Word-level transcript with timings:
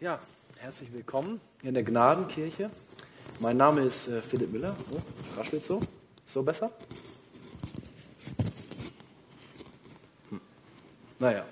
Ja, 0.00 0.20
herzlich 0.58 0.92
willkommen 0.92 1.40
in 1.64 1.74
der 1.74 1.82
Gnadenkirche. 1.82 2.70
Mein 3.40 3.56
Name 3.56 3.80
ist 3.80 4.06
äh, 4.06 4.22
Philipp 4.22 4.52
Müller. 4.52 4.76
Oh, 4.92 4.98
das 5.18 5.36
raschelt 5.36 5.64
so. 5.64 5.80
So 6.24 6.44
besser? 6.44 6.70
Hm. 10.30 10.40
Naja, 11.18 11.44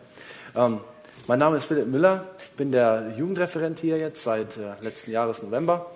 ähm, 0.54 0.78
mein 1.26 1.40
Name 1.40 1.56
ist 1.56 1.64
Philipp 1.64 1.88
Müller. 1.88 2.24
Ich 2.38 2.50
bin 2.50 2.70
der 2.70 3.14
Jugendreferent 3.16 3.80
hier 3.80 3.98
jetzt 3.98 4.22
seit 4.22 4.56
äh, 4.56 4.80
letzten 4.80 5.10
Jahres 5.10 5.42
November. 5.42 5.90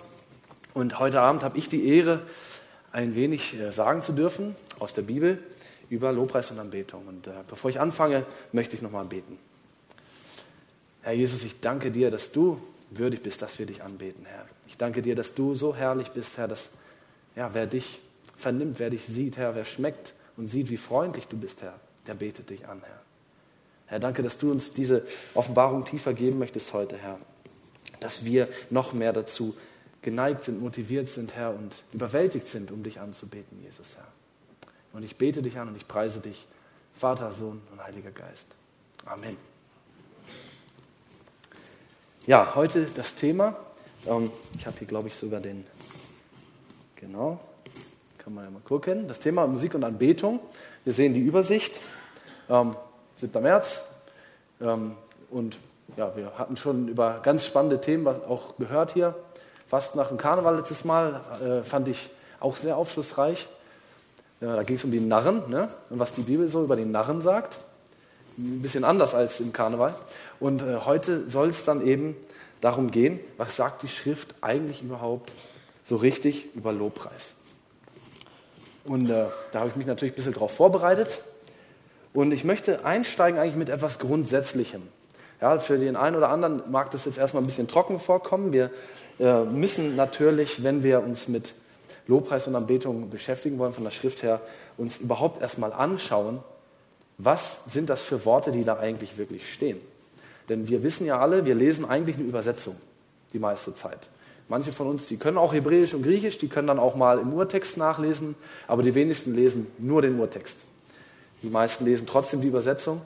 Und 0.73 0.99
heute 0.99 1.21
Abend 1.21 1.43
habe 1.43 1.57
ich 1.57 1.69
die 1.69 1.87
Ehre, 1.87 2.19
ein 2.91 3.15
wenig 3.15 3.57
äh, 3.57 3.71
sagen 3.71 4.01
zu 4.01 4.11
dürfen 4.11 4.57
aus 4.77 4.93
der 4.93 5.03
Bibel 5.03 5.41
über 5.89 6.11
Lobpreis 6.11 6.51
und 6.51 6.59
Anbetung. 6.59 7.07
Und 7.07 7.27
äh, 7.27 7.31
bevor 7.47 7.69
ich 7.69 7.79
anfange, 7.79 8.25
möchte 8.51 8.75
ich 8.75 8.81
nochmal 8.81 9.05
beten. 9.05 9.39
Herr 11.01 11.13
Jesus, 11.13 11.43
ich 11.43 11.59
danke 11.59 11.91
dir, 11.91 12.11
dass 12.11 12.31
du 12.31 12.61
würdig 12.91 13.23
bist, 13.23 13.41
dass 13.41 13.57
wir 13.59 13.65
dich 13.65 13.83
anbeten, 13.83 14.25
Herr. 14.25 14.45
Ich 14.67 14.77
danke 14.77 15.01
dir, 15.01 15.15
dass 15.15 15.33
du 15.33 15.55
so 15.55 15.75
herrlich 15.75 16.09
bist, 16.11 16.37
Herr, 16.37 16.47
dass 16.47 16.69
ja, 17.35 17.53
wer 17.53 17.65
dich 17.65 17.99
vernimmt, 18.35 18.79
wer 18.79 18.89
dich 18.89 19.05
sieht, 19.05 19.37
Herr, 19.37 19.55
wer 19.55 19.65
schmeckt 19.65 20.13
und 20.37 20.47
sieht, 20.47 20.69
wie 20.69 20.77
freundlich 20.77 21.27
du 21.27 21.37
bist, 21.37 21.61
Herr, 21.61 21.79
der 22.07 22.15
betet 22.15 22.49
dich 22.49 22.67
an, 22.67 22.81
Herr. 22.83 23.01
Herr, 23.87 23.99
danke, 23.99 24.23
dass 24.23 24.37
du 24.37 24.51
uns 24.51 24.73
diese 24.73 25.05
Offenbarung 25.33 25.85
tiefer 25.85 26.13
geben 26.13 26.39
möchtest 26.39 26.73
heute, 26.73 26.97
Herr. 26.97 27.17
Dass 27.99 28.25
wir 28.25 28.47
noch 28.69 28.93
mehr 28.93 29.13
dazu 29.13 29.55
geneigt 30.01 30.45
sind, 30.45 30.61
motiviert 30.61 31.09
sind, 31.09 31.35
Herr, 31.35 31.53
und 31.53 31.83
überwältigt 31.93 32.47
sind, 32.47 32.71
um 32.71 32.83
dich 32.83 32.99
anzubeten, 32.99 33.61
Jesus, 33.61 33.95
Herr. 33.95 34.07
Und 34.93 35.03
ich 35.03 35.17
bete 35.17 35.41
dich 35.41 35.57
an 35.57 35.67
und 35.67 35.75
ich 35.75 35.87
preise 35.87 36.19
dich, 36.19 36.47
Vater, 36.93 37.31
Sohn 37.31 37.61
und 37.71 37.83
Heiliger 37.83 38.11
Geist. 38.11 38.47
Amen. 39.05 39.50
Ja, 42.27 42.53
heute 42.53 42.85
das 42.95 43.15
Thema. 43.15 43.55
Ähm, 44.05 44.31
ich 44.55 44.67
habe 44.67 44.77
hier, 44.77 44.87
glaube 44.87 45.07
ich, 45.07 45.15
sogar 45.15 45.39
den. 45.39 45.65
Genau. 46.95 47.39
Kann 48.19 48.35
man 48.35 48.43
ja 48.43 48.51
mal 48.51 48.61
gucken. 48.61 49.07
Das 49.07 49.19
Thema 49.19 49.47
Musik 49.47 49.73
und 49.73 49.83
Anbetung. 49.83 50.39
Wir 50.83 50.93
sehen 50.93 51.15
die 51.15 51.19
Übersicht. 51.19 51.79
Ähm, 52.47 52.75
7. 53.15 53.41
März. 53.41 53.81
Ähm, 54.61 54.91
und 55.31 55.57
ja, 55.97 56.15
wir 56.15 56.37
hatten 56.37 56.57
schon 56.57 56.89
über 56.89 57.21
ganz 57.23 57.43
spannende 57.43 57.81
Themen 57.81 58.05
auch 58.05 58.55
gehört 58.57 58.91
hier. 58.91 59.15
Fast 59.65 59.95
nach 59.95 60.09
dem 60.09 60.17
Karneval 60.17 60.57
letztes 60.57 60.85
Mal 60.85 61.21
äh, 61.43 61.63
fand 61.63 61.87
ich 61.87 62.11
auch 62.39 62.55
sehr 62.55 62.77
aufschlussreich. 62.77 63.47
Ja, 64.41 64.55
da 64.55 64.61
ging 64.61 64.75
es 64.75 64.83
um 64.83 64.91
die 64.91 64.99
Narren 64.99 65.49
ne? 65.49 65.69
und 65.89 65.97
was 65.97 66.13
die 66.13 66.21
Bibel 66.21 66.47
so 66.47 66.63
über 66.63 66.75
die 66.75 66.85
Narren 66.85 67.21
sagt. 67.21 67.57
Ein 68.37 68.61
bisschen 68.61 68.83
anders 68.83 69.13
als 69.13 69.39
im 69.39 69.53
Karneval. 69.53 69.93
Und 70.39 70.61
äh, 70.61 70.77
heute 70.85 71.29
soll 71.29 71.49
es 71.49 71.65
dann 71.65 71.85
eben 71.85 72.15
darum 72.61 72.91
gehen, 72.91 73.19
was 73.37 73.55
sagt 73.55 73.83
die 73.83 73.87
Schrift 73.87 74.35
eigentlich 74.41 74.81
überhaupt 74.81 75.31
so 75.83 75.95
richtig 75.95 76.55
über 76.55 76.71
Lobpreis. 76.71 77.33
Und 78.85 79.09
äh, 79.09 79.25
da 79.51 79.59
habe 79.59 79.69
ich 79.69 79.75
mich 79.75 79.87
natürlich 79.87 80.13
ein 80.13 80.15
bisschen 80.15 80.33
darauf 80.33 80.53
vorbereitet. 80.53 81.19
Und 82.13 82.31
ich 82.31 82.43
möchte 82.43 82.85
einsteigen 82.85 83.39
eigentlich 83.39 83.55
mit 83.55 83.69
etwas 83.69 83.99
Grundsätzlichem. 83.99 84.81
Ja, 85.39 85.57
für 85.59 85.77
den 85.77 85.95
einen 85.95 86.15
oder 86.15 86.29
anderen 86.29 86.61
mag 86.71 86.91
das 86.91 87.05
jetzt 87.05 87.17
erstmal 87.17 87.43
ein 87.43 87.47
bisschen 87.47 87.67
trocken 87.67 87.99
vorkommen. 87.99 88.53
Wir 88.53 88.69
äh, 89.19 89.43
müssen 89.43 89.95
natürlich, 89.95 90.63
wenn 90.63 90.83
wir 90.83 91.01
uns 91.01 91.27
mit 91.27 91.53
Lobpreis 92.07 92.47
und 92.47 92.55
Anbetung 92.55 93.09
beschäftigen 93.09 93.57
wollen, 93.57 93.73
von 93.73 93.83
der 93.83 93.91
Schrift 93.91 94.23
her, 94.23 94.41
uns 94.77 94.97
überhaupt 94.97 95.41
erstmal 95.41 95.73
anschauen, 95.73 96.39
was 97.23 97.65
sind 97.65 97.89
das 97.89 98.03
für 98.03 98.25
Worte, 98.25 98.51
die 98.51 98.63
da 98.63 98.77
eigentlich 98.77 99.17
wirklich 99.17 99.51
stehen. 99.51 99.79
Denn 100.49 100.67
wir 100.67 100.83
wissen 100.83 101.05
ja 101.05 101.19
alle, 101.19 101.45
wir 101.45 101.55
lesen 101.55 101.85
eigentlich 101.85 102.17
eine 102.17 102.25
Übersetzung 102.25 102.75
die 103.33 103.39
meiste 103.39 103.73
Zeit. 103.73 104.09
Manche 104.47 104.71
von 104.71 104.87
uns, 104.87 105.07
die 105.07 105.17
können 105.17 105.37
auch 105.37 105.53
Hebräisch 105.53 105.93
und 105.93 106.03
Griechisch, 106.03 106.37
die 106.37 106.49
können 106.49 106.67
dann 106.67 106.79
auch 106.79 106.95
mal 106.95 107.19
im 107.19 107.33
Urtext 107.33 107.77
nachlesen, 107.77 108.35
aber 108.67 108.83
die 108.83 108.93
wenigsten 108.95 109.33
lesen 109.33 109.67
nur 109.77 110.01
den 110.01 110.19
Urtext. 110.19 110.57
Die 111.41 111.49
meisten 111.49 111.85
lesen 111.85 112.05
trotzdem 112.05 112.41
die 112.41 112.47
Übersetzung. 112.47 113.01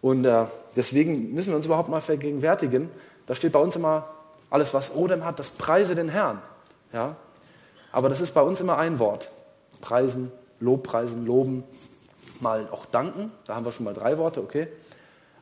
Und 0.00 0.24
äh, 0.24 0.46
deswegen 0.74 1.32
müssen 1.34 1.50
wir 1.50 1.56
uns 1.56 1.66
überhaupt 1.66 1.88
mal 1.88 2.00
vergegenwärtigen, 2.00 2.90
da 3.26 3.34
steht 3.34 3.52
bei 3.52 3.58
uns 3.58 3.76
immer, 3.76 4.08
alles 4.50 4.74
was 4.74 4.94
Odem 4.94 5.24
hat, 5.24 5.38
das 5.38 5.50
preise 5.50 5.94
den 5.94 6.08
Herrn. 6.08 6.40
Ja? 6.92 7.16
Aber 7.92 8.08
das 8.08 8.20
ist 8.20 8.34
bei 8.34 8.42
uns 8.42 8.60
immer 8.60 8.78
ein 8.78 8.98
Wort. 8.98 9.30
Preisen, 9.80 10.30
Lobpreisen, 10.60 11.26
loben, 11.26 11.64
mal 12.42 12.68
auch 12.70 12.86
danken. 12.86 13.32
Da 13.46 13.54
haben 13.54 13.64
wir 13.64 13.72
schon 13.72 13.84
mal 13.84 13.94
drei 13.94 14.18
Worte, 14.18 14.40
okay. 14.40 14.68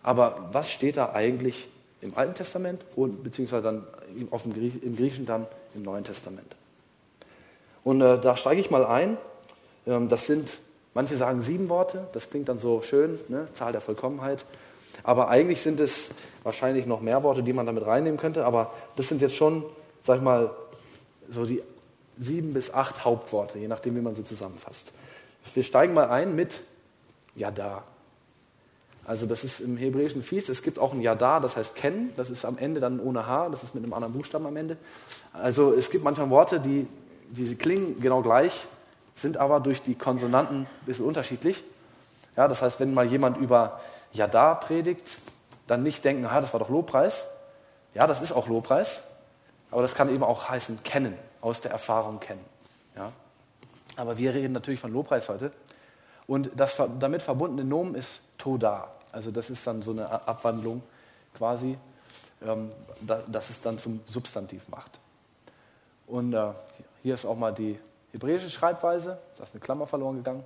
Aber 0.03 0.49
was 0.53 0.71
steht 0.71 0.97
da 0.97 1.13
eigentlich 1.13 1.69
im 2.01 2.17
Alten 2.17 2.35
Testament 2.35 2.83
und 2.97 3.25
beziehungsweise 3.25 3.63
dann 3.63 3.87
im 4.17 4.97
Griechischen 4.97 5.27
dann 5.27 5.47
im 5.75 5.83
Neuen 5.83 6.05
Testament? 6.05 6.55
Und 7.83 8.01
äh, 8.01 8.19
da 8.21 8.37
steige 8.37 8.61
ich 8.61 8.71
mal 8.71 8.85
ein. 8.85 9.17
Ähm, 9.87 10.09
das 10.09 10.27
sind, 10.27 10.59
manche 10.95 11.17
sagen 11.17 11.43
sieben 11.43 11.69
Worte, 11.69 12.07
das 12.13 12.31
klingt 12.31 12.49
dann 12.49 12.59
so 12.59 12.83
schön, 12.83 13.19
ne? 13.29 13.49
Zahl 13.53 13.73
der 13.73 13.81
Vollkommenheit. 13.81 14.45
Aber 15.03 15.29
eigentlich 15.29 15.61
sind 15.61 15.81
es 15.81 16.11
wahrscheinlich 16.43 16.87
noch 16.87 17.01
mehr 17.01 17.23
Worte, 17.23 17.43
die 17.43 17.53
man 17.53 17.67
damit 17.67 17.87
reinnehmen 17.87 18.19
könnte. 18.19 18.45
Aber 18.45 18.73
das 18.97 19.09
sind 19.09 19.21
jetzt 19.21 19.35
schon, 19.35 19.65
sag 20.03 20.19
ich 20.19 20.23
mal, 20.23 20.51
so 21.31 21.47
die 21.47 21.63
sieben 22.19 22.53
bis 22.53 22.73
acht 22.73 23.05
Hauptworte, 23.05 23.59
je 23.59 23.69
nachdem, 23.69 23.97
wie 23.97 24.01
man 24.01 24.15
sie 24.15 24.25
zusammenfasst. 24.25 24.93
Wir 25.53 25.65
steigen 25.65 25.95
mal 25.95 26.09
ein 26.09 26.35
mit 26.35 26.61
Yada. 27.37 27.83
Also 29.07 29.27
das 29.27 29.45
ist 29.45 29.61
im 29.61 29.77
Hebräischen 29.77 30.23
fies. 30.23 30.49
Es 30.49 30.63
gibt 30.63 30.79
auch 30.79 30.93
ein 30.93 31.01
Yada, 31.01 31.41
das 31.41 31.57
heißt 31.57 31.77
kennen. 31.77 32.13
Das 32.17 32.31
ist 32.31 32.45
am 32.45 32.57
Ende 32.57 32.81
dann 32.81 33.01
ohne 33.01 33.27
H. 33.27 33.51
Das 33.51 33.63
ist 33.63 33.75
mit 33.75 33.85
einem 33.85 33.93
anderen 33.93 34.15
Buchstaben 34.15 34.47
am 34.47 34.57
Ende. 34.57 34.77
Also 35.33 35.73
es 35.75 35.91
gibt 35.91 36.05
manchmal 36.05 36.31
Worte, 36.31 36.61
die, 36.61 36.87
die 37.29 37.45
sie 37.45 37.57
klingen 37.57 38.01
genau 38.01 38.23
gleich, 38.23 38.67
sind 39.15 39.37
aber 39.37 39.61
durch 39.61 39.83
die 39.83 39.95
Konsonanten 39.95 40.63
ein 40.63 40.87
bisschen 40.87 41.05
unterschiedlich. 41.05 41.63
Ja, 42.37 42.49
das 42.49 42.63
heißt, 42.63 42.81
wenn 42.81 42.95
mal 42.95 43.07
jemand 43.07 43.37
über 43.37 43.81
Yada 44.13 44.55
predigt, 44.55 45.19
dann 45.67 45.83
nicht 45.83 46.05
denken, 46.05 46.31
ha, 46.31 46.41
das 46.41 46.53
war 46.53 46.61
doch 46.61 46.71
Lobpreis. 46.71 47.25
Ja, 47.95 48.07
das 48.07 48.21
ist 48.21 48.33
auch 48.33 48.49
Lobpreis. 48.49 49.03
Aber 49.71 49.83
das 49.83 49.95
kann 49.95 50.09
eben 50.09 50.23
auch 50.23 50.49
heißen 50.49 50.83
kennen, 50.83 51.17
aus 51.41 51.61
der 51.61 51.73
Erfahrung 51.73 52.21
kennen. 52.21 52.45
Ja? 52.97 53.13
Aber 53.97 54.19
wir 54.19 54.35
reden 54.35 54.53
natürlich 54.53 54.81
von 54.81 54.93
Lobpreis 54.93 55.29
heute. 55.29 55.53
Und 56.27 56.51
das 56.57 56.81
damit 57.01 57.23
verbundene 57.23 57.69
Nomen 57.69 57.95
ist 57.95 58.21
Toda. 58.39 58.91
Also 59.13 59.31
das 59.31 59.51
ist 59.51 59.67
dann 59.67 59.83
so 59.83 59.93
eine 59.93 60.11
Abwandlung 60.27 60.83
quasi, 61.35 61.79
ähm, 62.43 62.71
dass 63.29 63.51
es 63.51 63.61
dann 63.61 63.79
zum 63.79 64.01
Substantiv 64.07 64.69
macht. 64.69 64.99
Und 66.07 66.33
äh, 66.33 66.51
hier 67.03 67.15
ist 67.15 67.25
auch 67.25 67.37
mal 67.37 67.53
die 67.53 67.79
hebräische 68.13 68.51
Schreibweise, 68.51 69.19
da 69.37 69.45
ist 69.45 69.53
eine 69.53 69.61
Klammer 69.61 69.87
verloren 69.87 70.17
gegangen. 70.17 70.45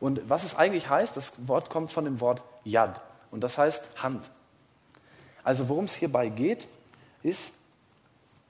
Und 0.00 0.28
was 0.28 0.42
es 0.44 0.54
eigentlich 0.56 0.88
heißt, 0.88 1.16
das 1.16 1.32
Wort 1.46 1.70
kommt 1.70 1.92
von 1.92 2.04
dem 2.04 2.20
Wort 2.20 2.42
Yad 2.64 3.00
und 3.30 3.40
das 3.40 3.56
heißt 3.58 4.02
Hand. 4.02 4.28
Also 5.44 5.68
worum 5.68 5.84
es 5.84 5.94
hierbei 5.94 6.28
geht, 6.28 6.66
ist, 7.22 7.54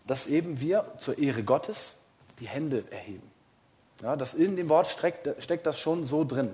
dass 0.06 0.26
eben 0.26 0.60
wir 0.60 0.84
zur 0.98 1.18
Ehre 1.18 1.42
Gottes 1.42 1.96
die 2.40 2.48
Hände 2.48 2.84
erheben. 2.90 3.31
Ja, 4.00 4.16
das 4.16 4.34
in 4.34 4.56
dem 4.56 4.68
Wort 4.68 4.88
steckt, 4.88 5.28
steckt 5.42 5.66
das 5.66 5.78
schon 5.78 6.04
so 6.04 6.24
drin. 6.24 6.52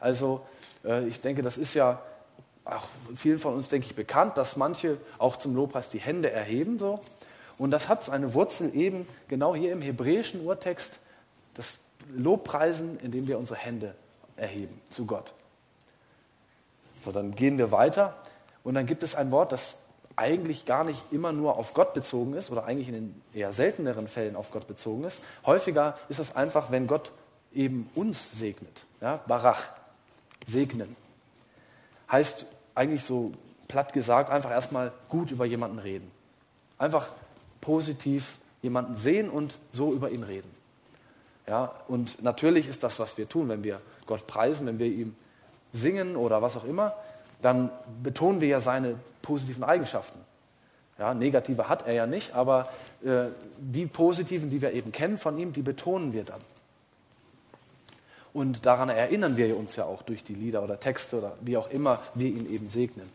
Also 0.00 0.42
äh, 0.84 1.06
ich 1.06 1.20
denke, 1.20 1.42
das 1.42 1.56
ist 1.56 1.74
ja 1.74 2.00
auch 2.64 2.84
vielen 3.16 3.38
von 3.38 3.54
uns, 3.54 3.68
denke 3.68 3.86
ich, 3.86 3.94
bekannt, 3.94 4.36
dass 4.36 4.56
manche 4.56 4.98
auch 5.18 5.36
zum 5.36 5.54
Lobpreis 5.54 5.88
die 5.88 5.98
Hände 5.98 6.30
erheben. 6.30 6.78
So. 6.78 7.00
Und 7.58 7.70
das 7.70 7.88
hat 7.88 8.04
seine 8.04 8.34
Wurzel 8.34 8.74
eben 8.74 9.06
genau 9.28 9.54
hier 9.54 9.72
im 9.72 9.82
hebräischen 9.82 10.44
Urtext, 10.44 10.98
das 11.54 11.78
Lobpreisen, 12.14 12.98
indem 13.00 13.28
wir 13.28 13.38
unsere 13.38 13.58
Hände 13.58 13.94
erheben 14.36 14.80
zu 14.90 15.06
Gott. 15.06 15.32
So, 17.04 17.12
dann 17.12 17.34
gehen 17.34 17.58
wir 17.58 17.70
weiter 17.70 18.16
und 18.62 18.74
dann 18.74 18.86
gibt 18.86 19.02
es 19.02 19.14
ein 19.14 19.30
Wort, 19.30 19.52
das 19.52 19.76
eigentlich 20.16 20.66
gar 20.66 20.84
nicht 20.84 21.00
immer 21.10 21.32
nur 21.32 21.56
auf 21.56 21.74
Gott 21.74 21.94
bezogen 21.94 22.34
ist 22.34 22.50
oder 22.50 22.64
eigentlich 22.64 22.88
in 22.88 22.94
den 22.94 23.22
eher 23.32 23.52
selteneren 23.52 24.08
Fällen 24.08 24.36
auf 24.36 24.50
Gott 24.50 24.66
bezogen 24.66 25.04
ist. 25.04 25.20
Häufiger 25.44 25.98
ist 26.08 26.20
es 26.20 26.36
einfach, 26.36 26.70
wenn 26.70 26.86
Gott 26.86 27.10
eben 27.52 27.88
uns 27.94 28.38
segnet. 28.38 28.84
Ja, 29.00 29.20
Barach, 29.26 29.68
segnen. 30.46 30.94
Heißt 32.10 32.46
eigentlich 32.74 33.04
so 33.04 33.32
platt 33.68 33.92
gesagt, 33.92 34.30
einfach 34.30 34.50
erstmal 34.50 34.92
gut 35.08 35.30
über 35.30 35.44
jemanden 35.44 35.78
reden. 35.78 36.10
Einfach 36.78 37.08
positiv 37.60 38.36
jemanden 38.62 38.96
sehen 38.96 39.30
und 39.30 39.54
so 39.72 39.92
über 39.92 40.10
ihn 40.10 40.22
reden. 40.22 40.50
Ja, 41.46 41.74
und 41.88 42.22
natürlich 42.22 42.68
ist 42.68 42.82
das, 42.82 42.98
was 42.98 43.18
wir 43.18 43.28
tun, 43.28 43.48
wenn 43.48 43.62
wir 43.62 43.80
Gott 44.06 44.26
preisen, 44.26 44.66
wenn 44.66 44.78
wir 44.78 44.86
ihm 44.86 45.14
singen 45.72 46.16
oder 46.16 46.40
was 46.40 46.56
auch 46.56 46.64
immer, 46.64 46.94
dann 47.42 47.70
betonen 48.02 48.40
wir 48.40 48.48
ja 48.48 48.60
seine 48.60 48.96
positiven 49.22 49.64
Eigenschaften. 49.64 50.18
Ja, 50.98 51.12
negative 51.12 51.68
hat 51.68 51.86
er 51.86 51.94
ja 51.94 52.06
nicht, 52.06 52.34
aber 52.34 52.68
äh, 53.04 53.26
die 53.58 53.86
positiven, 53.86 54.50
die 54.50 54.62
wir 54.62 54.72
eben 54.72 54.92
kennen 54.92 55.18
von 55.18 55.38
ihm, 55.38 55.52
die 55.52 55.62
betonen 55.62 56.12
wir 56.12 56.24
dann. 56.24 56.40
Und 58.32 58.66
daran 58.66 58.88
erinnern 58.88 59.36
wir 59.36 59.56
uns 59.56 59.76
ja 59.76 59.84
auch 59.84 60.02
durch 60.02 60.24
die 60.24 60.34
Lieder 60.34 60.62
oder 60.62 60.78
Texte 60.78 61.18
oder 61.18 61.36
wie 61.40 61.56
auch 61.56 61.70
immer 61.70 62.02
wir 62.14 62.28
ihn 62.28 62.50
eben 62.50 62.68
segnen. 62.68 63.08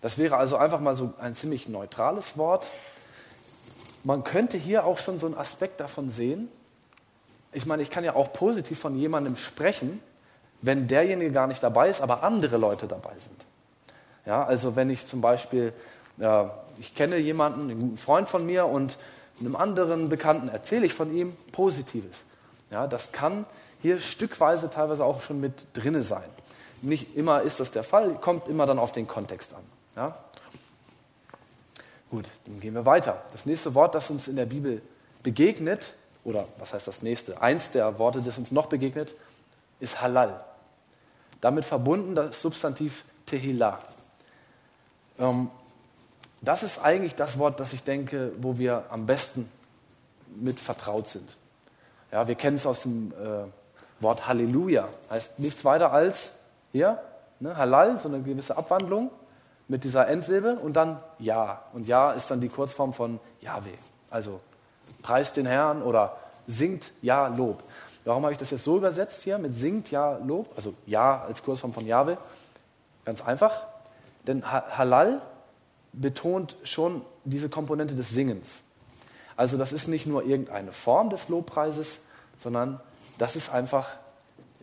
Das 0.00 0.16
wäre 0.18 0.36
also 0.36 0.56
einfach 0.56 0.80
mal 0.80 0.96
so 0.96 1.12
ein 1.20 1.34
ziemlich 1.34 1.68
neutrales 1.68 2.38
Wort. 2.38 2.70
Man 4.04 4.22
könnte 4.22 4.56
hier 4.56 4.84
auch 4.84 4.98
schon 4.98 5.18
so 5.18 5.26
einen 5.26 5.36
Aspekt 5.36 5.80
davon 5.80 6.10
sehen. 6.10 6.48
Ich 7.52 7.66
meine, 7.66 7.82
ich 7.82 7.90
kann 7.90 8.04
ja 8.04 8.14
auch 8.14 8.32
positiv 8.32 8.78
von 8.78 8.96
jemandem 8.96 9.36
sprechen, 9.36 10.00
wenn 10.60 10.88
derjenige 10.88 11.32
gar 11.32 11.46
nicht 11.46 11.62
dabei 11.62 11.88
ist, 11.88 12.00
aber 12.00 12.22
andere 12.22 12.56
Leute 12.56 12.86
dabei 12.86 13.12
sind. 13.18 13.44
Ja, 14.26 14.44
also 14.44 14.76
wenn 14.76 14.90
ich 14.90 15.06
zum 15.06 15.20
Beispiel, 15.20 15.72
ja, 16.16 16.54
ich 16.78 16.94
kenne 16.94 17.16
jemanden, 17.16 17.62
einen 17.62 17.80
guten 17.80 17.98
Freund 17.98 18.28
von 18.28 18.44
mir 18.44 18.66
und 18.66 18.98
einem 19.40 19.56
anderen 19.56 20.08
Bekannten 20.08 20.48
erzähle 20.48 20.86
ich 20.86 20.94
von 20.94 21.14
ihm 21.14 21.36
Positives. 21.52 22.24
Ja, 22.70 22.86
das 22.86 23.12
kann 23.12 23.46
hier 23.80 24.00
stückweise 24.00 24.70
teilweise 24.70 25.04
auch 25.04 25.22
schon 25.22 25.40
mit 25.40 25.66
drinne 25.72 26.02
sein. 26.02 26.28
Nicht 26.82 27.16
immer 27.16 27.42
ist 27.42 27.60
das 27.60 27.70
der 27.70 27.82
Fall, 27.82 28.14
kommt 28.14 28.48
immer 28.48 28.66
dann 28.66 28.78
auf 28.78 28.92
den 28.92 29.08
Kontext 29.08 29.54
an. 29.54 29.62
Ja? 29.96 30.18
Gut, 32.10 32.26
dann 32.46 32.60
gehen 32.60 32.74
wir 32.74 32.84
weiter. 32.84 33.22
Das 33.32 33.46
nächste 33.46 33.74
Wort, 33.74 33.94
das 33.94 34.10
uns 34.10 34.28
in 34.28 34.36
der 34.36 34.46
Bibel 34.46 34.82
begegnet, 35.22 35.94
oder 36.24 36.46
was 36.58 36.72
heißt 36.72 36.86
das 36.86 37.02
nächste? 37.02 37.40
Eins 37.40 37.70
der 37.70 37.98
Worte, 37.98 38.20
das 38.22 38.38
uns 38.38 38.50
noch 38.50 38.66
begegnet, 38.66 39.14
ist 39.80 40.00
Halal. 40.00 40.44
Damit 41.40 41.64
verbunden 41.64 42.14
das 42.14 42.40
Substantiv 42.40 43.04
Tehillah. 43.26 43.78
Ähm, 45.18 45.50
das 46.40 46.62
ist 46.62 46.78
eigentlich 46.78 47.14
das 47.14 47.38
Wort, 47.38 47.60
das 47.60 47.72
ich 47.72 47.82
denke, 47.82 48.32
wo 48.38 48.58
wir 48.58 48.84
am 48.90 49.06
besten 49.06 49.50
mit 50.36 50.60
vertraut 50.60 51.08
sind. 51.08 51.36
Ja, 52.12 52.28
wir 52.28 52.34
kennen 52.34 52.56
es 52.56 52.66
aus 52.66 52.82
dem 52.82 53.12
äh, 53.12 54.02
Wort 54.02 54.26
Halleluja. 54.28 54.88
Heißt 55.10 55.38
nichts 55.38 55.64
weiter 55.64 55.92
als 55.92 56.34
hier, 56.72 57.02
ne, 57.40 57.56
Halal, 57.56 58.00
so 58.00 58.08
eine 58.08 58.22
gewisse 58.22 58.56
Abwandlung 58.56 59.10
mit 59.66 59.84
dieser 59.84 60.08
Endsilbe 60.08 60.54
und 60.56 60.74
dann 60.74 61.00
Ja. 61.18 61.62
Und 61.72 61.86
Ja 61.86 62.12
ist 62.12 62.30
dann 62.30 62.40
die 62.40 62.48
Kurzform 62.48 62.92
von 62.92 63.20
Yahweh. 63.40 63.76
Also 64.10 64.40
preist 65.02 65.36
den 65.36 65.46
Herrn 65.46 65.82
oder 65.82 66.16
singt 66.46 66.90
Ja 67.02 67.26
Lob. 67.28 67.62
Warum 68.04 68.22
habe 68.22 68.32
ich 68.32 68.38
das 68.38 68.50
jetzt 68.50 68.64
so 68.64 68.76
übersetzt 68.76 69.22
hier 69.22 69.38
mit 69.38 69.54
singt 69.54 69.90
Ja 69.90 70.18
Lob? 70.18 70.50
Also 70.56 70.74
Ja 70.86 71.22
als 71.22 71.42
Kurzform 71.42 71.72
von 71.72 71.86
Yahweh. 71.86 72.16
Ganz 73.04 73.20
einfach. 73.22 73.62
Denn 74.26 74.50
Halal 74.50 75.20
betont 75.92 76.56
schon 76.62 77.02
diese 77.24 77.48
Komponente 77.48 77.94
des 77.94 78.10
Singens. 78.10 78.60
Also 79.36 79.56
das 79.56 79.72
ist 79.72 79.88
nicht 79.88 80.06
nur 80.06 80.24
irgendeine 80.24 80.72
Form 80.72 81.10
des 81.10 81.28
Lobpreises, 81.28 82.00
sondern 82.38 82.80
das 83.18 83.36
ist 83.36 83.50
einfach 83.50 83.96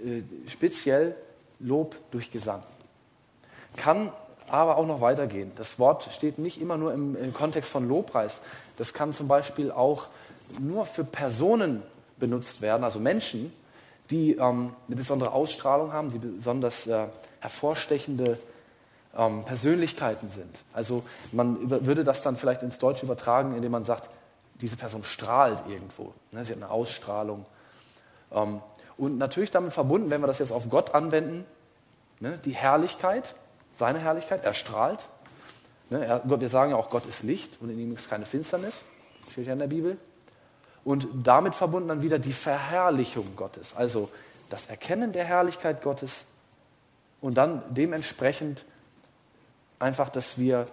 äh, 0.04 0.22
speziell 0.50 1.16
Lob 1.60 1.96
durch 2.12 2.32
Gesang. 2.32 2.64
Kann 3.78 4.12
aber 4.48 4.78
auch 4.78 4.86
noch 4.86 5.02
weitergehen. 5.02 5.52
Das 5.56 5.80
Wort 5.80 6.10
steht 6.12 6.38
nicht 6.38 6.62
immer 6.62 6.78
nur 6.78 6.94
im, 6.94 7.16
im 7.16 7.34
Kontext 7.34 7.72
von 7.72 7.88
Lobpreis. 7.88 8.40
Das 8.78 8.94
kann 8.94 9.14
zum 9.14 9.28
Beispiel 9.28 9.72
auch 9.72 10.08
nur 10.60 10.86
für 10.86 11.04
Personen 11.04 11.82
benutzt 12.18 12.62
werden, 12.62 12.84
also 12.84 13.00
Menschen, 13.00 13.54
die 14.10 14.34
ähm, 14.34 14.74
eine 14.88 14.96
besondere 14.96 15.32
Ausstrahlung 15.32 15.94
haben, 15.94 16.12
die 16.12 16.20
besonders 16.20 16.88
äh, 16.88 17.08
hervorstechende 17.40 18.38
ähm, 19.18 19.44
Persönlichkeiten 19.46 20.30
sind. 20.30 20.64
Also 20.74 21.04
man 21.32 21.58
über, 21.58 21.86
würde 21.86 22.04
das 22.04 22.22
dann 22.22 22.38
vielleicht 22.38 22.62
ins 22.62 22.78
Deutsche 22.78 23.06
übertragen, 23.06 23.56
indem 23.56 23.72
man 23.72 23.84
sagt, 23.84 24.10
diese 24.62 24.78
Person 24.78 25.04
strahlt 25.04 25.60
irgendwo. 25.68 26.14
Ne? 26.32 26.46
Sie 26.46 26.54
hat 26.54 26.62
eine 26.62 26.70
Ausstrahlung. 26.70 27.46
Ähm, 28.32 28.62
und 28.98 29.18
natürlich 29.18 29.52
damit 29.52 29.74
verbunden, 29.74 30.10
wenn 30.10 30.22
wir 30.22 30.28
das 30.28 30.40
jetzt 30.40 30.52
auf 30.52 30.70
Gott 30.70 30.94
anwenden, 30.96 31.46
ne? 32.20 32.40
die 32.46 32.52
Herrlichkeit, 32.52 33.36
seine 33.78 34.00
Herrlichkeit, 34.00 34.46
er 34.46 34.54
strahlt. 34.54 35.08
Ne? 35.90 36.06
Er, 36.06 36.22
wir 36.26 36.50
sagen 36.50 36.72
ja 36.72 36.78
auch, 36.78 36.90
Gott 36.90 37.06
ist 37.06 37.24
Licht 37.24 37.58
und 37.62 37.70
in 37.70 37.80
ihm 37.80 37.94
ist 37.94 38.10
keine 38.10 38.26
Finsternis, 38.26 38.84
steht 39.32 39.48
ja 39.48 39.54
in 39.54 39.60
der 39.60 39.68
Bibel. 39.68 39.98
Und 40.86 41.08
damit 41.24 41.56
verbunden 41.56 41.90
dann 41.90 42.02
wieder 42.02 42.20
die 42.20 42.32
Verherrlichung 42.32 43.36
Gottes, 43.36 43.76
also 43.76 44.10
das 44.50 44.68
Erkennen 44.68 45.12
der 45.12 45.26
Herrlichkeit 45.26 45.82
Gottes 45.82 46.26
und 47.22 47.34
dann 47.34 47.64
dementsprechend 47.70 48.66
einfach, 49.80 50.10
dass 50.10 50.38
wir 50.38 50.68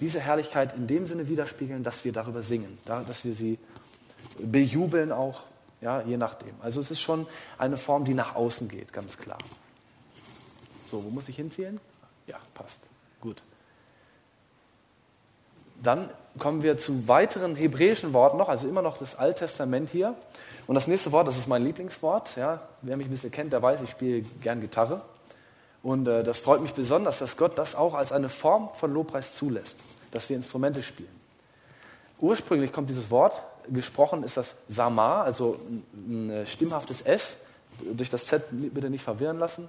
diese 0.00 0.20
Herrlichkeit 0.20 0.74
in 0.74 0.86
dem 0.86 1.06
Sinne 1.06 1.28
widerspiegeln, 1.28 1.84
dass 1.84 2.04
wir 2.04 2.12
darüber 2.12 2.42
singen, 2.42 2.78
dass 2.86 3.24
wir 3.26 3.34
sie 3.34 3.58
bejubeln 4.38 5.12
auch, 5.12 5.42
ja, 5.82 6.00
je 6.00 6.16
nachdem. 6.16 6.54
Also 6.62 6.80
es 6.80 6.90
ist 6.90 7.00
schon 7.00 7.26
eine 7.58 7.76
Form, 7.76 8.06
die 8.06 8.14
nach 8.14 8.34
außen 8.34 8.68
geht, 8.68 8.92
ganz 8.94 9.18
klar. 9.18 9.38
So, 10.84 11.04
wo 11.04 11.10
muss 11.10 11.28
ich 11.28 11.36
hinziehen? 11.36 11.78
Ja, 12.26 12.38
passt. 12.54 12.80
Gut. 13.20 13.42
Dann 15.82 16.10
kommen 16.38 16.62
wir 16.62 16.78
zu 16.78 17.08
weiteren 17.08 17.56
hebräischen 17.56 18.12
Worten 18.12 18.38
noch, 18.38 18.48
also 18.48 18.68
immer 18.68 18.82
noch 18.82 18.98
das 18.98 19.16
Alttestament 19.16 19.90
hier. 19.90 20.14
Und 20.66 20.74
das 20.74 20.86
nächste 20.86 21.12
Wort, 21.12 21.26
das 21.26 21.38
ist 21.38 21.48
mein 21.48 21.64
Lieblingswort. 21.64 22.36
Ja, 22.36 22.60
wer 22.82 22.96
mich 22.96 23.06
ein 23.06 23.10
bisschen 23.10 23.30
kennt, 23.30 23.52
der 23.52 23.62
weiß, 23.62 23.80
ich 23.82 23.90
spiele 23.90 24.22
gern 24.42 24.60
Gitarre. 24.60 25.00
Und 25.82 26.06
äh, 26.08 26.22
das 26.22 26.40
freut 26.40 26.60
mich 26.60 26.74
besonders, 26.74 27.18
dass 27.18 27.36
Gott 27.36 27.56
das 27.58 27.74
auch 27.74 27.94
als 27.94 28.12
eine 28.12 28.28
Form 28.28 28.68
von 28.74 28.92
Lobpreis 28.92 29.34
zulässt, 29.34 29.78
dass 30.10 30.28
wir 30.28 30.36
Instrumente 30.36 30.82
spielen. 30.82 31.08
Ursprünglich 32.20 32.72
kommt 32.72 32.90
dieses 32.90 33.10
Wort, 33.10 33.40
gesprochen 33.68 34.24
ist 34.24 34.36
das 34.36 34.54
Samar, 34.68 35.24
also 35.24 35.58
ein, 35.94 36.30
ein 36.30 36.46
stimmhaftes 36.46 37.02
S, 37.02 37.38
durch 37.92 38.10
das 38.10 38.26
Z 38.26 38.42
bitte 38.50 38.90
nicht 38.90 39.04
verwirren 39.04 39.38
lassen. 39.38 39.68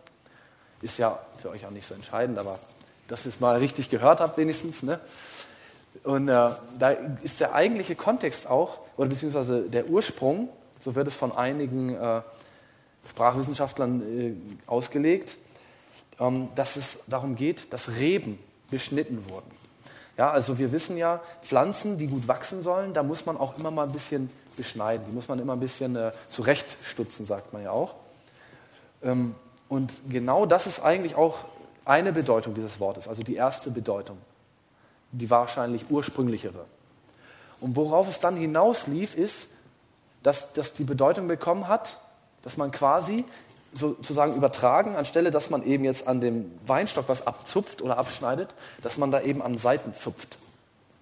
Ist 0.82 0.98
ja 0.98 1.20
für 1.38 1.50
euch 1.50 1.66
auch 1.66 1.72
nicht 1.72 1.88
so 1.88 1.94
entscheidend, 1.94 2.40
aber 2.40 2.58
dass 3.08 3.26
ihr 3.26 3.30
es 3.30 3.40
mal 3.40 3.58
richtig 3.58 3.90
gehört 3.90 4.20
habt 4.20 4.38
wenigstens. 4.38 4.84
Ne? 4.84 5.00
Und 6.04 6.28
äh, 6.28 6.50
da 6.78 6.90
ist 7.24 7.40
der 7.40 7.54
eigentliche 7.54 7.96
Kontext 7.96 8.48
auch, 8.48 8.80
oder 8.98 9.10
beziehungsweise 9.10 9.64
der 9.64 9.90
Ursprung, 9.90 10.50
so 10.80 10.96
wird 10.96 11.08
es 11.08 11.16
von 11.16 11.36
einigen 11.36 11.96
äh, 11.96 12.22
Sprachwissenschaftlern 13.10 14.02
äh, 14.02 14.34
ausgelegt, 14.68 15.38
ähm, 16.20 16.50
dass 16.56 16.76
es 16.76 17.00
darum 17.08 17.36
geht, 17.36 17.72
dass 17.74 17.90
Reben 17.98 18.40
beschnitten 18.70 19.30
wurden. 19.30 19.52
Ja, 20.18 20.32
also 20.32 20.58
wir 20.58 20.72
wissen 20.72 20.98
ja, 20.98 21.22
Pflanzen, 21.42 21.98
die 21.98 22.08
gut 22.08 22.28
wachsen 22.28 22.62
sollen, 22.62 22.94
da 22.94 23.04
muss 23.04 23.26
man 23.26 23.38
auch 23.38 23.58
immer 23.58 23.72
mal 23.72 23.84
ein 23.84 23.94
bisschen 23.94 24.30
beschneiden. 24.58 25.06
Die 25.08 25.14
muss 25.14 25.28
man 25.30 25.40
immer 25.40 25.54
ein 25.54 25.60
bisschen 25.60 25.96
äh, 25.96 26.12
zurechtstutzen, 26.30 27.26
sagt 27.26 27.54
man 27.54 27.64
ja 27.64 27.72
auch. 27.72 27.96
Ähm, 29.02 29.36
und 29.70 29.94
genau 30.10 30.46
das 30.46 30.68
ist 30.68 30.82
eigentlich 30.82 31.16
auch 31.16 31.38
eine 31.86 32.12
Bedeutung 32.12 32.54
dieses 32.54 32.80
Wortes, 32.80 33.08
also 33.08 33.24
die 33.24 33.36
erste 33.36 33.72
Bedeutung, 33.72 34.18
die 35.12 35.30
wahrscheinlich 35.30 35.90
ursprünglichere. 35.90 36.66
Und 37.60 37.76
worauf 37.76 38.08
es 38.08 38.20
dann 38.20 38.36
hinauslief, 38.36 39.16
ist, 39.16 39.48
dass 40.24 40.54
das 40.54 40.74
die 40.74 40.84
Bedeutung 40.84 41.28
bekommen 41.28 41.68
hat, 41.68 41.98
dass 42.44 42.58
man 42.58 42.72
quasi 42.72 43.26
sozusagen 43.74 44.36
übertragen, 44.36 44.96
anstelle 44.96 45.32
dass 45.32 45.50
man 45.50 45.64
eben 45.64 45.84
jetzt 45.84 46.08
an 46.08 46.22
dem 46.22 46.52
Weinstock 46.66 47.08
was 47.08 47.28
abzupft 47.28 47.82
oder 47.82 47.98
abschneidet, 47.98 48.54
dass 48.82 48.98
man 48.98 49.12
da 49.12 49.22
eben 49.22 49.42
an 49.42 49.58
Seiten 49.58 49.94
zupft. 49.94 50.38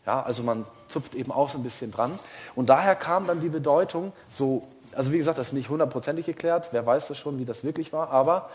Ja, 0.06 0.22
also 0.24 0.44
man 0.44 0.66
zupft 0.90 1.16
eben 1.16 1.32
auch 1.32 1.50
so 1.50 1.58
ein 1.58 1.64
bisschen 1.64 1.92
dran. 1.92 2.18
Und 2.56 2.68
daher 2.68 2.96
kam 2.96 3.28
dann 3.28 3.42
die 3.42 3.50
Bedeutung 3.50 4.14
so, 4.32 4.68
also 4.94 5.12
wie 5.12 5.18
gesagt, 5.18 5.38
das 5.38 5.48
ist 5.48 5.54
nicht 5.54 5.70
hundertprozentig 5.70 6.26
geklärt, 6.26 6.70
wer 6.72 6.86
weiß 6.86 7.08
das 7.08 7.18
schon, 7.18 7.40
wie 7.40 7.46
das 7.46 7.64
wirklich 7.64 7.94
war, 7.94 8.10
aber 8.10 8.50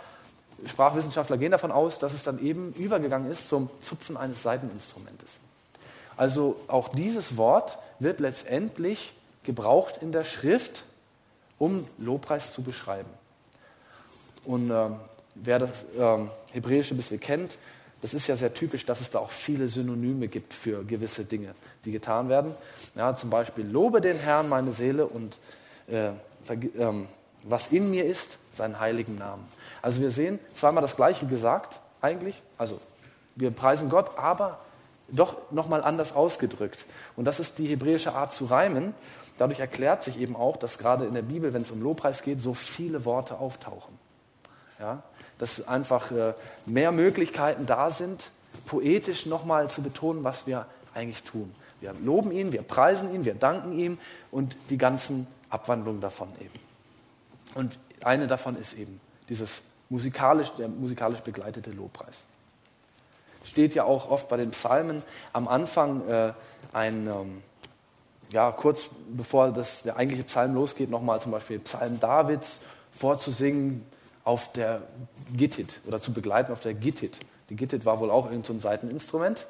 Sprachwissenschaftler 0.67 1.39
gehen 1.39 1.53
davon 1.53 1.73
aus, 1.73 1.99
dass 1.99 2.13
es 2.13 2.23
dann 2.23 2.39
eben 2.45 2.73
übergegangen 2.75 3.31
ist 3.31 3.49
zum 3.49 3.69
Zupfen 3.81 4.17
eines 4.17 4.43
Seiteninstrumentes. 4.43 5.39
Also 6.17 6.57
auch 6.69 6.89
dieses 6.89 7.37
Wort 7.37 7.79
wird 7.99 8.21
letztendlich 8.21 9.15
gebraucht 9.45 9.99
in 10.01 10.13
der 10.13 10.25
Schrift, 10.25 10.85
um 11.59 11.87
Lobpreis 11.99 12.53
zu 12.53 12.63
beschreiben. 12.63 13.11
Und 14.45 14.71
ähm, 14.71 14.97
wer 15.35 15.59
das 15.59 15.85
ähm, 15.99 16.31
Hebräische 16.53 16.95
ein 16.95 16.97
bisschen 16.97 17.21
kennt, 17.21 17.57
das 18.03 18.15
ist 18.15 18.27
ja 18.27 18.37
sehr 18.37 18.53
typisch, 18.53 18.85
dass 18.85 19.01
es 19.01 19.11
da 19.11 19.21
auch 19.21 19.31
viele 19.31 19.69
Synonyme 19.69 20.27
gibt 20.27 20.53
für 20.53 20.85
gewisse 20.85 21.25
Dinge, 21.25 21.55
die 21.85 21.93
getan 21.93 22.29
werden. 22.29 22.53
Ja, 22.97 23.15
zum 23.15 23.31
Beispiel, 23.31 23.65
lobe 23.65 24.01
den 24.01 24.19
Herrn 24.19 24.49
meine 24.49 24.73
Seele 24.73 25.07
und 25.07 25.39
äh, 25.87 26.11
ähm, 26.79 27.07
was 27.45 27.69
in 27.69 27.91
mir 27.91 28.05
ist, 28.05 28.39
seinen 28.53 28.81
heiligen 28.81 29.17
Namen. 29.19 29.45
Also 29.83 30.01
wir 30.01 30.11
sehen 30.11 30.39
zweimal 30.55 30.81
das 30.81 30.97
Gleiche 30.97 31.27
gesagt, 31.27 31.81
eigentlich. 32.01 32.41
Also 32.57 32.81
wir 33.35 33.51
preisen 33.51 33.91
Gott, 33.91 34.17
aber 34.17 34.61
doch 35.11 35.51
nochmal 35.51 35.83
anders 35.83 36.15
ausgedrückt. 36.15 36.87
Und 37.17 37.25
das 37.25 37.41
ist 37.41 37.59
die 37.59 37.67
hebräische 37.67 38.15
Art 38.15 38.33
zu 38.33 38.47
reimen. 38.47 38.95
Dadurch 39.39 39.61
erklärt 39.61 40.03
sich 40.03 40.19
eben 40.21 40.37
auch, 40.37 40.57
dass 40.57 40.79
gerade 40.79 41.05
in 41.05 41.15
der 41.15 41.23
Bibel, 41.23 41.53
wenn 41.53 41.63
es 41.63 41.71
um 41.71 41.83
Lobpreis 41.83 42.23
geht, 42.23 42.41
so 42.41 42.55
viele 42.55 43.05
Worte 43.05 43.39
auftauchen. 43.39 43.99
Ja? 44.79 45.03
Dass 45.39 45.67
einfach 45.67 46.11
äh, 46.13 46.35
mehr 46.65 46.93
Möglichkeiten 46.93 47.67
da 47.67 47.91
sind, 47.91 48.31
poetisch 48.67 49.27
nochmal 49.27 49.71
zu 49.71 49.83
betonen, 49.83 50.25
was 50.25 50.47
wir 50.47 50.67
eigentlich 50.95 51.23
tun. 51.25 51.53
Wir 51.81 51.95
loben 51.95 52.31
ihn, 52.31 52.53
wir 52.53 52.63
preisen 52.63 53.13
ihn, 53.13 53.25
wir 53.25 53.35
danken 53.35 53.73
ihm 53.73 53.99
und 54.31 54.57
die 54.71 54.79
ganzen 54.79 55.27
Abwandlungen 55.51 56.01
davon 56.01 56.29
eben. 56.41 56.59
Und 57.55 57.79
eine 58.05 58.27
davon 58.27 58.57
ist 58.57 58.75
eben 58.75 59.01
dieses 59.29 59.63
musikalisch, 59.93 60.51
der 60.59 60.69
musikalisch 60.69 61.21
begleitete 61.21 61.71
Lobpreis. 61.71 62.25
steht 63.45 63.75
ja 63.75 63.85
auch 63.85 64.11
oft 64.11 64.29
bei 64.29 64.39
den 64.39 64.51
Psalmen 64.53 65.03
am 65.33 65.47
Anfang 65.47 66.09
äh, 66.09 66.33
ein, 66.73 67.07
ähm, 67.07 67.43
ja, 68.31 68.51
kurz 68.53 68.87
bevor 69.11 69.53
das, 69.53 69.83
der 69.83 69.97
eigentliche 69.97 70.25
Psalm 70.25 70.55
losgeht, 70.55 70.91
nochmal 70.91 71.21
zum 71.21 71.33
Beispiel 71.33 71.59
Psalm 71.59 72.01
Davids 72.01 72.61
vorzusingen 72.97 73.85
auf 74.25 74.53
der 74.53 74.83
Gittit 75.35 75.81
oder 75.87 76.01
zu 76.01 76.13
begleiten 76.13 76.53
auf 76.53 76.61
der 76.61 76.73
Gittit. 76.73 77.19
Die 77.51 77.57
Gittit 77.57 77.85
war 77.85 78.01
wohl 78.01 78.11
auch 78.11 78.27
irgendein 78.27 78.45
so 78.45 78.53
ein 78.55 78.61
Seiteninstrument. 78.61 79.47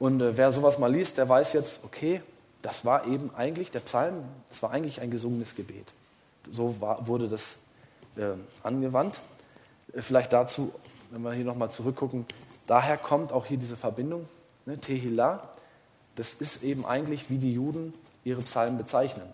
Und 0.00 0.20
äh, 0.20 0.36
wer 0.36 0.50
sowas 0.50 0.78
mal 0.78 0.92
liest, 0.92 1.16
der 1.16 1.28
weiß 1.28 1.52
jetzt, 1.52 1.84
okay, 1.84 2.22
das 2.62 2.84
war 2.84 3.06
eben 3.06 3.30
eigentlich, 3.36 3.70
der 3.70 3.80
Psalm, 3.80 4.24
das 4.48 4.62
war 4.62 4.72
eigentlich 4.72 5.00
ein 5.00 5.12
gesungenes 5.12 5.54
Gebet. 5.54 5.92
So 6.50 6.80
war, 6.80 7.06
wurde 7.06 7.28
das 7.28 7.58
äh, 8.16 8.32
angewandt. 8.64 9.20
Vielleicht 9.98 10.32
dazu, 10.32 10.72
wenn 11.10 11.22
wir 11.22 11.32
hier 11.32 11.44
nochmal 11.44 11.70
zurückgucken, 11.70 12.26
daher 12.66 12.96
kommt 12.96 13.32
auch 13.32 13.46
hier 13.46 13.56
diese 13.56 13.76
Verbindung, 13.76 14.28
ne, 14.66 14.78
Tehillah, 14.78 15.48
das 16.16 16.34
ist 16.34 16.62
eben 16.62 16.84
eigentlich, 16.84 17.30
wie 17.30 17.38
die 17.38 17.52
Juden 17.52 17.94
ihre 18.24 18.42
Psalmen 18.42 18.78
bezeichnen. 18.78 19.26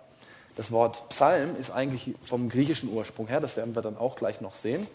Das 0.56 0.70
Wort 0.70 1.08
Psalm 1.08 1.56
ist 1.58 1.70
eigentlich 1.70 2.14
vom 2.22 2.48
griechischen 2.48 2.92
Ursprung 2.92 3.26
her, 3.26 3.40
das 3.40 3.56
werden 3.56 3.74
wir 3.74 3.82
dann 3.82 3.96
auch 3.96 4.16
gleich 4.16 4.40
noch 4.40 4.54
sehen. 4.54 4.86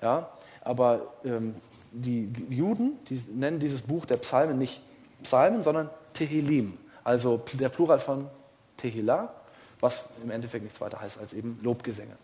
Ja, 0.00 0.28
aber 0.62 1.14
ähm, 1.24 1.54
die 1.90 2.30
Juden 2.50 2.98
die 3.08 3.20
nennen 3.32 3.58
dieses 3.58 3.82
Buch 3.82 4.04
der 4.04 4.18
Psalmen 4.18 4.58
nicht 4.58 4.80
Psalmen, 5.22 5.62
sondern 5.62 5.90
Tehillim, 6.12 6.76
also 7.02 7.42
der 7.54 7.68
Plural 7.68 7.98
von 7.98 8.28
Tehillah, 8.76 9.32
was 9.80 10.08
im 10.22 10.30
Endeffekt 10.30 10.64
nichts 10.64 10.80
weiter 10.80 11.00
heißt 11.00 11.18
als 11.18 11.32
eben 11.32 11.58
Lobgesänge. 11.62 12.16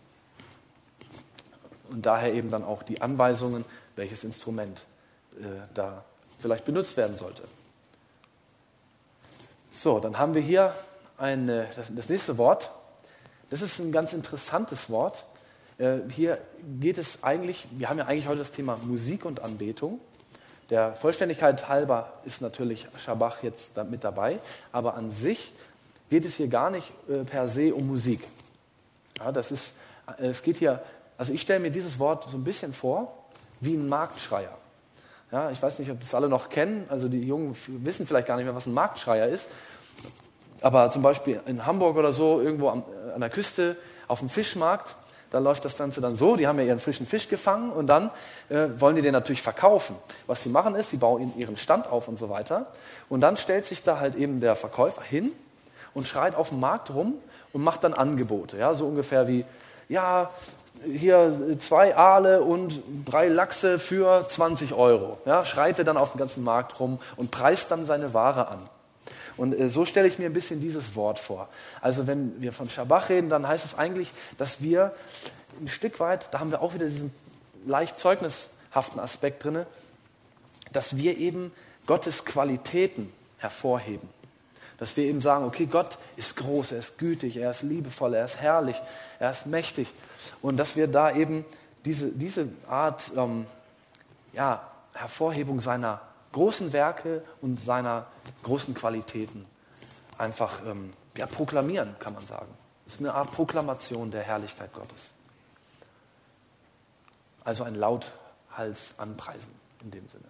Und 1.93 2.07
daher 2.07 2.33
eben 2.33 2.49
dann 2.49 2.63
auch 2.63 2.81
die 2.81 3.01
Anweisungen, 3.01 3.65
welches 3.95 4.23
Instrument 4.23 4.81
äh, 5.39 5.45
da 5.75 6.03
vielleicht 6.39 6.65
benutzt 6.65 6.97
werden 6.97 7.15
sollte. 7.15 7.43
So, 9.71 9.99
dann 9.99 10.17
haben 10.17 10.33
wir 10.33 10.41
hier 10.41 10.73
ein, 11.19 11.47
das, 11.47 11.93
das 11.95 12.09
nächste 12.09 12.39
Wort. 12.39 12.71
Das 13.51 13.61
ist 13.61 13.77
ein 13.77 13.91
ganz 13.91 14.13
interessantes 14.13 14.89
Wort. 14.89 15.23
Äh, 15.77 15.99
hier 16.09 16.39
geht 16.79 16.97
es 16.97 17.23
eigentlich, 17.23 17.67
wir 17.71 17.89
haben 17.89 17.99
ja 17.99 18.07
eigentlich 18.07 18.27
heute 18.27 18.39
das 18.39 18.51
Thema 18.51 18.77
Musik 18.83 19.23
und 19.23 19.43
Anbetung. 19.43 19.99
Der 20.71 20.95
Vollständigkeit 20.95 21.69
halber 21.69 22.13
ist 22.25 22.41
natürlich 22.41 22.87
Schabach 23.05 23.43
jetzt 23.43 23.77
mit 23.91 24.03
dabei, 24.03 24.39
aber 24.71 24.95
an 24.95 25.11
sich 25.11 25.53
geht 26.09 26.25
es 26.25 26.35
hier 26.35 26.47
gar 26.47 26.71
nicht 26.71 26.91
äh, 27.07 27.23
per 27.23 27.49
se 27.49 27.75
um 27.75 27.85
Musik. 27.85 28.27
Ja, 29.19 29.31
das 29.31 29.51
ist, 29.51 29.75
äh, 30.17 30.29
es 30.29 30.41
geht 30.41 30.57
hier, 30.57 30.81
also 31.17 31.33
ich 31.33 31.41
stelle 31.41 31.59
mir 31.59 31.71
dieses 31.71 31.99
Wort 31.99 32.29
so 32.29 32.37
ein 32.37 32.43
bisschen 32.43 32.73
vor 32.73 33.13
wie 33.59 33.75
ein 33.75 33.87
Marktschreier. 33.87 34.57
Ja, 35.31 35.49
ich 35.49 35.61
weiß 35.61 35.79
nicht, 35.79 35.89
ob 35.89 35.99
das 35.99 36.13
alle 36.13 36.29
noch 36.29 36.49
kennen, 36.49 36.85
also 36.89 37.07
die 37.07 37.23
Jungen 37.23 37.55
wissen 37.67 38.05
vielleicht 38.05 38.27
gar 38.27 38.35
nicht 38.35 38.45
mehr, 38.45 38.55
was 38.55 38.67
ein 38.67 38.73
Marktschreier 38.73 39.27
ist. 39.27 39.49
Aber 40.61 40.89
zum 40.89 41.01
Beispiel 41.01 41.41
in 41.45 41.65
Hamburg 41.65 41.97
oder 41.97 42.13
so, 42.13 42.39
irgendwo 42.39 42.69
an, 42.69 42.83
an 43.13 43.19
der 43.19 43.29
Küste, 43.29 43.75
auf 44.07 44.19
dem 44.19 44.29
Fischmarkt, 44.29 44.95
da 45.31 45.39
läuft 45.39 45.65
das 45.65 45.77
Ganze 45.77 45.99
dann 45.99 46.15
so, 46.15 46.35
die 46.35 46.45
haben 46.45 46.59
ja 46.59 46.65
ihren 46.65 46.79
frischen 46.79 47.07
Fisch 47.07 47.27
gefangen 47.27 47.71
und 47.71 47.87
dann 47.87 48.11
äh, 48.49 48.67
wollen 48.77 48.95
die 48.95 49.01
den 49.01 49.13
natürlich 49.13 49.41
verkaufen. 49.41 49.95
Was 50.27 50.43
sie 50.43 50.49
machen 50.49 50.75
ist, 50.75 50.91
sie 50.91 50.97
bauen 50.97 51.33
ihren 51.35 51.57
Stand 51.57 51.87
auf 51.87 52.07
und 52.07 52.19
so 52.19 52.29
weiter. 52.29 52.67
Und 53.09 53.21
dann 53.21 53.35
stellt 53.37 53.65
sich 53.65 53.81
da 53.81 53.99
halt 53.99 54.13
eben 54.13 54.41
der 54.41 54.55
Verkäufer 54.55 55.01
hin 55.01 55.31
und 55.95 56.07
schreit 56.07 56.35
auf 56.35 56.49
dem 56.49 56.59
Markt 56.59 56.93
rum 56.93 57.15
und 57.51 57.63
macht 57.63 57.83
dann 57.83 57.95
Angebote. 57.95 58.57
Ja, 58.57 58.75
so 58.75 58.85
ungefähr 58.85 59.27
wie, 59.27 59.43
ja, 59.89 60.29
hier 60.85 61.57
zwei 61.59 61.95
Aale 61.95 62.41
und 62.41 62.81
drei 63.05 63.27
Lachse 63.27 63.79
für 63.79 64.27
20 64.27 64.73
Euro. 64.73 65.17
Ja, 65.25 65.45
schreit 65.45 65.79
er 65.79 65.85
dann 65.85 65.97
auf 65.97 66.11
dem 66.11 66.19
ganzen 66.19 66.43
Markt 66.43 66.79
rum 66.79 66.99
und 67.15 67.31
preist 67.31 67.71
dann 67.71 67.85
seine 67.85 68.13
Ware 68.13 68.47
an. 68.47 68.59
Und 69.37 69.59
äh, 69.59 69.69
so 69.69 69.85
stelle 69.85 70.07
ich 70.07 70.19
mir 70.19 70.25
ein 70.25 70.33
bisschen 70.33 70.59
dieses 70.59 70.95
Wort 70.95 71.19
vor. 71.19 71.49
Also 71.81 72.07
wenn 72.07 72.41
wir 72.41 72.53
von 72.53 72.69
Schabach 72.69 73.09
reden, 73.09 73.29
dann 73.29 73.47
heißt 73.47 73.65
es 73.65 73.77
eigentlich, 73.77 74.11
dass 74.37 74.61
wir 74.61 74.93
ein 75.59 75.67
Stück 75.67 75.99
weit, 75.99 76.27
da 76.31 76.39
haben 76.39 76.51
wir 76.51 76.61
auch 76.61 76.73
wieder 76.73 76.87
diesen 76.87 77.13
leicht 77.65 77.97
zeugnishaften 77.97 78.99
Aspekt 78.99 79.43
drin, 79.43 79.65
dass 80.71 80.97
wir 80.97 81.17
eben 81.17 81.51
Gottes 81.85 82.25
Qualitäten 82.25 83.11
hervorheben. 83.37 84.09
Dass 84.79 84.97
wir 84.97 85.05
eben 85.05 85.21
sagen, 85.21 85.45
okay, 85.45 85.65
Gott 85.65 85.97
ist 86.17 86.35
groß, 86.35 86.73
er 86.73 86.79
ist 86.79 86.97
gütig, 86.97 87.37
er 87.37 87.51
ist 87.51 87.61
liebevoll, 87.61 88.15
er 88.15 88.25
ist 88.25 88.41
herrlich, 88.41 88.81
er 89.23 89.31
ist 89.31 89.45
mächtig. 89.45 89.87
Und 90.41 90.57
dass 90.57 90.75
wir 90.75 90.87
da 90.87 91.15
eben 91.15 91.45
diese, 91.85 92.11
diese 92.11 92.49
Art 92.67 93.09
ähm, 93.15 93.45
ja, 94.33 94.69
Hervorhebung 94.93 95.61
seiner 95.61 96.01
großen 96.33 96.73
Werke 96.73 97.23
und 97.41 97.57
seiner 97.57 98.05
großen 98.43 98.73
Qualitäten 98.73 99.45
einfach 100.17 100.61
ähm, 100.67 100.91
ja, 101.15 101.25
proklamieren, 101.25 101.95
kann 101.99 102.15
man 102.15 102.27
sagen. 102.27 102.53
Es 102.85 102.95
ist 102.95 102.99
eine 102.99 103.13
Art 103.13 103.31
Proklamation 103.31 104.11
der 104.11 104.23
Herrlichkeit 104.23 104.73
Gottes. 104.73 105.11
Also 107.45 107.63
ein 107.63 107.75
Lauthals 107.75 108.95
anpreisen 108.97 109.53
in 109.83 109.91
dem 109.91 110.09
Sinne. 110.09 110.25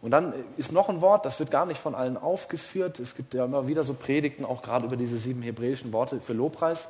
Und 0.00 0.10
dann 0.10 0.32
ist 0.56 0.72
noch 0.72 0.88
ein 0.88 1.02
Wort, 1.02 1.26
das 1.26 1.38
wird 1.38 1.50
gar 1.50 1.66
nicht 1.66 1.80
von 1.80 1.94
allen 1.94 2.16
aufgeführt. 2.16 2.98
Es 2.98 3.14
gibt 3.14 3.34
ja 3.34 3.44
immer 3.44 3.66
wieder 3.66 3.84
so 3.84 3.92
Predigten, 3.92 4.46
auch 4.46 4.62
gerade 4.62 4.86
über 4.86 4.96
diese 4.96 5.18
sieben 5.18 5.42
hebräischen 5.42 5.92
Worte 5.92 6.20
für 6.22 6.32
Lobpreis. 6.32 6.88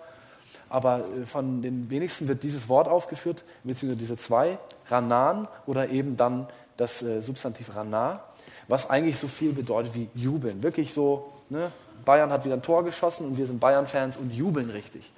Aber 0.69 1.01
äh, 1.01 1.27
von 1.27 1.63
den 1.63 1.91
wenigsten 1.91 2.29
wird 2.29 2.43
dieses 2.43 2.69
Wort 2.69 2.89
aufgeführt, 2.89 3.45
beziehungsweise 3.63 4.01
diese 4.01 4.17
zwei, 4.17 4.59
Ranan 4.89 5.49
oder 5.67 5.91
eben 5.91 6.17
dann 6.17 6.47
das 6.77 7.03
äh, 7.03 7.21
Substantiv 7.21 7.75
Rana, 7.75 8.23
was 8.69 8.89
eigentlich 8.91 9.19
so 9.19 9.29
viel 9.29 9.53
bedeutet 9.53 9.95
wie 9.95 10.09
jubeln. 10.15 10.63
Wirklich 10.63 10.93
so, 10.93 11.33
ne? 11.51 11.71
Bayern 12.05 12.31
hat 12.31 12.45
wieder 12.45 12.55
ein 12.55 12.63
Tor 12.63 12.85
geschossen 12.85 13.27
und 13.27 13.37
wir 13.37 13.47
sind 13.47 13.61
Bayern-Fans 13.61 14.17
und 14.17 14.31
jubeln 14.31 14.71
richtig. 14.71 15.13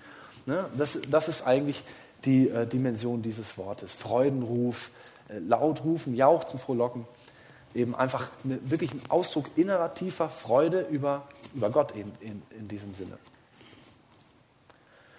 Ne? 0.46 0.66
Das, 0.76 0.98
das 1.10 1.28
ist 1.28 1.46
eigentlich 1.46 1.82
die 2.24 2.48
äh, 2.48 2.66
Dimension 2.66 3.22
dieses 3.22 3.58
Wortes. 3.58 3.92
Freudenruf, 3.92 4.90
äh, 5.28 5.38
laut 5.38 5.84
rufen, 5.84 6.14
jauchzen, 6.14 6.60
frohlocken. 6.60 7.04
Eben 7.74 7.94
einfach 7.94 8.28
eine, 8.44 8.58
wirklich 8.70 8.92
ein 8.92 9.02
Ausdruck 9.08 9.46
innerer, 9.56 9.94
tiefer 9.94 10.28
Freude 10.28 10.82
über, 10.82 11.22
über 11.54 11.70
Gott 11.70 11.94
eben 11.96 12.12
in, 12.20 12.42
in 12.58 12.68
diesem 12.68 12.94
Sinne. 12.94 13.18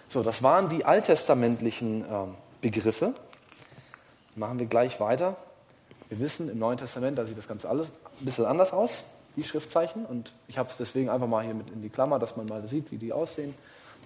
So, 0.08 0.22
das 0.22 0.42
waren 0.42 0.70
die 0.70 0.86
alttestamentlichen 0.86 2.04
ähm, 2.10 2.34
Begriffe. 2.62 3.12
Machen 4.36 4.58
wir 4.58 4.66
gleich 4.66 5.00
weiter. 5.00 5.36
Wir 6.08 6.18
wissen, 6.20 6.48
im 6.48 6.58
Neuen 6.58 6.78
Testament, 6.78 7.18
da 7.18 7.26
sieht 7.26 7.36
das 7.36 7.46
Ganze 7.46 7.68
alles 7.68 7.90
ein 8.20 8.24
bisschen 8.24 8.46
anders 8.46 8.72
aus, 8.72 9.04
die 9.36 9.44
Schriftzeichen. 9.44 10.06
Und 10.06 10.32
ich 10.46 10.56
habe 10.56 10.70
es 10.70 10.78
deswegen 10.78 11.10
einfach 11.10 11.26
mal 11.26 11.44
hier 11.44 11.52
mit 11.52 11.70
in 11.70 11.82
die 11.82 11.90
Klammer, 11.90 12.18
dass 12.18 12.36
man 12.36 12.46
mal 12.46 12.66
sieht, 12.66 12.90
wie 12.90 12.96
die 12.96 13.12
aussehen. 13.12 13.54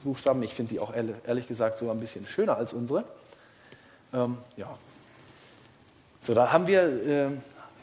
Buchstaben. 0.03 0.43
Ich 0.43 0.55
finde 0.55 0.75
die 0.75 0.81
auch 0.81 0.93
ehrlich 0.93 1.47
gesagt 1.47 1.79
sogar 1.79 1.95
ein 1.95 2.01
bisschen 2.01 2.27
schöner 2.27 2.57
als 2.57 2.73
unsere. 2.73 3.05
Ähm, 4.13 4.39
ja. 4.57 4.77
So, 6.27 6.35
da 6.35 6.53
haben 6.53 6.67
wir 6.67 6.83
äh, 6.83 7.31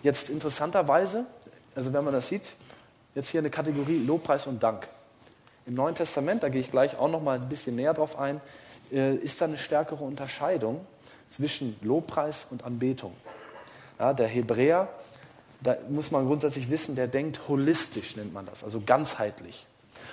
jetzt 0.03 0.29
interessanterweise, 0.29 1.25
also 1.75 1.93
wenn 1.93 2.03
man 2.03 2.13
das 2.13 2.27
sieht, 2.27 2.51
jetzt 3.15 3.29
hier 3.29 3.39
eine 3.39 3.49
Kategorie 3.49 3.99
Lobpreis 3.99 4.45
und 4.45 4.61
Dank. 4.61 4.89
Im 5.69 5.75
Neuen 5.75 5.93
Testament, 5.93 6.41
da 6.41 6.49
gehe 6.49 6.61
ich 6.61 6.71
gleich 6.71 6.97
auch 6.97 7.11
noch 7.11 7.21
mal 7.21 7.39
ein 7.39 7.47
bisschen 7.47 7.75
näher 7.75 7.93
drauf 7.93 8.17
ein, 8.17 8.41
äh, 8.91 9.13
ist 9.13 9.39
da 9.39 9.45
eine 9.45 9.59
stärkere 9.59 10.03
Unterscheidung 10.03 10.83
zwischen 11.29 11.77
Lobpreis 11.83 12.47
und 12.49 12.63
Anbetung. 12.63 13.13
Ja, 13.99 14.13
der 14.15 14.27
Hebräer, 14.27 14.87
da 15.61 15.77
muss 15.87 16.09
man 16.09 16.25
grundsätzlich 16.25 16.71
wissen, 16.71 16.95
der 16.95 17.05
denkt 17.05 17.47
holistisch, 17.47 18.15
nennt 18.15 18.33
man 18.33 18.47
das, 18.47 18.63
also 18.63 18.81
ganzheitlich. 18.83 19.67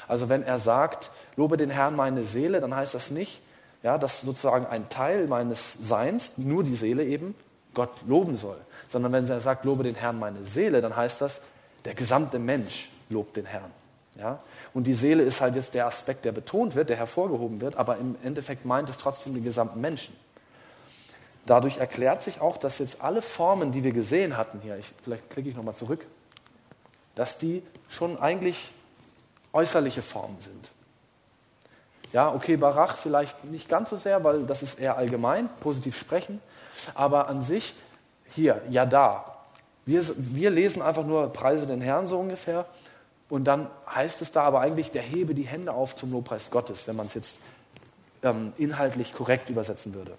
Also 0.07 0.29
wenn 0.29 0.43
er 0.43 0.59
sagt, 0.59 1.11
lobe 1.37 1.57
den 1.57 1.71
Herrn 1.71 1.97
meine 1.97 2.27
Seele, 2.27 2.61
dann 2.61 2.77
heißt 2.77 2.93
das 2.93 3.11
nicht, 3.11 3.41
ja, 3.83 3.97
dass 3.97 4.21
sozusagen 4.21 4.67
ein 4.67 4.91
Teil 4.91 5.27
meines 5.27 5.73
Seins, 5.73 6.33
nur 6.37 6.65
die 6.65 6.75
Seele 6.75 7.03
eben, 7.03 7.35
Gott 7.73 7.93
loben 8.07 8.37
soll. 8.37 8.59
Sondern 8.89 9.11
wenn 9.13 9.27
er 9.27 9.41
sagt, 9.41 9.65
lobe 9.65 9.85
den 9.85 9.95
Herrn 9.95 10.19
meine 10.19 10.45
Seele, 10.45 10.83
dann 10.83 10.95
heißt 10.95 11.23
das, 11.23 11.41
der 11.87 11.95
gesamte 11.95 12.39
Mensch 12.39 12.91
lobt 13.09 13.39
den 13.39 13.47
Herrn. 13.47 13.71
Ja? 14.19 14.41
Und 14.77 14.85
die 14.85 14.93
Seele 14.93 15.23
ist 15.23 15.41
halt 15.41 15.55
jetzt 15.55 15.73
der 15.73 15.87
Aspekt, 15.87 16.27
der 16.27 16.33
betont 16.33 16.75
wird, 16.75 16.91
der 16.91 16.99
hervorgehoben 16.99 17.63
wird, 17.63 17.77
aber 17.77 17.97
im 17.97 18.15
Endeffekt 18.23 18.67
meint 18.67 18.91
es 18.91 18.99
trotzdem 18.99 19.33
den 19.33 19.43
gesamten 19.43 19.81
Menschen. 19.81 20.15
Dadurch 21.47 21.79
erklärt 21.79 22.21
sich 22.21 22.43
auch, 22.43 22.59
dass 22.59 22.77
jetzt 22.77 23.01
alle 23.01 23.23
Formen, 23.23 23.73
die 23.73 23.85
wir 23.85 23.93
gesehen 23.93 24.37
hatten 24.37 24.61
hier, 24.61 24.77
ich, 24.77 24.93
vielleicht 25.03 25.31
klicke 25.31 25.49
ich 25.49 25.57
nochmal 25.57 25.75
zurück, 25.77 26.07
dass 27.15 27.39
die 27.39 27.63
schon 27.89 28.19
eigentlich 28.19 28.71
äußerliche 29.55 30.03
Formen 30.03 30.37
sind. 30.41 30.71
Ja, 32.13 32.35
okay, 32.35 32.59
Barach 32.59 32.99
vielleicht 32.99 33.45
nicht 33.45 33.71
ganz 33.71 33.89
so 33.89 33.97
sehr, 33.97 34.23
weil 34.25 34.45
das 34.45 34.63
ist 34.63 34.79
eher 34.79 34.99
allgemein, 34.99 35.49
positiv 35.61 35.97
sprechen, 35.97 36.39
aber 36.95 37.29
an 37.29 37.41
sich 37.41 37.75
hier, 38.35 38.61
ja 38.69 38.85
da. 38.85 39.39
Wir, 39.87 40.05
wir 40.19 40.51
lesen 40.51 40.83
einfach 40.83 41.07
nur 41.07 41.33
Preise 41.33 41.67
den 41.67 41.81
Herrn 41.81 42.07
so 42.07 42.19
ungefähr 42.19 42.67
und 43.29 43.45
dann 43.45 43.69
heißt 43.93 44.23
es 44.23 44.33
da 44.33 44.43
aber 44.43 44.61
eigentlich, 44.61 44.91
der 44.93 45.03
hebe 45.03 45.35
die 45.35 45.43
Hände 45.43 45.73
auf 45.73 45.95
zum 45.95 46.13
Lobpreis 46.13 46.51
Gottes, 46.51 46.87
wenn 46.87 46.97
man 46.97 47.07
es 47.07 47.15
jetzt 47.15 47.41
ähm, 48.23 48.53
inhaltlich 48.57 49.13
korrekt 49.13 49.51
übersetzen 49.51 49.95
würde. 49.95 50.17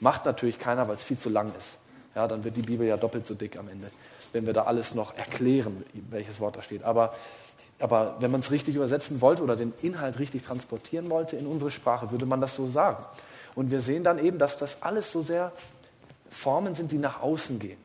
Macht 0.00 0.24
natürlich 0.24 0.58
keiner, 0.58 0.88
weil 0.88 0.96
es 0.96 1.04
viel 1.04 1.18
zu 1.18 1.28
lang 1.28 1.52
ist. 1.56 1.78
Ja, 2.14 2.26
dann 2.26 2.44
wird 2.44 2.56
die 2.56 2.62
Bibel 2.62 2.86
ja 2.86 2.96
doppelt 2.96 3.26
so 3.26 3.34
dick 3.34 3.58
am 3.58 3.68
Ende. 3.68 3.90
wenn 4.32 4.46
wir 4.46 4.52
da 4.52 4.64
alles 4.64 4.94
noch 4.94 5.16
erklären, 5.16 5.84
welches 6.10 6.40
Wort 6.40 6.56
da 6.56 6.62
steht. 6.62 6.82
Aber, 6.82 7.14
aber 7.78 8.16
wenn 8.20 8.30
man 8.30 8.40
es 8.40 8.50
richtig 8.50 8.74
übersetzen 8.74 9.20
wollte 9.20 9.42
oder 9.42 9.56
den 9.56 9.72
Inhalt 9.82 10.18
richtig 10.18 10.42
transportieren 10.42 11.08
wollte 11.10 11.36
in 11.36 11.46
unsere 11.46 11.70
Sprache, 11.70 12.10
würde 12.10 12.26
man 12.26 12.40
das 12.40 12.54
so 12.54 12.66
sagen. 12.66 13.04
Und 13.54 13.70
wir 13.70 13.80
sehen 13.80 14.04
dann 14.04 14.18
eben, 14.18 14.38
dass 14.38 14.56
das 14.56 14.82
alles 14.82 15.12
so 15.12 15.22
sehr 15.22 15.52
Formen 16.30 16.74
sind, 16.74 16.92
die 16.92 16.98
nach 16.98 17.22
außen 17.22 17.58
gehen. 17.58 17.78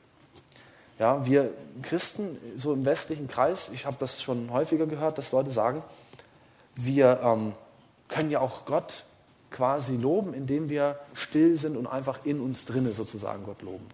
Ja, 1.02 1.26
wir 1.26 1.52
Christen, 1.82 2.38
so 2.58 2.74
im 2.74 2.86
westlichen 2.86 3.28
Kreis, 3.28 3.72
ich 3.74 3.88
habe 3.88 3.98
das 4.00 4.22
schon 4.22 4.52
häufiger 4.52 4.86
gehört, 4.86 5.18
dass 5.18 5.32
Leute 5.32 5.50
sagen, 5.50 5.82
wir 6.76 7.20
ähm, 7.24 7.54
können 8.08 8.30
ja 8.30 8.40
auch 8.40 8.66
Gott 8.66 9.06
quasi 9.50 9.98
loben, 9.98 10.36
indem 10.36 10.70
wir 10.70 11.00
still 11.16 11.58
sind 11.58 11.76
und 11.76 11.88
einfach 11.88 12.24
in 12.24 12.40
uns 12.40 12.66
drinne 12.66 12.94
sozusagen 12.94 13.44
Gott 13.46 13.64
loben. 13.64 13.88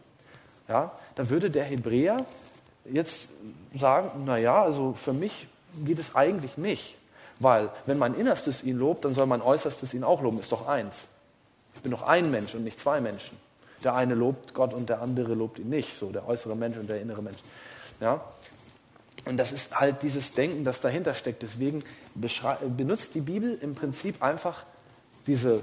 Ja, 0.68 0.92
da 1.16 1.30
würde 1.30 1.50
der 1.50 1.64
Hebräer 1.64 2.26
jetzt 2.84 3.30
sagen, 3.74 4.26
naja, 4.26 4.62
also 4.62 4.92
für 4.92 5.14
mich 5.14 5.48
geht 5.86 6.00
es 6.00 6.14
eigentlich 6.14 6.58
nicht, 6.58 6.98
weil 7.40 7.70
wenn 7.86 7.98
mein 8.00 8.16
Innerstes 8.16 8.66
ihn 8.66 8.78
lobt, 8.78 9.06
dann 9.06 9.14
soll 9.14 9.28
mein 9.28 9.42
Äußerstes 9.42 9.94
ihn 9.94 10.04
auch 10.04 10.22
loben, 10.22 10.42
ist 10.42 10.52
doch 10.52 10.68
eins. 10.68 11.08
Ich 11.74 11.82
bin 11.82 11.92
doch 11.94 12.02
ein 12.02 12.30
Mensch 12.32 12.54
und 12.54 12.66
nicht 12.66 12.82
zwei 12.82 13.00
Menschen. 13.00 13.38
Der 13.84 13.96
eine 13.96 14.16
lobt 14.16 14.54
Gott 14.54 14.74
und 14.74 14.90
der 14.90 15.02
andere 15.02 15.34
lobt 15.34 15.60
ihn 15.60 15.70
nicht, 15.70 15.96
so 15.96 16.12
der 16.12 16.28
äußere 16.28 16.56
Mensch 16.56 16.78
und 16.78 16.90
der 16.90 17.02
innere 17.02 17.22
Mensch. 17.22 17.40
Ja? 18.00 18.22
Und 19.26 19.38
das 19.38 19.52
ist 19.52 19.78
halt 19.78 20.04
dieses 20.04 20.32
Denken, 20.34 20.64
das 20.64 20.82
dahinter 20.82 21.14
steckt. 21.14 21.44
Deswegen 21.44 21.84
benutzt 22.16 23.14
die 23.16 23.22
Bibel 23.22 23.58
im 23.62 23.76
Prinzip 23.76 24.24
einfach 24.24 24.64
diese, 25.26 25.62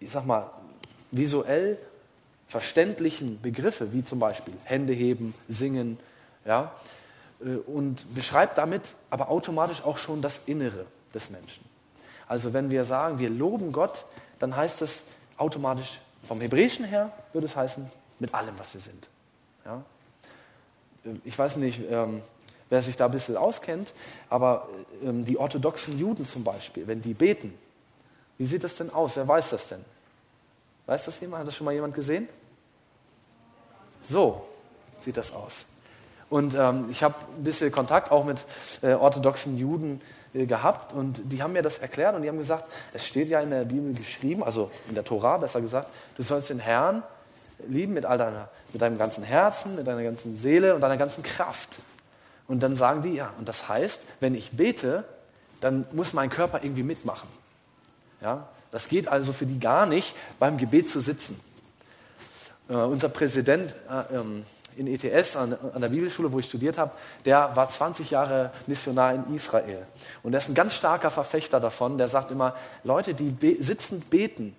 ich 0.00 0.10
sag 0.10 0.24
mal, 0.24 0.50
visuell 1.10 1.78
verständlichen 2.46 3.40
Begriffe, 3.42 3.92
wie 3.92 4.04
zum 4.04 4.18
Beispiel 4.18 4.54
Hände 4.64 4.92
heben, 4.92 5.34
singen, 5.48 5.98
ja, 6.44 6.72
äh, 7.40 7.56
und 7.56 8.14
beschreibt 8.14 8.58
damit 8.58 8.94
aber 9.10 9.30
automatisch 9.30 9.82
auch 9.82 9.98
schon 9.98 10.22
das 10.22 10.42
Innere 10.46 10.86
des 11.14 11.30
Menschen. 11.30 11.64
Also 12.26 12.52
wenn 12.52 12.70
wir 12.70 12.84
sagen, 12.84 13.18
wir 13.18 13.30
loben 13.30 13.72
Gott, 13.72 14.04
dann 14.38 14.56
heißt 14.56 14.80
das 14.82 15.04
automatisch 15.36 16.00
vom 16.28 16.40
Hebräischen 16.42 16.84
her 16.84 17.10
würde 17.32 17.46
es 17.46 17.56
heißen, 17.56 17.90
mit 18.18 18.34
allem, 18.34 18.56
was 18.58 18.74
wir 18.74 18.80
sind. 18.82 19.08
Ja? 19.64 19.82
Ich 21.24 21.38
weiß 21.38 21.56
nicht, 21.56 21.80
ähm, 21.90 22.20
wer 22.68 22.82
sich 22.82 22.96
da 22.96 23.06
ein 23.06 23.12
bisschen 23.12 23.36
auskennt, 23.36 23.92
aber 24.28 24.68
ähm, 25.02 25.24
die 25.24 25.38
orthodoxen 25.38 25.98
Juden 25.98 26.26
zum 26.26 26.44
Beispiel, 26.44 26.86
wenn 26.86 27.00
die 27.00 27.14
beten, 27.14 27.56
wie 28.36 28.46
sieht 28.46 28.62
das 28.62 28.76
denn 28.76 28.92
aus? 28.92 29.16
Wer 29.16 29.26
weiß 29.26 29.50
das 29.50 29.68
denn? 29.68 29.84
Weiß 30.86 31.06
das 31.06 31.18
jemand? 31.20 31.40
Hat 31.40 31.48
das 31.48 31.56
schon 31.56 31.64
mal 31.64 31.72
jemand 31.72 31.94
gesehen? 31.94 32.28
So 34.08 34.46
sieht 35.04 35.16
das 35.16 35.32
aus. 35.32 35.64
Und 36.28 36.54
ähm, 36.54 36.88
ich 36.90 37.02
habe 37.02 37.14
ein 37.36 37.44
bisschen 37.44 37.72
Kontakt 37.72 38.10
auch 38.10 38.24
mit 38.24 38.44
äh, 38.82 38.92
orthodoxen 38.92 39.56
Juden 39.56 40.02
gehabt 40.46 40.92
und 40.92 41.20
die 41.32 41.42
haben 41.42 41.52
mir 41.52 41.62
das 41.62 41.78
erklärt 41.78 42.14
und 42.14 42.22
die 42.22 42.28
haben 42.28 42.38
gesagt, 42.38 42.64
es 42.92 43.06
steht 43.06 43.28
ja 43.28 43.40
in 43.40 43.50
der 43.50 43.64
Bibel 43.64 43.94
geschrieben, 43.94 44.42
also 44.42 44.70
in 44.88 44.94
der 44.94 45.04
Tora 45.04 45.38
besser 45.38 45.60
gesagt, 45.60 45.88
du 46.16 46.22
sollst 46.22 46.50
den 46.50 46.58
Herrn 46.58 47.02
lieben 47.66 47.94
mit 47.94 48.04
all 48.04 48.18
deiner, 48.18 48.48
mit 48.72 48.82
deinem 48.82 48.98
ganzen 48.98 49.24
Herzen, 49.24 49.74
mit 49.74 49.86
deiner 49.86 50.02
ganzen 50.02 50.36
Seele 50.36 50.74
und 50.74 50.80
deiner 50.80 50.96
ganzen 50.96 51.22
Kraft. 51.22 51.78
Und 52.46 52.62
dann 52.62 52.76
sagen 52.76 53.02
die, 53.02 53.14
ja, 53.14 53.32
und 53.38 53.48
das 53.48 53.68
heißt, 53.68 54.02
wenn 54.20 54.34
ich 54.34 54.52
bete, 54.52 55.04
dann 55.60 55.86
muss 55.92 56.12
mein 56.12 56.30
Körper 56.30 56.60
irgendwie 56.62 56.82
mitmachen. 56.82 57.28
Ja, 58.20 58.48
das 58.70 58.88
geht 58.88 59.08
also 59.08 59.32
für 59.32 59.46
die 59.46 59.58
gar 59.60 59.86
nicht, 59.86 60.14
beim 60.38 60.56
Gebet 60.56 60.88
zu 60.88 61.00
sitzen. 61.00 61.38
Äh, 62.68 62.74
unser 62.74 63.08
Präsident 63.08 63.74
äh, 63.90 64.16
ähm, 64.16 64.44
in 64.78 64.86
ETS 64.86 65.36
an, 65.36 65.56
an, 65.74 65.80
der 65.80 65.88
Bibelschule, 65.88 66.30
wo 66.32 66.38
ich 66.38 66.46
studiert 66.46 66.78
habe, 66.78 66.92
der 67.24 67.54
war 67.54 67.70
20 67.70 68.10
Jahre 68.10 68.52
Missionar 68.66 69.14
in 69.14 69.34
Israel. 69.34 69.86
Und 70.22 70.32
er 70.32 70.38
ist 70.38 70.48
ein 70.48 70.54
ganz 70.54 70.74
starker 70.74 71.10
Verfechter 71.10 71.60
davon. 71.60 71.98
Der 71.98 72.08
sagt 72.08 72.30
immer, 72.30 72.54
Leute, 72.84 73.14
die 73.14 73.30
be 73.30 73.56
sitzend 73.60 74.08
beten, 74.10 74.54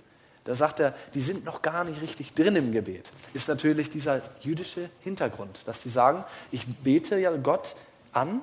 da 0.45 0.55
sagt 0.55 0.79
er, 0.79 0.93
die 1.13 1.21
sind 1.21 1.45
noch 1.45 1.61
gar 1.61 1.83
nicht 1.83 2.01
richtig 2.01 2.33
drin 2.33 2.55
im 2.55 2.71
Gebet. 2.71 3.09
Ist 3.33 3.47
natürlich 3.47 3.89
dieser 3.89 4.21
jüdische 4.41 4.89
Hintergrund, 5.01 5.59
dass 5.65 5.81
sie 5.81 5.89
sagen, 5.89 6.23
ich 6.51 6.65
bete 6.67 7.17
ja 7.17 7.31
Gott 7.37 7.75
an, 8.13 8.41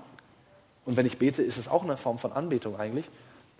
und 0.85 0.97
wenn 0.97 1.05
ich 1.05 1.19
bete, 1.19 1.43
ist 1.43 1.59
es 1.59 1.67
auch 1.67 1.83
eine 1.83 1.97
Form 1.97 2.19
von 2.19 2.33
Anbetung 2.33 2.79
eigentlich, 2.79 3.07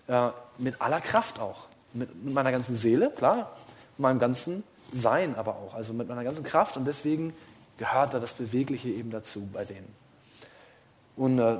äh, 0.07 0.29
mit 0.57 0.81
aller 0.81 1.01
Kraft 1.01 1.39
auch. 1.39 1.65
Mit, 1.93 2.23
mit 2.23 2.33
meiner 2.33 2.51
ganzen 2.51 2.77
Seele, 2.77 3.09
klar, 3.09 3.51
meinem 3.97 4.19
ganzen 4.19 4.63
Sein 4.93 5.35
aber 5.35 5.55
auch, 5.55 5.73
also 5.73 5.91
mit 5.93 6.07
meiner 6.07 6.23
ganzen 6.23 6.43
Kraft. 6.45 6.77
Und 6.77 6.85
deswegen 6.85 7.33
gehört 7.77 8.13
da 8.13 8.19
das 8.19 8.33
Bewegliche 8.33 8.89
eben 8.89 9.11
dazu 9.11 9.47
bei 9.53 9.65
denen. 9.65 9.93
Und 11.15 11.39
äh, 11.39 11.57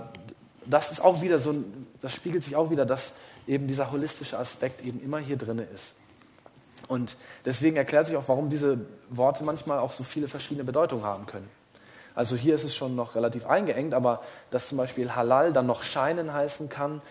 das 0.66 0.92
ist 0.92 1.00
auch 1.00 1.22
wieder 1.22 1.40
so, 1.40 1.56
das 2.02 2.14
spiegelt 2.14 2.44
sich 2.44 2.56
auch 2.56 2.70
wieder, 2.70 2.86
dass 2.86 3.14
eben 3.48 3.68
dieser 3.68 3.92
holistische 3.92 4.38
Aspekt 4.38 4.86
eben 4.86 5.02
immer 5.02 5.20
hier 5.20 5.38
drin 5.38 5.60
ist. 5.74 5.94
Und 6.88 7.18
deswegen 7.46 7.76
erklärt 7.76 8.08
sich 8.08 8.16
auch, 8.16 8.28
warum 8.28 8.50
diese 8.50 8.80
Worte 9.10 9.44
manchmal 9.44 9.80
auch 9.80 9.92
so 9.92 10.04
viele 10.04 10.28
verschiedene 10.28 10.64
Bedeutungen 10.64 11.04
haben 11.04 11.26
können. 11.26 11.50
Also 12.16 12.36
hier 12.36 12.56
ist 12.56 12.64
es 12.64 12.76
schon 12.76 12.96
noch 12.96 13.16
relativ 13.16 13.46
eingeengt, 13.46 13.94
aber 13.94 14.24
dass 14.52 14.70
zum 14.70 14.78
Beispiel 14.78 15.16
Halal 15.16 15.54
dann 15.54 15.68
noch 15.68 15.84
scheinen 15.84 16.34
heißen 16.34 16.70
kann, 16.70 17.02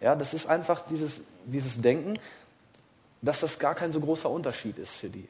ja, 0.00 0.14
das 0.14 0.34
ist 0.34 0.46
einfach 0.46 0.82
dieses, 0.88 1.20
dieses 1.44 1.80
Denken, 1.80 2.18
dass 3.22 3.40
das 3.40 3.58
gar 3.58 3.74
kein 3.74 3.92
so 3.92 4.00
großer 4.00 4.28
Unterschied 4.28 4.78
ist 4.78 4.96
für 4.96 5.08
die, 5.08 5.28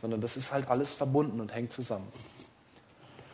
sondern 0.00 0.20
das 0.20 0.36
ist 0.36 0.52
halt 0.52 0.68
alles 0.68 0.92
verbunden 0.94 1.40
und 1.40 1.54
hängt 1.54 1.72
zusammen. 1.72 2.08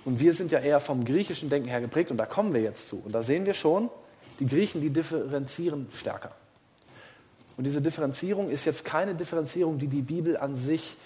Und 0.08 0.20
wir 0.20 0.32
sind 0.32 0.50
ja 0.52 0.58
eher 0.58 0.80
vom 0.80 1.04
griechischen 1.04 1.50
Denken 1.50 1.68
her 1.68 1.82
geprägt 1.82 2.10
und 2.10 2.16
da 2.16 2.24
kommen 2.24 2.54
wir 2.54 2.62
jetzt 2.62 2.88
zu. 2.88 3.02
Und 3.04 3.12
da 3.12 3.22
sehen 3.22 3.44
wir 3.44 3.52
schon, 3.52 3.90
die 4.40 4.46
Griechen, 4.46 4.80
die 4.80 4.88
differenzieren 4.88 5.86
stärker. 5.94 6.30
Und 7.58 7.64
diese 7.64 7.82
Differenzierung 7.82 8.48
ist 8.48 8.64
jetzt 8.64 8.86
keine 8.86 9.14
Differenzierung, 9.14 9.78
die 9.78 9.86
die 9.86 10.00
Bibel 10.00 10.38
an 10.38 10.56
sich 10.56 10.96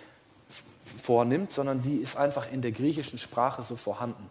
vornimmt, 1.03 1.51
sondern 1.51 1.83
die 1.83 1.97
ist 1.97 2.17
einfach 2.17 2.53
in 2.53 2.63
der 2.63 2.71
griechischen 2.71 3.19
Sprache 3.19 3.65
so 3.65 3.75
vorhanden. 3.75 4.31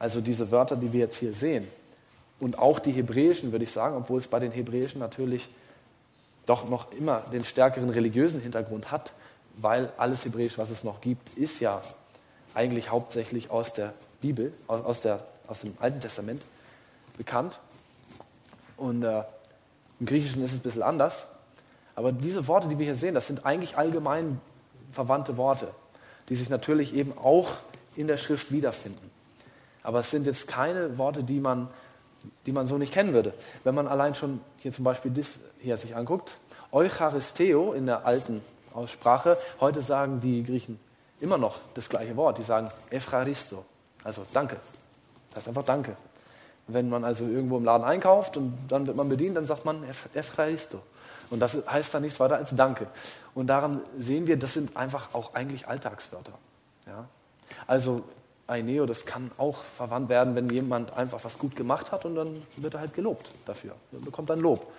Also 0.00 0.20
diese 0.20 0.50
Wörter, 0.50 0.74
die 0.74 0.92
wir 0.92 0.98
jetzt 0.98 1.18
hier 1.18 1.32
sehen, 1.32 1.68
und 2.40 2.58
auch 2.58 2.80
die 2.80 2.90
hebräischen, 2.90 3.52
würde 3.52 3.62
ich 3.62 3.70
sagen, 3.70 3.94
obwohl 3.94 4.18
es 4.18 4.26
bei 4.26 4.40
den 4.40 4.50
hebräischen 4.50 4.98
natürlich 4.98 5.48
doch 6.44 6.68
noch 6.68 6.90
immer 6.90 7.20
den 7.32 7.44
stärkeren 7.44 7.90
religiösen 7.90 8.40
Hintergrund 8.40 8.90
hat, 8.90 9.12
weil 9.58 9.92
alles 9.96 10.24
Hebräisch, 10.24 10.58
was 10.58 10.70
es 10.70 10.82
noch 10.82 11.00
gibt, 11.00 11.38
ist 11.38 11.60
ja 11.60 11.80
eigentlich 12.54 12.90
hauptsächlich 12.90 13.50
aus 13.50 13.72
der 13.72 13.92
Bibel, 14.20 14.52
aus, 14.66 14.84
aus, 14.84 15.02
der, 15.02 15.26
aus 15.46 15.60
dem 15.60 15.76
Alten 15.80 16.00
Testament 16.00 16.42
bekannt. 17.16 17.60
Und 18.76 19.02
äh, 19.02 19.22
im 20.00 20.06
Griechischen 20.06 20.44
ist 20.44 20.52
es 20.52 20.58
ein 20.58 20.62
bisschen 20.62 20.82
anders. 20.82 21.26
Aber 21.94 22.12
diese 22.12 22.48
Worte, 22.48 22.68
die 22.68 22.78
wir 22.78 22.86
hier 22.86 22.96
sehen, 22.96 23.14
das 23.14 23.26
sind 23.26 23.46
eigentlich 23.46 23.76
allgemein 23.76 24.40
verwandte 24.90 25.36
Worte, 25.36 25.68
die 26.28 26.34
sich 26.34 26.48
natürlich 26.48 26.94
eben 26.94 27.16
auch 27.16 27.50
in 27.96 28.06
der 28.06 28.16
Schrift 28.16 28.50
wiederfinden. 28.50 29.10
Aber 29.82 30.00
es 30.00 30.10
sind 30.10 30.26
jetzt 30.26 30.48
keine 30.48 30.98
Worte, 30.98 31.22
die 31.22 31.40
man, 31.40 31.68
die 32.46 32.52
man 32.52 32.66
so 32.66 32.78
nicht 32.78 32.92
kennen 32.92 33.12
würde. 33.12 33.34
Wenn 33.62 33.74
man 33.74 33.86
allein 33.86 34.14
schon 34.14 34.40
hier 34.58 34.72
zum 34.72 34.84
Beispiel 34.84 35.10
das 35.10 35.38
hier 35.60 35.76
sich 35.76 35.94
anguckt, 35.94 36.38
Eucharisteo 36.72 37.72
in 37.72 37.86
der 37.86 38.06
alten 38.06 38.40
Aussprache, 38.72 39.38
heute 39.60 39.82
sagen 39.82 40.20
die 40.20 40.42
Griechen 40.42 40.80
immer 41.24 41.38
noch 41.38 41.58
das 41.74 41.88
gleiche 41.88 42.16
Wort. 42.16 42.38
Die 42.38 42.42
sagen 42.42 42.70
Epharisto, 42.90 43.64
also 44.04 44.24
Danke. 44.32 44.56
Das 45.30 45.38
heißt 45.38 45.48
einfach 45.48 45.64
Danke. 45.64 45.96
Wenn 46.66 46.88
man 46.88 47.04
also 47.04 47.24
irgendwo 47.24 47.58
im 47.58 47.64
Laden 47.64 47.84
einkauft 47.84 48.36
und 48.36 48.56
dann 48.68 48.86
wird 48.86 48.96
man 48.96 49.08
bedient, 49.08 49.36
dann 49.36 49.46
sagt 49.46 49.64
man 49.64 49.84
Epharisto. 50.14 50.80
Und 51.30 51.40
das 51.40 51.56
heißt 51.66 51.94
dann 51.94 52.02
nichts 52.02 52.20
weiter 52.20 52.36
als 52.36 52.54
Danke. 52.54 52.86
Und 53.34 53.48
daran 53.48 53.80
sehen 53.98 54.26
wir, 54.26 54.38
das 54.38 54.54
sind 54.54 54.76
einfach 54.76 55.14
auch 55.14 55.34
eigentlich 55.34 55.66
Alltagswörter. 55.66 56.32
Ja? 56.86 57.06
Also 57.66 58.04
Aineo, 58.46 58.86
das 58.86 59.06
kann 59.06 59.30
auch 59.38 59.62
verwandt 59.62 60.08
werden, 60.10 60.34
wenn 60.34 60.50
jemand 60.50 60.92
einfach 60.96 61.24
was 61.24 61.38
gut 61.38 61.56
gemacht 61.56 61.92
hat 61.92 62.04
und 62.04 62.14
dann 62.14 62.42
wird 62.56 62.74
er 62.74 62.80
halt 62.80 62.94
gelobt 62.94 63.30
dafür, 63.46 63.74
bekommt 63.90 64.30
dann 64.30 64.40
Lob. 64.40 64.70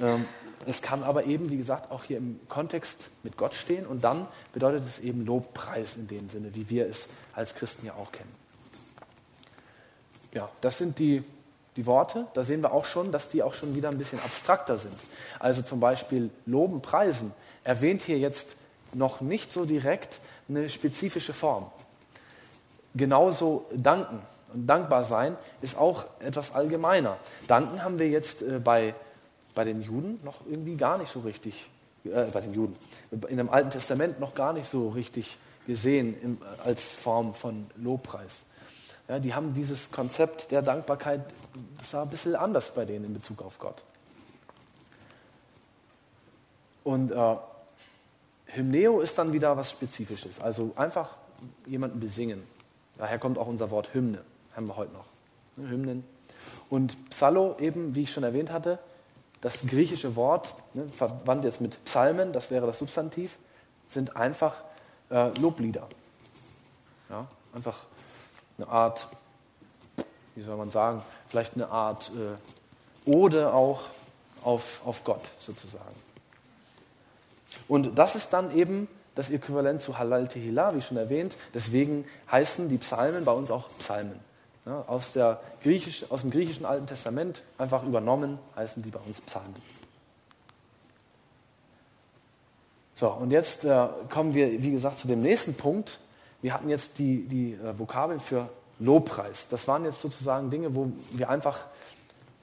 Ähm, 0.00 0.24
es 0.66 0.82
kann 0.82 1.02
aber 1.02 1.24
eben, 1.24 1.50
wie 1.50 1.56
gesagt, 1.56 1.90
auch 1.90 2.04
hier 2.04 2.18
im 2.18 2.38
Kontext 2.48 3.08
mit 3.22 3.36
Gott 3.36 3.54
stehen 3.54 3.86
und 3.86 4.04
dann 4.04 4.26
bedeutet 4.52 4.86
es 4.86 4.98
eben 4.98 5.24
Lobpreis 5.24 5.96
in 5.96 6.06
dem 6.06 6.28
Sinne, 6.28 6.54
wie 6.54 6.68
wir 6.68 6.86
es 6.86 7.08
als 7.34 7.54
Christen 7.54 7.86
ja 7.86 7.94
auch 7.94 8.12
kennen. 8.12 8.30
Ja, 10.32 10.48
das 10.60 10.78
sind 10.78 10.98
die, 10.98 11.24
die 11.76 11.86
Worte. 11.86 12.26
Da 12.34 12.44
sehen 12.44 12.62
wir 12.62 12.72
auch 12.72 12.84
schon, 12.84 13.10
dass 13.10 13.30
die 13.30 13.42
auch 13.42 13.54
schon 13.54 13.74
wieder 13.74 13.88
ein 13.88 13.98
bisschen 13.98 14.20
abstrakter 14.20 14.78
sind. 14.78 14.94
Also 15.38 15.62
zum 15.62 15.80
Beispiel 15.80 16.30
Loben, 16.46 16.82
Preisen 16.82 17.32
erwähnt 17.64 18.02
hier 18.02 18.18
jetzt 18.18 18.54
noch 18.92 19.20
nicht 19.20 19.50
so 19.50 19.64
direkt 19.64 20.20
eine 20.48 20.68
spezifische 20.68 21.32
Form. 21.32 21.70
Genauso 22.94 23.66
danken 23.74 24.20
und 24.52 24.66
dankbar 24.66 25.04
sein 25.04 25.36
ist 25.62 25.78
auch 25.78 26.06
etwas 26.18 26.54
allgemeiner. 26.54 27.16
Danken 27.46 27.82
haben 27.84 27.98
wir 27.98 28.08
jetzt 28.08 28.42
äh, 28.42 28.58
bei 28.58 28.94
bei 29.54 29.64
den 29.64 29.82
Juden 29.82 30.20
noch 30.24 30.46
irgendwie 30.48 30.76
gar 30.76 30.98
nicht 30.98 31.10
so 31.10 31.20
richtig, 31.20 31.70
äh, 32.04 32.24
bei 32.32 32.40
den 32.40 32.54
Juden, 32.54 32.76
in 33.28 33.36
dem 33.36 33.50
Alten 33.50 33.70
Testament 33.70 34.20
noch 34.20 34.34
gar 34.34 34.52
nicht 34.52 34.68
so 34.68 34.88
richtig 34.90 35.36
gesehen 35.66 36.20
im, 36.22 36.38
als 36.64 36.94
Form 36.94 37.34
von 37.34 37.66
Lobpreis. 37.76 38.42
ja, 39.08 39.18
die 39.18 39.34
haben 39.34 39.54
dieses 39.54 39.90
Konzept 39.90 40.50
der 40.50 40.62
Dankbarkeit, 40.62 41.20
das 41.78 41.92
war 41.94 42.02
ein 42.02 42.08
bisschen 42.08 42.34
anders 42.34 42.74
bei 42.74 42.84
denen 42.84 43.04
in 43.06 43.14
Bezug 43.14 43.42
auf 43.42 43.58
Gott. 43.58 43.82
Und 46.84 47.12
äh, 47.12 47.36
Hymneo 48.46 49.00
ist 49.00 49.18
dann 49.18 49.32
wieder 49.32 49.56
was 49.56 49.70
Spezifisches, 49.70 50.40
also 50.40 50.72
einfach 50.76 51.16
jemanden 51.66 52.00
besingen. 52.00 52.42
Daher 52.98 53.18
kommt 53.18 53.38
auch 53.38 53.46
unser 53.46 53.70
Wort 53.70 53.94
Hymne, 53.94 54.22
haben 54.54 54.66
wir 54.66 54.76
heute 54.76 54.92
noch. 54.92 55.06
Ne, 55.56 55.68
Hymnen. 55.70 56.04
Und 56.68 57.10
Psallo, 57.10 57.56
eben, 57.58 57.94
wie 57.94 58.02
ich 58.02 58.12
schon 58.12 58.24
erwähnt 58.24 58.50
hatte, 58.50 58.78
das 59.40 59.62
griechische 59.66 60.16
Wort, 60.16 60.54
ne, 60.74 60.86
verwandt 60.88 61.44
jetzt 61.44 61.60
mit 61.60 61.82
Psalmen, 61.84 62.32
das 62.32 62.50
wäre 62.50 62.66
das 62.66 62.78
Substantiv, 62.78 63.38
sind 63.88 64.16
einfach 64.16 64.64
äh, 65.10 65.28
Loblieder. 65.38 65.88
Ja, 67.08 67.26
einfach 67.54 67.76
eine 68.58 68.68
Art, 68.68 69.08
wie 70.34 70.42
soll 70.42 70.56
man 70.56 70.70
sagen, 70.70 71.02
vielleicht 71.28 71.54
eine 71.54 71.68
Art 71.70 72.10
äh, 72.14 73.10
Ode 73.10 73.52
auch 73.52 73.82
auf, 74.42 74.82
auf 74.84 75.04
Gott 75.04 75.22
sozusagen. 75.40 75.96
Und 77.68 77.98
das 77.98 78.14
ist 78.14 78.32
dann 78.32 78.54
eben 78.56 78.88
das 79.14 79.30
Äquivalent 79.30 79.80
zu 79.82 79.98
Halal 79.98 80.28
Tehillah, 80.28 80.74
wie 80.74 80.82
schon 80.82 80.96
erwähnt. 80.96 81.36
Deswegen 81.54 82.06
heißen 82.30 82.68
die 82.68 82.78
Psalmen 82.78 83.24
bei 83.24 83.32
uns 83.32 83.50
auch 83.50 83.68
Psalmen. 83.78 84.18
Ja, 84.66 84.84
aus, 84.86 85.18
Griechisch, 85.62 86.10
aus 86.10 86.20
dem 86.20 86.30
griechischen 86.30 86.66
Alten 86.66 86.86
Testament 86.86 87.42
einfach 87.56 87.82
übernommen 87.82 88.38
heißen 88.56 88.82
die 88.82 88.90
bei 88.90 89.00
uns 89.00 89.20
Psalmen. 89.20 89.54
So, 92.94 93.08
und 93.08 93.30
jetzt 93.30 93.64
äh, 93.64 93.88
kommen 94.10 94.34
wir, 94.34 94.62
wie 94.62 94.72
gesagt, 94.72 94.98
zu 94.98 95.08
dem 95.08 95.22
nächsten 95.22 95.54
Punkt. 95.54 96.00
Wir 96.42 96.52
hatten 96.52 96.68
jetzt 96.68 96.98
die, 96.98 97.26
die 97.26 97.54
äh, 97.54 97.78
Vokabeln 97.78 98.20
für 98.20 98.50
Lobpreis. 98.78 99.48
Das 99.48 99.66
waren 99.66 99.86
jetzt 99.86 100.02
sozusagen 100.02 100.50
Dinge, 100.50 100.74
wo 100.74 100.92
wir 101.12 101.30
einfach 101.30 101.64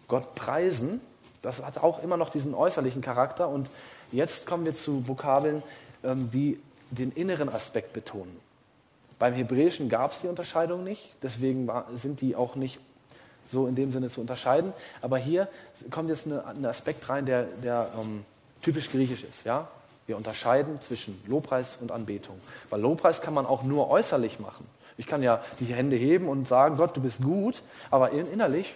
Gott 0.07 0.33
preisen. 0.33 0.99
Das 1.43 1.61
hat 1.61 1.77
auch 1.77 2.01
immer 2.01 2.17
noch 2.17 2.31
diesen 2.31 2.55
äußerlichen 2.55 3.03
Charakter. 3.03 3.49
Und 3.49 3.69
jetzt 4.11 4.47
kommen 4.47 4.65
wir 4.65 4.75
zu 4.75 5.07
Vokabeln, 5.07 5.61
ähm, 6.03 6.31
die 6.31 6.59
den 6.89 7.11
inneren 7.11 7.49
Aspekt 7.49 7.93
betonen. 7.93 8.39
Beim 9.19 9.33
Hebräischen 9.33 9.89
gab 9.89 10.11
es 10.11 10.21
die 10.21 10.27
Unterscheidung 10.27 10.83
nicht, 10.83 11.15
deswegen 11.23 11.69
sind 11.95 12.21
die 12.21 12.35
auch 12.35 12.55
nicht 12.55 12.79
so 13.49 13.67
in 13.67 13.75
dem 13.75 13.91
Sinne 13.91 14.09
zu 14.09 14.21
unterscheiden. 14.21 14.73
Aber 15.01 15.17
hier 15.17 15.47
kommt 15.89 16.09
jetzt 16.09 16.27
ein 16.27 16.65
Aspekt 16.65 17.07
rein, 17.09 17.25
der, 17.25 17.43
der 17.43 17.91
ähm, 17.99 18.25
typisch 18.61 18.91
griechisch 18.91 19.23
ist. 19.23 19.45
Ja? 19.45 19.67
Wir 20.05 20.17
unterscheiden 20.17 20.79
zwischen 20.81 21.19
Lobpreis 21.27 21.77
und 21.77 21.91
Anbetung. 21.91 22.39
Weil 22.69 22.81
Lobpreis 22.81 23.21
kann 23.21 23.33
man 23.33 23.45
auch 23.45 23.63
nur 23.63 23.89
äußerlich 23.89 24.39
machen. 24.39 24.67
Ich 24.97 25.05
kann 25.05 25.21
ja 25.21 25.43
die 25.59 25.65
Hände 25.65 25.95
heben 25.95 26.27
und 26.27 26.47
sagen, 26.47 26.77
Gott, 26.77 26.97
du 26.97 27.01
bist 27.01 27.21
gut, 27.21 27.61
aber 27.91 28.11
innerlich, 28.11 28.75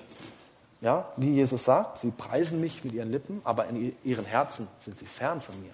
ja, 0.80 1.12
wie 1.18 1.32
Jesus 1.32 1.64
sagt, 1.64 1.98
sie 1.98 2.12
preisen 2.12 2.62
mich 2.62 2.84
mit 2.84 2.94
ihren 2.94 3.12
Lippen, 3.12 3.42
aber 3.44 3.68
in 3.68 3.96
ihren 4.04 4.26
Herzen 4.26 4.68
sind 4.80 5.00
sie 5.00 5.06
fern 5.06 5.42
von 5.42 5.60
mir. 5.62 5.74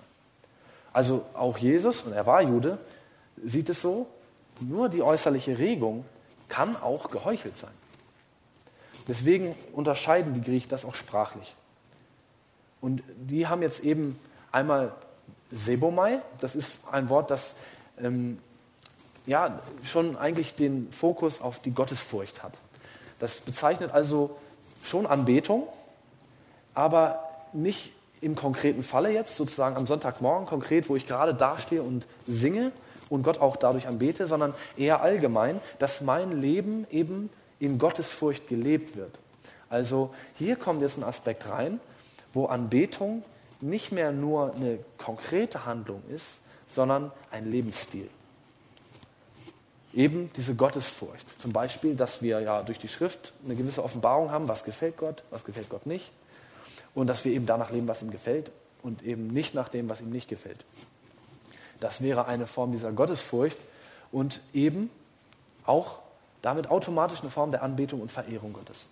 Also 0.93 1.25
auch 1.33 1.57
Jesus, 1.57 2.03
und 2.03 2.13
er 2.13 2.25
war 2.25 2.41
Jude, 2.41 2.77
sieht 3.43 3.69
es 3.69 3.81
so, 3.81 4.07
nur 4.61 4.89
die 4.89 5.01
äußerliche 5.01 5.57
Regung 5.57 6.05
kann 6.49 6.75
auch 6.75 7.09
geheuchelt 7.09 7.57
sein. 7.57 7.73
Deswegen 9.07 9.55
unterscheiden 9.73 10.33
die 10.33 10.41
Griechen 10.41 10.69
das 10.69 10.85
auch 10.85 10.95
sprachlich. 10.95 11.55
Und 12.81 13.03
die 13.17 13.47
haben 13.47 13.61
jetzt 13.61 13.83
eben 13.83 14.19
einmal 14.51 14.93
Sebomai, 15.49 16.19
das 16.41 16.55
ist 16.55 16.81
ein 16.91 17.09
Wort, 17.09 17.31
das 17.31 17.55
ähm, 17.99 18.37
ja, 19.25 19.59
schon 19.83 20.17
eigentlich 20.17 20.55
den 20.55 20.91
Fokus 20.91 21.41
auf 21.41 21.59
die 21.59 21.71
Gottesfurcht 21.71 22.43
hat. 22.43 22.53
Das 23.19 23.37
bezeichnet 23.39 23.91
also 23.91 24.37
schon 24.83 25.05
Anbetung, 25.05 25.67
aber 26.73 27.23
nicht 27.53 27.93
im 28.21 28.35
konkreten 28.35 28.83
Falle 28.83 29.11
jetzt, 29.11 29.35
sozusagen 29.35 29.75
am 29.75 29.87
Sonntagmorgen 29.87 30.47
konkret, 30.47 30.89
wo 30.89 30.95
ich 30.95 31.05
gerade 31.05 31.33
dastehe 31.33 31.81
und 31.81 32.07
singe, 32.25 32.71
und 33.09 33.23
Gott 33.23 33.39
auch 33.39 33.55
dadurch 33.55 33.87
anbete, 33.87 34.27
sondern 34.27 34.53
eher 34.75 35.01
allgemein, 35.01 35.61
dass 35.79 36.01
mein 36.01 36.41
Leben 36.41 36.85
eben 36.91 37.29
in 37.59 37.79
Gottesfurcht 37.79 38.47
gelebt 38.47 38.95
wird. 38.95 39.17
Also 39.69 40.13
hier 40.35 40.55
kommt 40.55 40.81
jetzt 40.81 40.97
ein 40.97 41.03
Aspekt 41.03 41.49
rein, 41.49 41.79
wo 42.33 42.45
Anbetung 42.45 43.23
nicht 43.61 43.91
mehr 43.91 44.11
nur 44.11 44.53
eine 44.53 44.79
konkrete 44.97 45.65
Handlung 45.65 46.03
ist, 46.13 46.39
sondern 46.67 47.11
ein 47.31 47.49
Lebensstil. 47.49 48.09
Eben 49.93 50.29
diese 50.35 50.53
Gottesfurcht. 50.53 51.39
Zum 51.39 51.53
Beispiel, 51.53 51.95
dass 51.95 52.21
wir 52.21 52.39
ja 52.41 52.61
durch 52.61 52.77
die 52.77 52.87
Schrift 52.87 53.33
eine 53.43 53.55
gewisse 53.55 53.83
Offenbarung 53.83 54.31
haben, 54.31 54.47
was 54.47 54.63
gefällt 54.63 54.97
Gott, 54.97 55.23
was 55.31 55.43
gefällt 55.43 55.69
Gott 55.69 55.85
nicht. 55.85 56.11
Und 56.93 57.07
dass 57.07 57.25
wir 57.25 57.31
eben 57.31 57.45
danach 57.45 57.71
leben, 57.71 57.87
was 57.87 58.01
ihm 58.01 58.11
gefällt 58.11 58.51
und 58.83 59.01
eben 59.03 59.27
nicht 59.27 59.53
nach 59.53 59.69
dem, 59.69 59.89
was 59.89 60.01
ihm 60.01 60.09
nicht 60.09 60.29
gefällt. 60.29 60.63
Das 61.79 62.01
wäre 62.01 62.25
eine 62.27 62.47
Form 62.47 62.71
dieser 62.71 62.91
Gottesfurcht 62.91 63.57
und 64.11 64.41
eben 64.53 64.89
auch 65.65 65.99
damit 66.41 66.69
automatisch 66.69 67.21
eine 67.21 67.29
Form 67.29 67.51
der 67.51 67.63
Anbetung 67.63 68.01
und 68.01 68.11
Verehrung 68.11 68.53
Gottes. 68.53 68.85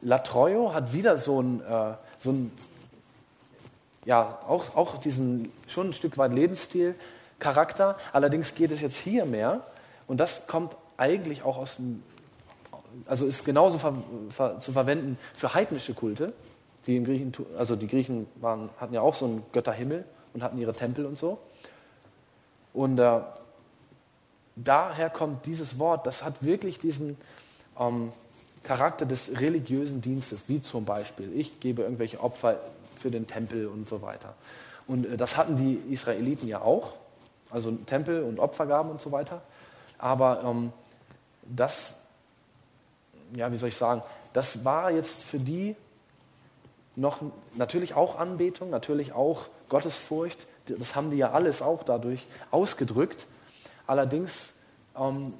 Latroyo 0.00 0.72
hat 0.74 0.92
wieder 0.92 1.18
so 1.18 1.40
ein, 1.40 1.60
äh, 1.60 1.94
so 2.18 2.30
ein 2.30 2.52
ja, 4.04 4.38
auch, 4.46 4.76
auch 4.76 4.98
diesen 4.98 5.52
schon 5.66 5.88
ein 5.88 5.92
Stück 5.92 6.16
weit 6.18 6.32
Lebensstil, 6.32 6.94
Charakter. 7.38 7.96
Allerdings 8.12 8.54
geht 8.54 8.70
es 8.70 8.80
jetzt 8.80 8.96
hier 8.96 9.24
mehr, 9.24 9.62
und 10.06 10.18
das 10.18 10.46
kommt 10.46 10.74
eigentlich 10.96 11.42
auch 11.42 11.58
aus 11.58 11.76
dem, 11.76 12.02
also 13.06 13.26
ist 13.26 13.44
genauso 13.44 13.78
ver, 13.78 13.94
ver, 14.30 14.58
zu 14.58 14.72
verwenden 14.72 15.18
für 15.34 15.54
heidnische 15.54 15.94
Kulte. 15.94 16.32
Die, 16.86 17.02
Griechen, 17.04 17.32
also 17.58 17.76
die 17.76 17.86
Griechen 17.86 18.26
waren, 18.36 18.70
hatten 18.80 18.94
ja 18.94 19.02
auch 19.02 19.14
so 19.14 19.26
einen 19.26 19.44
Götterhimmel 19.52 20.04
und 20.38 20.44
hatten 20.44 20.58
ihre 20.58 20.72
Tempel 20.72 21.04
und 21.04 21.18
so. 21.18 21.38
Und 22.72 22.98
äh, 23.00 23.20
daher 24.54 25.10
kommt 25.10 25.46
dieses 25.46 25.80
Wort, 25.80 26.06
das 26.06 26.22
hat 26.22 26.44
wirklich 26.44 26.78
diesen 26.78 27.16
ähm, 27.78 28.12
Charakter 28.62 29.04
des 29.04 29.40
religiösen 29.40 30.00
Dienstes, 30.00 30.44
wie 30.46 30.60
zum 30.60 30.84
Beispiel, 30.84 31.32
ich 31.34 31.58
gebe 31.58 31.82
irgendwelche 31.82 32.20
Opfer 32.20 32.60
für 32.96 33.10
den 33.10 33.26
Tempel 33.26 33.66
und 33.66 33.88
so 33.88 34.00
weiter. 34.00 34.34
Und 34.86 35.06
äh, 35.06 35.16
das 35.16 35.36
hatten 35.36 35.56
die 35.56 35.92
Israeliten 35.92 36.46
ja 36.46 36.60
auch, 36.60 36.92
also 37.50 37.72
Tempel 37.72 38.22
und 38.22 38.38
Opfergaben 38.38 38.92
und 38.92 39.00
so 39.00 39.10
weiter. 39.10 39.42
Aber 39.98 40.44
ähm, 40.44 40.72
das, 41.42 41.96
ja, 43.34 43.50
wie 43.50 43.56
soll 43.56 43.70
ich 43.70 43.76
sagen, 43.76 44.02
das 44.34 44.64
war 44.64 44.92
jetzt 44.92 45.24
für 45.24 45.40
die 45.40 45.74
noch 46.98 47.20
natürlich 47.54 47.94
auch 47.94 48.18
Anbetung, 48.18 48.70
natürlich 48.70 49.12
auch 49.12 49.46
Gottesfurcht. 49.68 50.46
Das 50.66 50.94
haben 50.94 51.10
die 51.10 51.16
ja 51.16 51.30
alles 51.30 51.62
auch 51.62 51.84
dadurch 51.84 52.26
ausgedrückt. 52.50 53.26
Allerdings 53.86 54.52
ähm, 54.98 55.32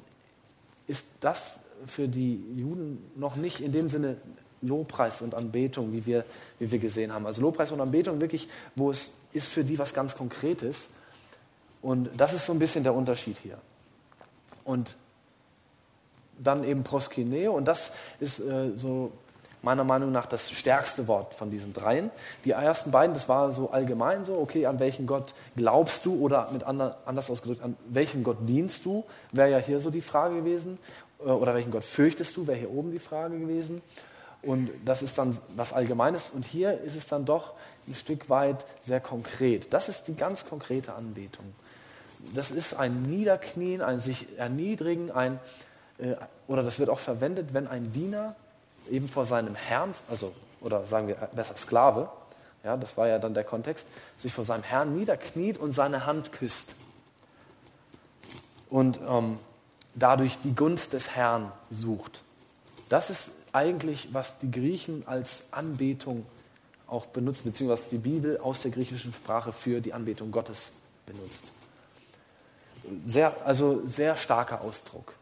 ist 0.86 1.06
das 1.20 1.60
für 1.86 2.08
die 2.08 2.42
Juden 2.56 3.10
noch 3.16 3.36
nicht 3.36 3.60
in 3.60 3.72
dem 3.72 3.88
Sinne 3.88 4.16
Lobpreis 4.62 5.20
und 5.20 5.34
Anbetung, 5.34 5.92
wie 5.92 6.06
wir, 6.06 6.24
wie 6.58 6.70
wir 6.70 6.78
gesehen 6.78 7.12
haben. 7.12 7.26
Also 7.26 7.42
Lobpreis 7.42 7.70
und 7.72 7.80
Anbetung 7.80 8.20
wirklich, 8.20 8.48
wo 8.74 8.90
es 8.90 9.12
ist 9.32 9.48
für 9.48 9.64
die 9.64 9.78
was 9.78 9.94
ganz 9.94 10.16
Konkretes. 10.16 10.88
Und 11.82 12.08
das 12.16 12.32
ist 12.32 12.46
so 12.46 12.52
ein 12.52 12.58
bisschen 12.58 12.82
der 12.82 12.94
Unterschied 12.94 13.36
hier. 13.42 13.58
Und 14.64 14.96
dann 16.38 16.64
eben 16.64 16.84
Proskineo, 16.84 17.52
und 17.52 17.66
das 17.66 17.92
ist 18.20 18.40
äh, 18.40 18.70
so 18.76 19.12
meiner 19.62 19.84
Meinung 19.84 20.12
nach 20.12 20.26
das 20.26 20.50
stärkste 20.50 21.08
Wort 21.08 21.34
von 21.34 21.50
diesen 21.50 21.72
dreien. 21.72 22.10
Die 22.44 22.52
ersten 22.52 22.90
beiden, 22.90 23.14
das 23.14 23.28
war 23.28 23.52
so 23.52 23.70
allgemein 23.70 24.24
so, 24.24 24.38
okay, 24.38 24.66
an 24.66 24.78
welchen 24.78 25.06
Gott 25.06 25.34
glaubst 25.56 26.06
du 26.06 26.14
oder 26.20 26.50
mit 26.52 26.64
anders 26.64 27.30
ausgedrückt, 27.30 27.62
an 27.62 27.76
welchem 27.88 28.22
Gott 28.24 28.38
dienst 28.40 28.84
du, 28.84 29.04
wäre 29.32 29.50
ja 29.50 29.58
hier 29.58 29.80
so 29.80 29.90
die 29.90 30.00
Frage 30.00 30.36
gewesen. 30.36 30.78
Äh, 31.20 31.30
oder 31.30 31.54
welchen 31.54 31.70
Gott 31.70 31.84
fürchtest 31.84 32.36
du, 32.36 32.46
wäre 32.46 32.58
hier 32.58 32.70
oben 32.70 32.90
die 32.90 32.98
Frage 32.98 33.38
gewesen. 33.38 33.82
Und 34.42 34.70
das 34.84 35.02
ist 35.02 35.18
dann 35.18 35.36
was 35.56 35.72
Allgemeines. 35.72 36.30
Und 36.30 36.44
hier 36.44 36.80
ist 36.80 36.96
es 36.96 37.08
dann 37.08 37.24
doch 37.24 37.54
ein 37.86 37.94
Stück 37.94 38.30
weit 38.30 38.64
sehr 38.82 39.00
konkret. 39.00 39.72
Das 39.72 39.88
ist 39.88 40.06
die 40.06 40.14
ganz 40.14 40.46
konkrete 40.46 40.94
Anbetung. 40.94 41.46
Das 42.34 42.50
ist 42.50 42.74
ein 42.74 43.02
Niederknien, 43.02 43.82
ein 43.82 44.00
sich 44.00 44.38
erniedrigen, 44.38 45.10
ein, 45.10 45.38
äh, 45.98 46.14
oder 46.46 46.62
das 46.62 46.78
wird 46.78 46.90
auch 46.90 46.98
verwendet, 46.98 47.52
wenn 47.52 47.66
ein 47.66 47.92
Diener 47.92 48.36
eben 48.88 49.08
vor 49.08 49.26
seinem 49.26 49.54
Herrn, 49.54 49.94
also, 50.08 50.32
oder 50.60 50.84
sagen 50.86 51.08
wir 51.08 51.14
besser 51.14 51.56
Sklave, 51.56 52.08
ja, 52.64 52.76
das 52.76 52.96
war 52.96 53.08
ja 53.08 53.18
dann 53.18 53.34
der 53.34 53.44
Kontext, 53.44 53.86
sich 54.20 54.32
vor 54.32 54.44
seinem 54.44 54.64
Herrn 54.64 54.96
niederkniet 54.96 55.58
und 55.58 55.72
seine 55.72 56.06
Hand 56.06 56.32
küsst. 56.32 56.74
Und 58.68 58.98
ähm, 59.08 59.38
dadurch 59.94 60.38
die 60.42 60.54
Gunst 60.54 60.92
des 60.92 61.10
Herrn 61.10 61.52
sucht. 61.70 62.22
Das 62.88 63.10
ist 63.10 63.30
eigentlich, 63.52 64.12
was 64.12 64.38
die 64.38 64.50
Griechen 64.50 65.06
als 65.06 65.44
Anbetung 65.52 66.26
auch 66.86 67.06
benutzen, 67.06 67.50
beziehungsweise 67.50 67.90
die 67.90 67.98
Bibel 67.98 68.38
aus 68.38 68.62
der 68.62 68.70
griechischen 68.70 69.12
Sprache 69.12 69.52
für 69.52 69.80
die 69.80 69.92
Anbetung 69.92 70.30
Gottes 70.30 70.70
benutzt. 71.06 71.44
Sehr, 73.04 73.34
also 73.44 73.86
sehr 73.86 74.16
starker 74.16 74.62
Ausdruck. 74.62 75.14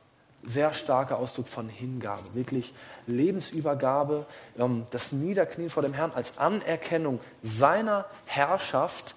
sehr 0.46 0.72
starker 0.72 1.18
Ausdruck 1.18 1.48
von 1.48 1.68
Hingabe, 1.68 2.34
wirklich 2.34 2.72
Lebensübergabe, 3.06 4.26
ähm, 4.58 4.86
das 4.90 5.12
Niederknien 5.12 5.70
vor 5.70 5.82
dem 5.82 5.94
Herrn 5.94 6.12
als 6.12 6.38
Anerkennung 6.38 7.20
seiner 7.42 8.06
Herrschaft 8.26 9.14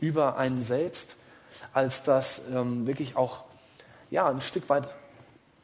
über 0.00 0.36
einen 0.36 0.64
selbst, 0.64 1.16
als 1.72 2.02
das 2.02 2.42
ähm, 2.52 2.86
wirklich 2.86 3.16
auch 3.16 3.44
ja, 4.10 4.28
ein 4.28 4.40
Stück 4.40 4.68
weit 4.68 4.88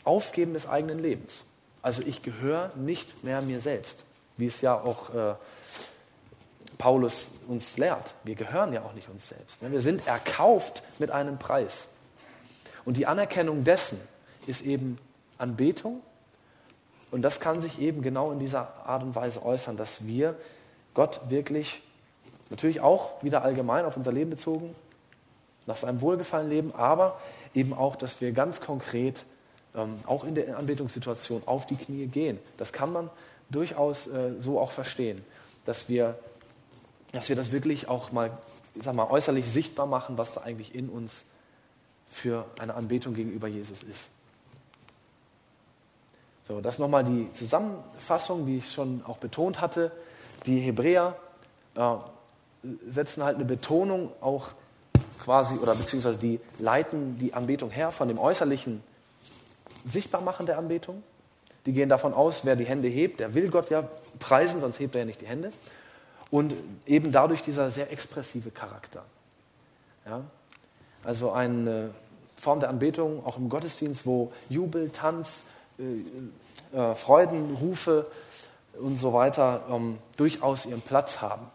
Aufgeben 0.05 0.55
des 0.55 0.67
eigenen 0.67 0.99
Lebens. 0.99 1.45
Also 1.83 2.03
ich 2.03 2.23
gehöre 2.23 2.73
nicht 2.77 3.25
mehr 3.25 3.43
mir 3.43 3.61
selbst, 3.61 4.05
wie 4.37 4.47
es 4.47 4.61
ja 4.61 4.75
auch 4.75 5.15
äh, 5.15 5.35
Paulus 6.79 7.29
uns 7.49 7.77
lehrt. 7.77 8.15
Wir 8.25 8.37
gehören 8.37 8.73
ja 8.73 8.83
auch 8.83 8.95
nicht 8.95 9.09
uns 9.09 9.29
selbst. 9.29 9.63
Ne? 9.63 9.71
Wir 9.73 9.81
sind 9.81 10.07
erkauft 10.07 10.83
mit 10.99 11.11
einem 11.11 11.39
Preis. 11.39 11.89
Und 12.85 12.97
die 12.97 13.07
Anerkennung 13.07 13.65
dessen 13.65 14.01
ist 14.47 14.63
eben 14.63 14.99
Anbetung. 15.37 16.01
Und 17.11 17.23
das 17.23 17.41
kann 17.41 17.61
sich 17.61 17.81
eben 17.81 18.03
genau 18.03 18.33
in 18.33 18.39
dieser 18.39 18.87
Art 18.87 19.03
und 19.03 19.15
Weise 19.15 19.45
äußern, 19.45 19.77
dass 19.77 20.07
wir 20.07 20.35
Gott 20.95 21.21
wirklich, 21.29 21.81
natürlich 22.51 22.81
auch 22.81 23.23
wieder 23.23 23.43
allgemein 23.43 23.85
auf 23.85 23.97
unser 23.97 24.13
Leben 24.13 24.31
bezogen, 24.31 24.75
nach 25.67 25.77
seinem 25.77 26.01
Wohlgefallen 26.01 26.49
leben, 26.49 26.75
aber 26.75 27.21
eben 27.55 27.73
auch, 27.73 27.97
dass 27.97 28.21
wir 28.21 28.33
ganz 28.33 28.61
konkret 28.61 29.25
ähm, 29.75 29.97
auch 30.07 30.25
in 30.25 30.35
der 30.35 30.59
Anbetungssituation 30.59 31.43
auf 31.47 31.67
die 31.67 31.77
Knie 31.77 32.07
gehen. 32.07 32.39
Das 32.57 32.73
kann 32.73 32.93
man 32.93 33.11
durchaus 33.51 34.07
äh, 34.07 34.33
so 34.39 34.59
auch 34.59 34.71
verstehen, 34.71 35.23
dass 35.67 35.89
wir, 35.89 36.19
dass 37.13 37.29
wir 37.29 37.37
das 37.37 37.53
wirklich 37.53 37.89
auch 37.89 38.13
mal, 38.13 38.31
sag 38.83 38.95
mal 38.95 39.11
äußerlich 39.11 39.51
sichtbar 39.51 39.87
machen, 39.87 40.19
was 40.19 40.35
da 40.35 40.43
eigentlich 40.43 40.75
in 40.75 40.89
uns 40.89 41.25
für 42.09 42.47
eine 42.59 42.75
Anbetung 42.75 43.15
gegenüber 43.15 43.49
Jesus 43.49 43.83
ist. 43.83 44.09
So, 46.49 46.63
das 46.63 46.79
nochmal 46.79 47.05
die 47.05 47.31
Zusammenfassung, 47.35 48.47
wie 48.47 48.57
ich 48.57 48.65
es 48.65 48.73
schon 48.73 49.03
auch 49.07 49.19
betont 49.19 49.61
hatte. 49.61 49.93
Die 50.47 50.61
Hebräer 50.61 51.15
äh, 51.75 51.97
setzen 52.89 53.23
halt 53.23 53.37
eine 53.37 53.45
Betonung 53.45 54.11
auch 54.23 54.49
quasi, 55.23 55.57
oder 55.57 55.75
beziehungsweise 55.75 56.19
die 56.19 56.41
leiten 56.59 57.19
die 57.19 57.35
Anbetung 57.35 57.69
her 57.71 57.91
von 57.91 58.09
dem 58.09 58.19
äußerlichen 58.19 58.83
Sichtbarmachen 59.85 60.47
der 60.47 60.57
Anbetung. 60.57 61.03
Die 61.67 61.75
gehen 61.75 61.91
davon 61.91 62.15
aus, 62.15 62.47
wer 62.47 62.57
die 62.57 62.65
Hände 62.65 62.89
hebt, 62.89 63.21
der 63.21 63.35
will 63.35 63.51
Gott 63.51 63.69
ja 63.69 63.87
preisen, 64.19 64.63
sonst 64.63 64.81
hebt 64.81 64.95
er 64.95 65.01
ja 65.01 65.05
nicht 65.05 65.21
die 65.21 65.27
Hände. 65.27 65.53
Und 66.31 66.55
eben 66.87 67.13
dadurch 67.13 67.43
dieser 67.43 67.71
sehr 67.71 67.93
expressive 67.93 68.51
Charakter. 68.51 69.05
Ja? 70.07 70.23
Also 71.05 71.31
eine 71.31 71.91
Form 72.37 72.61
der 72.61 72.71
Anbetung, 72.71 73.25
auch 73.27 73.37
im 73.37 73.51
Gottesdienst, 73.51 74.07
wo 74.07 74.33
Jubel, 74.49 74.89
Tanz, 74.91 75.43
äh, 75.79 76.77
äh, 76.77 76.95
Freudenrufe 76.95 78.07
und 78.81 78.97
so 78.97 79.13
weiter 79.13 79.67
ähm, 79.71 79.99
durchaus 80.17 80.67
ihren 80.67 80.81
Platz 80.81 81.21
haben. 81.21 81.47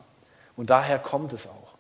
Und 0.56 0.70
daher 0.70 1.00
kommt 1.00 1.34
es 1.34 1.48
auch. 1.48 1.74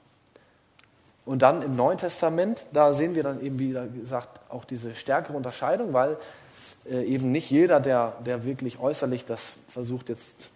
Und 1.26 1.42
dann 1.42 1.62
im 1.62 1.76
Neuen 1.76 1.98
Testament, 1.98 2.66
da 2.74 2.94
sehen 2.94 3.16
wir 3.16 3.24
dann 3.24 3.42
eben, 3.42 3.60
wie 3.60 3.74
gesagt, 4.00 4.42
auch 4.50 4.66
diese 4.66 4.94
stärkere 4.96 5.36
Unterscheidung, 5.38 5.94
weil 5.94 6.18
äh, 6.90 7.04
eben 7.04 7.32
nicht 7.32 7.50
jeder, 7.50 7.80
der, 7.80 8.14
der 8.26 8.44
wirklich 8.44 8.80
äußerlich 8.80 9.26
das 9.26 9.54
versucht 9.70 10.10
jetzt 10.10 10.50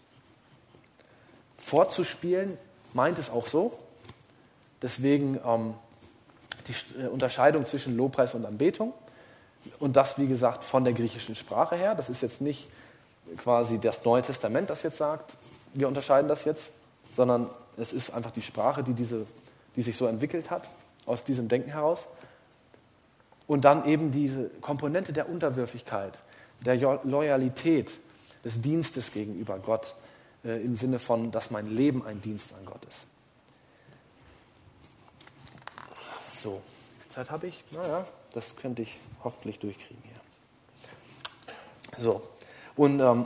vorzuspielen, 1.57 2.57
meint 2.93 3.17
es 3.17 3.29
auch 3.29 3.47
so. 3.47 3.77
Deswegen 4.81 5.39
ähm, 5.45 5.73
die 6.67 7.01
äh, 7.01 7.07
Unterscheidung 7.07 7.65
zwischen 7.65 7.95
Lobpreis 7.95 8.35
und 8.35 8.45
Anbetung. 8.45 8.93
Und 9.79 9.95
das, 9.95 10.17
wie 10.17 10.27
gesagt, 10.27 10.63
von 10.63 10.83
der 10.83 10.93
griechischen 10.93 11.35
Sprache 11.35 11.75
her. 11.75 11.95
Das 11.95 12.09
ist 12.09 12.21
jetzt 12.21 12.41
nicht 12.41 12.69
quasi 13.37 13.77
das 13.79 14.03
Neue 14.05 14.21
Testament, 14.21 14.69
das 14.69 14.83
jetzt 14.83 14.97
sagt, 14.97 15.35
wir 15.73 15.87
unterscheiden 15.87 16.27
das 16.27 16.45
jetzt, 16.45 16.71
sondern 17.13 17.49
es 17.77 17.93
ist 17.93 18.11
einfach 18.11 18.31
die 18.31 18.41
Sprache, 18.41 18.83
die, 18.83 18.93
diese, 18.93 19.25
die 19.75 19.81
sich 19.81 19.97
so 19.97 20.07
entwickelt 20.07 20.49
hat, 20.49 20.67
aus 21.05 21.23
diesem 21.23 21.47
Denken 21.47 21.71
heraus. 21.71 22.07
Und 23.47 23.65
dann 23.65 23.85
eben 23.85 24.11
diese 24.11 24.49
Komponente 24.61 25.13
der 25.13 25.29
Unterwürfigkeit, 25.29 26.13
der 26.61 26.75
Loyalität, 27.03 27.91
des 28.43 28.61
Dienstes 28.61 29.11
gegenüber 29.11 29.59
Gott, 29.59 29.95
äh, 30.43 30.63
im 30.63 30.77
Sinne 30.77 30.99
von, 30.99 31.31
dass 31.31 31.51
mein 31.51 31.69
Leben 31.69 32.05
ein 32.05 32.21
Dienst 32.21 32.53
an 32.53 32.65
Gott 32.65 32.83
ist. 32.85 33.05
So, 36.41 36.61
Zeit 37.17 37.31
habe 37.31 37.47
ich? 37.47 37.63
Naja, 37.71 38.05
das 38.35 38.55
könnte 38.55 38.83
ich 38.83 38.99
hoffentlich 39.23 39.57
durchkriegen 39.57 40.03
hier. 40.03 40.13
So, 41.97 42.21
und 42.75 42.99
ähm, 42.99 43.25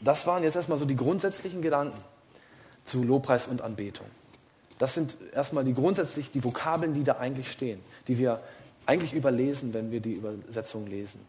das 0.00 0.26
waren 0.26 0.42
jetzt 0.42 0.56
erstmal 0.56 0.78
so 0.78 0.86
die 0.86 0.96
grundsätzlichen 0.96 1.60
Gedanken 1.60 1.98
zu 2.86 3.02
Lobpreis 3.02 3.46
und 3.46 3.60
Anbetung. 3.60 4.06
Das 4.78 4.94
sind 4.94 5.18
erstmal 5.34 5.64
die 5.64 5.74
grundsätzlich 5.74 6.30
die 6.30 6.42
Vokabeln, 6.42 6.94
die 6.94 7.04
da 7.04 7.18
eigentlich 7.18 7.52
stehen, 7.52 7.78
die 8.08 8.16
wir 8.16 8.40
eigentlich 8.86 9.12
überlesen, 9.12 9.74
wenn 9.74 9.90
wir 9.90 10.00
die 10.00 10.14
Übersetzung 10.14 10.86
lesen. 10.86 11.20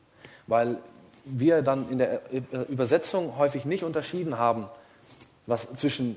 Weil 0.48 0.78
wir 1.26 1.62
dann 1.62 1.92
in 1.92 1.98
der 1.98 2.22
Übersetzung 2.70 3.38
häufig 3.38 3.66
nicht 3.66 3.84
unterschieden 3.84 4.38
haben, 4.38 4.68
was 5.46 5.68
zwischen 5.76 6.16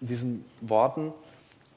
diesen 0.00 0.44
Worten, 0.60 1.12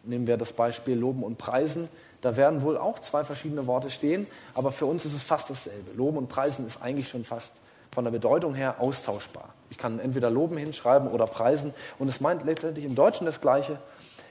nehmen 0.06 0.26
wir 0.26 0.38
das 0.38 0.54
Beispiel 0.54 0.98
Loben 0.98 1.22
und 1.22 1.38
Preisen, 1.38 1.88
da 2.24 2.38
werden 2.38 2.62
wohl 2.62 2.78
auch 2.78 3.00
zwei 3.00 3.26
verschiedene 3.26 3.68
Worte 3.68 3.92
stehen, 3.92 4.28
aber 4.54 4.72
für 4.72 4.86
uns 4.86 5.04
ist 5.04 5.14
es 5.14 5.24
fast 5.24 5.50
dasselbe. 5.50 5.92
Loben 5.94 6.18
und 6.18 6.30
Preisen 6.30 6.66
ist 6.66 6.82
eigentlich 6.82 7.10
schon 7.10 7.26
fast 7.26 7.60
von 7.92 8.06
der 8.06 8.12
Bedeutung 8.12 8.56
her 8.56 8.78
austauschbar. 8.80 9.54
Ich 9.70 9.78
kann 9.78 10.00
entweder 10.00 10.30
Loben 10.30 10.56
hinschreiben 10.56 11.10
oder 11.10 11.28
Preisen 11.28 11.74
und 12.00 12.08
es 12.08 12.22
meint 12.22 12.46
letztendlich 12.46 12.86
im 12.86 12.96
Deutschen 12.96 13.26
das 13.26 13.42
Gleiche. 13.42 13.78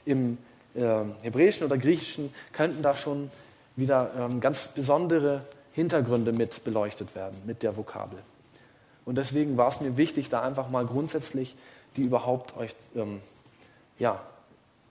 Im 0.05 0.39
äh, 0.73 1.03
Hebräischen 1.21 1.67
oder 1.67 1.77
Griechischen 1.77 2.33
könnten 2.51 2.81
da 2.81 2.95
schon 2.95 3.29
wieder 3.75 4.09
ähm, 4.17 4.39
ganz 4.39 4.69
besondere 4.69 5.41
Hintergründe 5.73 6.33
mit 6.33 6.63
beleuchtet 6.63 7.13
werden 7.13 7.39
mit 7.45 7.61
der 7.61 7.77
Vokabel. 7.77 8.17
Und 9.05 9.19
deswegen 9.19 9.55
war 9.55 9.67
es 9.67 9.81
mir 9.81 9.97
wichtig, 9.97 10.29
da 10.29 10.41
einfach 10.41 10.67
mal 10.71 10.87
grundsätzlich 10.87 11.55
die 11.95 12.01
überhaupt 12.01 12.57
euch 12.57 12.75
ähm, 12.95 13.21
ja, 13.99 14.19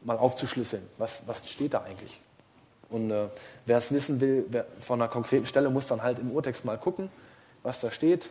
mal 0.04 0.18
aufzuschlüsseln. 0.18 0.86
Was, 0.98 1.22
was 1.26 1.50
steht 1.50 1.74
da 1.74 1.82
eigentlich? 1.82 2.21
Und 2.92 3.11
äh, 3.11 3.28
wer 3.66 3.78
es 3.78 3.90
wissen 3.90 4.20
will, 4.20 4.44
wer, 4.50 4.66
von 4.81 5.00
einer 5.00 5.11
konkreten 5.11 5.46
Stelle, 5.46 5.70
muss 5.70 5.88
dann 5.88 6.02
halt 6.02 6.18
im 6.18 6.31
Urtext 6.31 6.64
mal 6.64 6.78
gucken, 6.78 7.11
was 7.62 7.81
da 7.81 7.90
steht. 7.90 8.31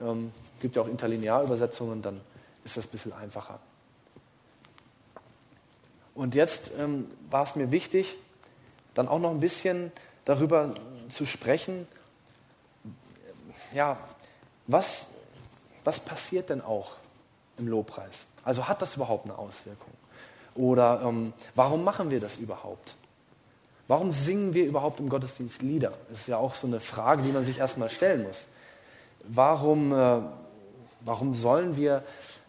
Ähm, 0.00 0.32
gibt 0.60 0.76
ja 0.76 0.82
auch 0.82 0.88
Interlinearübersetzungen, 0.88 2.02
dann 2.02 2.20
ist 2.64 2.76
das 2.76 2.86
ein 2.86 2.90
bisschen 2.90 3.12
einfacher. 3.12 3.58
Und 6.14 6.34
jetzt 6.34 6.70
ähm, 6.78 7.06
war 7.30 7.44
es 7.44 7.56
mir 7.56 7.70
wichtig, 7.70 8.16
dann 8.94 9.08
auch 9.08 9.18
noch 9.18 9.30
ein 9.30 9.40
bisschen 9.40 9.92
darüber 10.24 10.72
zu 11.08 11.26
sprechen, 11.26 11.86
ja, 13.74 13.98
was, 14.66 15.08
was 15.84 16.00
passiert 16.00 16.50
denn 16.50 16.62
auch 16.62 16.92
im 17.58 17.68
Lobpreis? 17.68 18.26
Also 18.44 18.68
hat 18.68 18.80
das 18.80 18.96
überhaupt 18.96 19.24
eine 19.24 19.36
Auswirkung? 19.36 19.92
Oder 20.54 21.02
ähm, 21.04 21.32
warum 21.54 21.84
machen 21.84 22.10
wir 22.10 22.20
das 22.20 22.36
überhaupt? 22.36 22.94
Warum 23.88 24.12
singen 24.12 24.52
wir 24.52 24.66
überhaupt 24.66 24.98
im 24.98 25.08
Gottesdienst 25.08 25.62
Lieder? 25.62 25.92
Das 26.10 26.20
ist 26.20 26.28
ja 26.28 26.38
auch 26.38 26.54
so 26.54 26.66
eine 26.66 26.80
Frage, 26.80 27.22
die 27.22 27.30
man 27.30 27.44
sich 27.44 27.58
erstmal 27.58 27.90
stellen 27.90 28.24
muss. 28.24 28.48
Warum, 29.28 29.92
äh, 29.92 30.20
warum 31.00 31.34
sollen 31.34 31.76
wir 31.76 32.02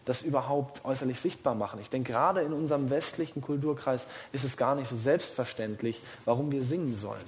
das 0.04 0.22
überhaupt 0.22 0.84
äußerlich 0.84 1.20
sichtbar 1.20 1.54
machen? 1.54 1.80
Ich 1.80 1.90
denke, 1.90 2.12
gerade 2.12 2.40
in 2.42 2.52
unserem 2.52 2.90
westlichen 2.90 3.40
Kulturkreis 3.40 4.06
ist 4.32 4.44
es 4.44 4.56
gar 4.56 4.74
nicht 4.74 4.88
so 4.88 4.96
selbstverständlich, 4.96 6.00
warum 6.24 6.50
wir 6.50 6.64
singen 6.64 6.96
sollen. 6.96 7.24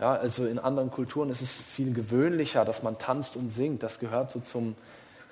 Ja, 0.00 0.12
also 0.12 0.46
in 0.46 0.58
anderen 0.58 0.90
Kulturen 0.90 1.30
ist 1.30 1.40
es 1.40 1.62
viel 1.62 1.94
gewöhnlicher, 1.94 2.64
dass 2.64 2.82
man 2.82 2.98
tanzt 2.98 3.36
und 3.36 3.50
singt. 3.50 3.82
Das 3.82 4.00
gehört 4.00 4.32
so 4.32 4.40
zum, 4.40 4.74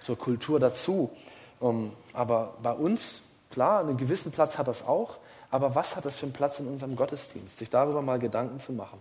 zur 0.00 0.16
Kultur 0.16 0.61
dazu. 0.61 1.11
Um, 1.59 1.85
ähm, 1.85 1.92
aber 2.12 2.55
bei 2.62 2.72
uns, 2.72 3.22
klar, 3.50 3.81
einen 3.81 3.96
gewissen 3.96 4.33
Platz 4.33 4.57
hat 4.59 4.68
das 4.68 4.87
auch. 4.87 5.16
Aber 5.53 5.75
was 5.75 5.95
hat 5.97 6.07
das 6.07 6.17
für 6.17 6.25
einen 6.25 6.33
Platz 6.33 6.59
in 6.59 6.67
unserem 6.67 6.97
Gottesdienst? 6.97 7.59
Sich 7.59 7.69
darüber 7.69 8.01
mal 8.01 8.19
Gedanken 8.19 8.59
zu 8.59 8.73
machen. 8.73 8.99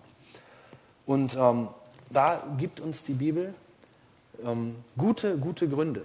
Und 1.06 1.34
ähm, 1.36 1.70
da 2.10 2.44
gibt 2.58 2.82
uns 2.82 3.04
die 3.04 3.14
Bibel 3.14 3.56
ähm, 4.46 4.76
gute, 4.98 5.38
gute 5.38 5.70
Gründe, 5.70 6.04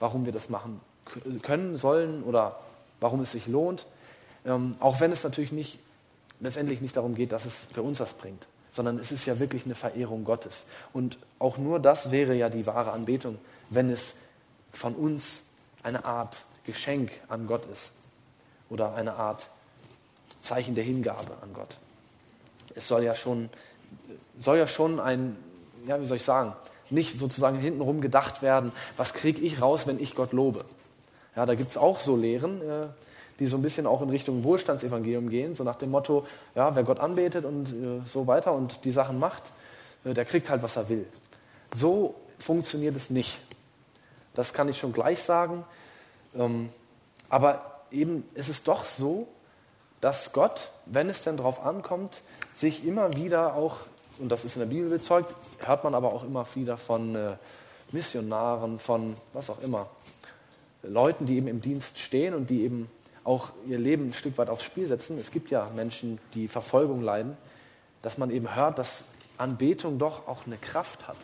warum 0.00 0.26
wir 0.26 0.32
das 0.32 0.48
machen 0.48 0.80
können, 1.42 1.76
sollen 1.76 2.24
oder 2.24 2.58
warum 2.98 3.20
es 3.20 3.30
sich 3.30 3.46
lohnt. 3.46 3.86
Ähm, 4.44 4.74
auch 4.80 4.98
wenn 4.98 5.12
es 5.12 5.22
natürlich 5.22 5.52
nicht, 5.52 5.78
letztendlich 6.40 6.80
nicht 6.80 6.96
darum 6.96 7.14
geht, 7.14 7.30
dass 7.30 7.44
es 7.44 7.68
für 7.72 7.82
uns 7.82 8.00
was 8.00 8.14
bringt, 8.14 8.48
sondern 8.72 8.98
es 8.98 9.12
ist 9.12 9.24
ja 9.24 9.38
wirklich 9.38 9.66
eine 9.66 9.76
Verehrung 9.76 10.24
Gottes. 10.24 10.64
Und 10.92 11.16
auch 11.38 11.58
nur 11.58 11.78
das 11.78 12.10
wäre 12.10 12.34
ja 12.34 12.48
die 12.48 12.66
wahre 12.66 12.90
Anbetung, 12.90 13.38
wenn 13.70 13.88
es 13.88 14.14
von 14.72 14.96
uns 14.96 15.42
eine 15.84 16.04
Art 16.04 16.44
Geschenk 16.64 17.12
an 17.28 17.46
Gott 17.46 17.66
ist 17.66 17.92
oder 18.68 18.94
eine 18.94 19.14
Art 19.14 19.48
Zeichen 20.46 20.74
der 20.74 20.84
Hingabe 20.84 21.32
an 21.42 21.52
Gott. 21.52 21.76
Es 22.74 22.88
soll 22.88 23.04
ja 23.04 23.14
schon, 23.14 23.50
soll 24.38 24.58
ja 24.58 24.66
schon 24.66 25.00
ein, 25.00 25.36
ja, 25.86 26.00
wie 26.00 26.06
soll 26.06 26.16
ich 26.16 26.24
sagen, 26.24 26.54
nicht 26.90 27.18
sozusagen 27.18 27.58
hintenrum 27.58 28.00
gedacht 28.00 28.42
werden, 28.42 28.72
was 28.96 29.12
kriege 29.12 29.40
ich 29.40 29.60
raus, 29.60 29.86
wenn 29.86 30.00
ich 30.00 30.14
Gott 30.14 30.32
lobe. 30.32 30.64
Ja, 31.34 31.46
da 31.46 31.54
gibt 31.54 31.70
es 31.70 31.76
auch 31.76 32.00
so 32.00 32.16
Lehren, 32.16 32.60
äh, 32.62 32.86
die 33.38 33.46
so 33.46 33.56
ein 33.56 33.62
bisschen 33.62 33.86
auch 33.86 34.02
in 34.02 34.10
Richtung 34.10 34.44
Wohlstandsevangelium 34.44 35.28
gehen, 35.28 35.54
so 35.54 35.64
nach 35.64 35.76
dem 35.76 35.90
Motto, 35.90 36.26
ja, 36.54 36.74
wer 36.74 36.84
Gott 36.84 37.00
anbetet 37.00 37.44
und 37.44 37.68
äh, 37.68 38.00
so 38.06 38.26
weiter 38.26 38.52
und 38.52 38.84
die 38.84 38.90
Sachen 38.90 39.18
macht, 39.18 39.42
äh, 40.04 40.14
der 40.14 40.24
kriegt 40.24 40.48
halt, 40.48 40.62
was 40.62 40.76
er 40.76 40.88
will. 40.88 41.06
So 41.74 42.14
funktioniert 42.38 42.96
es 42.96 43.10
nicht. 43.10 43.38
Das 44.34 44.52
kann 44.52 44.68
ich 44.68 44.78
schon 44.78 44.92
gleich 44.92 45.22
sagen. 45.22 45.64
Ähm, 46.34 46.70
aber 47.28 47.82
eben 47.90 48.24
ist 48.34 48.48
es 48.48 48.62
doch 48.62 48.84
so, 48.84 49.28
dass 50.06 50.32
Gott, 50.32 50.70
wenn 50.84 51.10
es 51.10 51.22
denn 51.22 51.36
darauf 51.36 51.66
ankommt, 51.66 52.22
sich 52.54 52.86
immer 52.86 53.16
wieder 53.16 53.56
auch, 53.56 53.78
und 54.20 54.28
das 54.28 54.44
ist 54.44 54.54
in 54.54 54.60
der 54.60 54.68
Bibel 54.68 54.88
bezeugt, 54.88 55.34
hört 55.66 55.82
man 55.82 55.96
aber 55.96 56.12
auch 56.12 56.22
immer 56.22 56.46
wieder 56.54 56.76
von 56.76 57.16
äh, 57.16 57.32
Missionaren, 57.90 58.78
von 58.78 59.16
was 59.32 59.50
auch 59.50 59.60
immer, 59.62 59.88
Leuten, 60.84 61.26
die 61.26 61.36
eben 61.36 61.48
im 61.48 61.60
Dienst 61.60 61.98
stehen 61.98 62.34
und 62.34 62.50
die 62.50 62.62
eben 62.62 62.88
auch 63.24 63.48
ihr 63.66 63.80
Leben 63.80 64.10
ein 64.10 64.12
Stück 64.12 64.38
weit 64.38 64.48
aufs 64.48 64.62
Spiel 64.62 64.86
setzen. 64.86 65.18
Es 65.18 65.32
gibt 65.32 65.50
ja 65.50 65.68
Menschen, 65.74 66.20
die 66.34 66.46
Verfolgung 66.46 67.02
leiden, 67.02 67.36
dass 68.02 68.16
man 68.16 68.30
eben 68.30 68.54
hört, 68.54 68.78
dass 68.78 69.02
Anbetung 69.38 69.98
doch 69.98 70.28
auch 70.28 70.46
eine 70.46 70.56
Kraft 70.56 71.08
hat. 71.08 71.16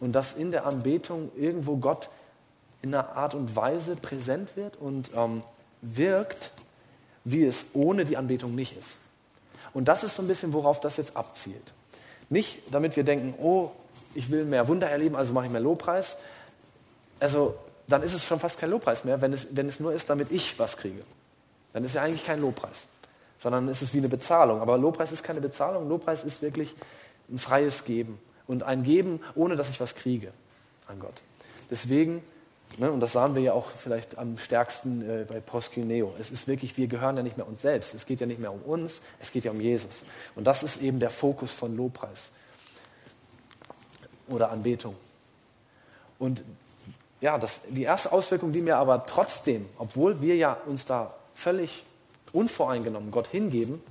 Und 0.00 0.14
dass 0.14 0.32
in 0.32 0.50
der 0.50 0.66
Anbetung 0.66 1.30
irgendwo 1.36 1.76
Gott 1.76 2.08
in 2.82 2.92
einer 2.92 3.14
Art 3.14 3.36
und 3.36 3.54
Weise 3.54 3.94
präsent 3.94 4.56
wird 4.56 4.78
und 4.78 5.12
ähm, 5.14 5.44
wirkt, 5.80 6.50
wie 7.24 7.44
es 7.44 7.66
ohne 7.74 8.04
die 8.04 8.16
Anbetung 8.16 8.54
nicht 8.54 8.76
ist. 8.78 8.98
Und 9.72 9.86
das 9.86 10.04
ist 10.04 10.16
so 10.16 10.22
ein 10.22 10.28
bisschen, 10.28 10.52
worauf 10.52 10.80
das 10.80 10.96
jetzt 10.96 11.16
abzielt. 11.16 11.72
Nicht, 12.28 12.60
damit 12.70 12.96
wir 12.96 13.04
denken, 13.04 13.34
oh, 13.40 13.70
ich 14.14 14.30
will 14.30 14.44
mehr 14.44 14.68
Wunder 14.68 14.88
erleben, 14.88 15.16
also 15.16 15.32
mache 15.32 15.46
ich 15.46 15.52
mehr 15.52 15.60
Lobpreis. 15.60 16.16
Also 17.18 17.54
dann 17.86 18.02
ist 18.02 18.14
es 18.14 18.24
schon 18.24 18.40
fast 18.40 18.58
kein 18.58 18.70
Lobpreis 18.70 19.04
mehr, 19.04 19.20
wenn 19.20 19.32
es, 19.32 19.48
wenn 19.56 19.68
es 19.68 19.80
nur 19.80 19.92
ist, 19.92 20.08
damit 20.10 20.30
ich 20.30 20.58
was 20.58 20.76
kriege. 20.76 21.02
Dann 21.72 21.84
ist 21.84 21.94
ja 21.94 22.02
eigentlich 22.02 22.24
kein 22.24 22.40
Lobpreis, 22.40 22.86
sondern 23.40 23.68
ist 23.68 23.82
es 23.82 23.94
wie 23.94 23.98
eine 23.98 24.08
Bezahlung. 24.08 24.60
Aber 24.60 24.78
Lobpreis 24.78 25.12
ist 25.12 25.22
keine 25.22 25.40
Bezahlung, 25.40 25.88
Lobpreis 25.88 26.24
ist 26.24 26.42
wirklich 26.42 26.74
ein 27.28 27.38
freies 27.38 27.84
Geben 27.84 28.18
und 28.46 28.62
ein 28.62 28.82
Geben, 28.82 29.20
ohne 29.34 29.56
dass 29.56 29.70
ich 29.70 29.80
was 29.80 29.94
kriege 29.94 30.32
an 30.86 30.98
Gott. 30.98 31.22
Deswegen, 31.70 32.22
ne, 32.78 32.90
und 32.90 33.00
das 33.00 33.12
sahen 33.12 33.34
wir 33.34 33.42
ja 33.42 33.52
auch 33.52 33.70
vielleicht 33.70 34.18
am 34.18 34.38
stärksten 34.38 35.08
äh, 35.08 35.24
bei 35.28 35.40
Proskyneo, 35.40 36.14
es 36.18 36.30
ist 36.30 36.48
wirklich, 36.48 36.76
wir 36.76 36.86
gehören 36.86 37.16
ja 37.16 37.22
nicht 37.22 37.36
mehr 37.36 37.46
uns 37.46 37.62
selbst, 37.62 37.94
es 37.94 38.06
geht 38.06 38.20
ja 38.20 38.26
nicht 38.26 38.40
mehr 38.40 38.52
um 38.52 38.62
uns, 38.62 39.00
es 39.20 39.30
geht 39.32 39.44
ja 39.44 39.50
um 39.50 39.60
Jesus. 39.60 40.02
Und 40.34 40.44
das 40.44 40.62
ist 40.62 40.80
eben 40.80 41.00
der 41.00 41.10
Fokus 41.10 41.54
von 41.54 41.76
Lobpreis 41.76 42.30
oder 44.28 44.50
Anbetung. 44.50 44.96
Und 46.18 46.42
ja, 47.20 47.38
das, 47.38 47.60
die 47.68 47.82
erste 47.82 48.12
Auswirkung, 48.12 48.52
die 48.52 48.62
mir 48.62 48.76
aber 48.76 49.06
trotzdem, 49.06 49.68
obwohl 49.78 50.20
wir 50.20 50.36
ja 50.36 50.54
uns 50.66 50.86
da 50.86 51.14
völlig 51.34 51.84
unvoreingenommen 52.32 53.10
Gott 53.10 53.26
hingeben, 53.26 53.82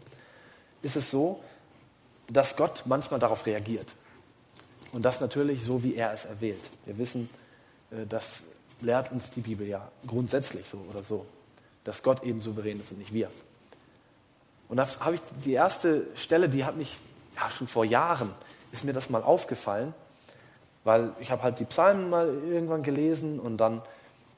ist 0.81 0.95
es 0.95 1.11
so, 1.11 1.43
dass 2.29 2.55
Gott 2.55 2.83
manchmal 2.85 3.19
darauf 3.19 3.45
reagiert. 3.45 3.87
Und 4.91 5.03
das 5.03 5.21
natürlich 5.21 5.63
so, 5.63 5.83
wie 5.83 5.95
er 5.95 6.13
es 6.13 6.25
erwählt. 6.25 6.63
Wir 6.85 6.97
wissen, 6.97 7.29
äh, 7.91 8.05
das 8.07 8.43
lehrt 8.81 9.11
uns 9.11 9.29
die 9.31 9.41
Bibel 9.41 9.67
ja 9.67 9.89
grundsätzlich 10.07 10.67
so 10.67 10.77
oder 10.89 11.03
so, 11.03 11.25
dass 11.83 12.03
Gott 12.03 12.23
eben 12.23 12.41
souverän 12.41 12.79
ist 12.79 12.91
und 12.91 12.99
nicht 12.99 13.13
wir. 13.13 13.29
Und 14.67 14.77
da 14.77 14.87
habe 14.99 15.15
ich 15.15 15.21
die 15.43 15.53
erste 15.53 16.05
Stelle, 16.15 16.47
die 16.47 16.63
hat 16.63 16.77
mich 16.77 16.97
ja 17.35 17.49
schon 17.49 17.67
vor 17.67 17.85
Jahren, 17.85 18.31
ist 18.71 18.83
mir 18.83 18.93
das 18.93 19.09
mal 19.09 19.23
aufgefallen. 19.23 19.93
Weil 20.83 21.11
ich 21.19 21.31
habe 21.31 21.43
halt 21.43 21.59
die 21.59 21.65
Psalmen 21.65 22.09
mal 22.09 22.27
irgendwann 22.49 22.83
gelesen 22.83 23.39
und 23.39 23.57
dann 23.57 23.81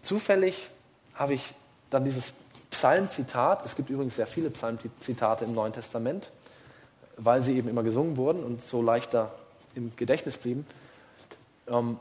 zufällig 0.01 0.69
habe 1.13 1.33
ich 1.33 1.53
dann 1.89 2.03
dieses 2.03 2.33
Psalmzitat, 2.71 3.65
es 3.65 3.75
gibt 3.75 3.89
übrigens 3.89 4.15
sehr 4.15 4.25
viele 4.25 4.49
Psalmzitate 4.49 5.45
im 5.45 5.53
Neuen 5.53 5.73
Testament, 5.73 6.29
weil 7.17 7.43
sie 7.43 7.55
eben 7.57 7.67
immer 7.67 7.83
gesungen 7.83 8.17
wurden 8.17 8.43
und 8.43 8.65
so 8.65 8.81
leichter 8.81 9.31
im 9.75 9.95
Gedächtnis 9.95 10.37
blieben, 10.37 10.65
ähm, 11.67 11.99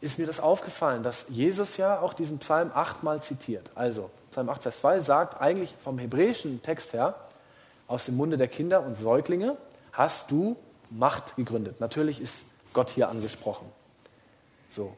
ist 0.00 0.18
mir 0.18 0.26
das 0.26 0.40
aufgefallen, 0.40 1.02
dass 1.02 1.26
Jesus 1.28 1.76
ja 1.76 2.00
auch 2.00 2.14
diesen 2.14 2.38
Psalm 2.38 2.70
achtmal 2.74 3.22
zitiert. 3.22 3.70
Also 3.74 4.10
Psalm 4.30 4.48
8, 4.48 4.62
Vers 4.62 4.80
2 4.80 5.00
sagt 5.00 5.40
eigentlich 5.40 5.74
vom 5.82 5.98
hebräischen 5.98 6.62
Text 6.62 6.92
her, 6.92 7.14
aus 7.88 8.04
dem 8.04 8.16
Munde 8.16 8.36
der 8.36 8.48
Kinder 8.48 8.82
und 8.82 8.96
Säuglinge 8.96 9.56
hast 9.92 10.30
du 10.30 10.56
Macht 10.90 11.34
gegründet. 11.36 11.80
Natürlich 11.80 12.20
ist 12.20 12.42
Gott 12.72 12.90
hier 12.90 13.08
angesprochen. 13.08 13.66
So. 14.68 14.96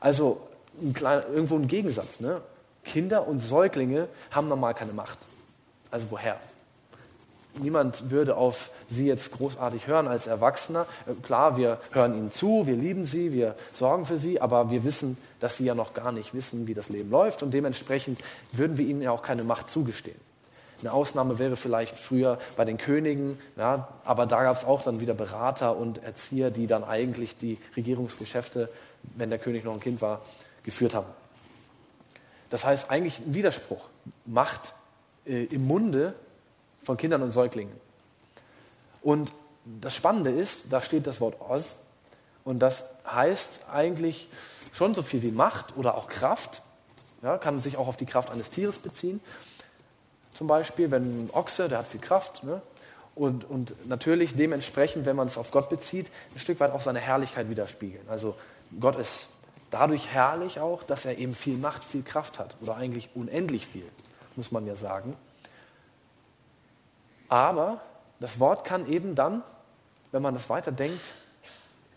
Also 0.00 0.40
ein 0.80 0.94
kleiner, 0.94 1.26
irgendwo 1.28 1.56
ein 1.56 1.68
Gegensatz. 1.68 2.20
Ne? 2.20 2.40
Kinder 2.84 3.26
und 3.26 3.40
Säuglinge 3.40 4.08
haben 4.30 4.48
normal 4.48 4.74
keine 4.74 4.92
Macht. 4.92 5.18
Also 5.90 6.06
woher? 6.10 6.38
Niemand 7.60 8.10
würde 8.10 8.36
auf 8.36 8.70
sie 8.88 9.06
jetzt 9.06 9.32
großartig 9.32 9.86
hören 9.86 10.08
als 10.08 10.26
Erwachsener. 10.26 10.86
Äh, 11.06 11.14
klar, 11.22 11.56
wir 11.56 11.78
hören 11.92 12.14
ihnen 12.14 12.32
zu, 12.32 12.66
wir 12.66 12.76
lieben 12.76 13.06
sie, 13.06 13.32
wir 13.32 13.54
sorgen 13.74 14.06
für 14.06 14.18
sie, 14.18 14.40
aber 14.40 14.70
wir 14.70 14.84
wissen, 14.84 15.16
dass 15.40 15.56
sie 15.56 15.64
ja 15.64 15.74
noch 15.74 15.94
gar 15.94 16.12
nicht 16.12 16.34
wissen, 16.34 16.66
wie 16.66 16.74
das 16.74 16.88
Leben 16.88 17.10
läuft 17.10 17.42
und 17.42 17.52
dementsprechend 17.52 18.20
würden 18.52 18.78
wir 18.78 18.86
ihnen 18.86 19.02
ja 19.02 19.10
auch 19.10 19.22
keine 19.22 19.44
Macht 19.44 19.70
zugestehen. 19.70 20.18
Eine 20.80 20.92
Ausnahme 20.92 21.38
wäre 21.38 21.56
vielleicht 21.56 21.96
früher 21.96 22.38
bei 22.56 22.66
den 22.66 22.76
Königen, 22.76 23.38
ja, 23.56 23.88
aber 24.04 24.26
da 24.26 24.42
gab 24.42 24.56
es 24.56 24.64
auch 24.64 24.82
dann 24.82 25.00
wieder 25.00 25.14
Berater 25.14 25.76
und 25.76 26.02
Erzieher, 26.02 26.50
die 26.50 26.66
dann 26.66 26.84
eigentlich 26.84 27.38
die 27.38 27.58
Regierungsgeschäfte, 27.76 28.68
wenn 29.16 29.30
der 29.30 29.38
König 29.38 29.64
noch 29.64 29.72
ein 29.72 29.80
Kind 29.80 30.02
war, 30.02 30.20
geführt 30.64 30.94
haben. 30.94 31.06
Das 32.50 32.64
heißt 32.64 32.90
eigentlich 32.90 33.20
ein 33.20 33.34
Widerspruch. 33.34 33.88
Macht 34.26 34.74
äh, 35.24 35.44
im 35.44 35.66
Munde 35.66 36.14
von 36.86 36.96
Kindern 36.96 37.22
und 37.22 37.32
Säuglingen. 37.32 37.74
Und 39.02 39.32
das 39.64 39.94
Spannende 39.94 40.30
ist, 40.30 40.72
da 40.72 40.80
steht 40.80 41.06
das 41.06 41.20
Wort 41.20 41.40
Oz 41.40 41.76
und 42.44 42.60
das 42.60 42.84
heißt 43.06 43.60
eigentlich 43.70 44.28
schon 44.72 44.94
so 44.94 45.02
viel 45.02 45.20
wie 45.22 45.32
Macht 45.32 45.76
oder 45.76 45.96
auch 45.96 46.08
Kraft. 46.08 46.62
Ja, 47.22 47.36
kann 47.36 47.60
sich 47.60 47.76
auch 47.76 47.88
auf 47.88 47.96
die 47.96 48.06
Kraft 48.06 48.30
eines 48.30 48.50
Tieres 48.50 48.78
beziehen 48.78 49.20
zum 50.36 50.46
Beispiel, 50.46 50.90
wenn 50.90 51.24
ein 51.24 51.30
Ochse, 51.32 51.68
der 51.68 51.78
hat 51.78 51.86
viel 51.86 52.00
Kraft, 52.00 52.44
ne? 52.44 52.60
und, 53.14 53.48
und 53.48 53.88
natürlich 53.88 54.36
dementsprechend, 54.36 55.06
wenn 55.06 55.16
man 55.16 55.28
es 55.28 55.38
auf 55.38 55.50
Gott 55.50 55.70
bezieht, 55.70 56.08
ein 56.34 56.38
Stück 56.38 56.60
weit 56.60 56.72
auch 56.72 56.82
seine 56.82 57.00
Herrlichkeit 57.00 57.48
widerspiegeln. 57.48 58.06
Also 58.08 58.36
Gott 58.78 58.96
ist 58.96 59.28
dadurch 59.70 60.08
herrlich 60.08 60.60
auch, 60.60 60.82
dass 60.82 61.06
er 61.06 61.16
eben 61.16 61.34
viel 61.34 61.56
Macht, 61.56 61.84
viel 61.84 62.02
Kraft 62.02 62.38
hat 62.38 62.54
oder 62.60 62.76
eigentlich 62.76 63.08
unendlich 63.14 63.66
viel, 63.66 63.86
muss 64.36 64.52
man 64.52 64.66
ja 64.66 64.76
sagen. 64.76 65.16
Aber 67.28 67.80
das 68.20 68.40
Wort 68.40 68.64
kann 68.64 68.90
eben 68.90 69.14
dann, 69.14 69.42
wenn 70.12 70.22
man 70.22 70.34
das 70.34 70.48
weiterdenkt, 70.48 71.14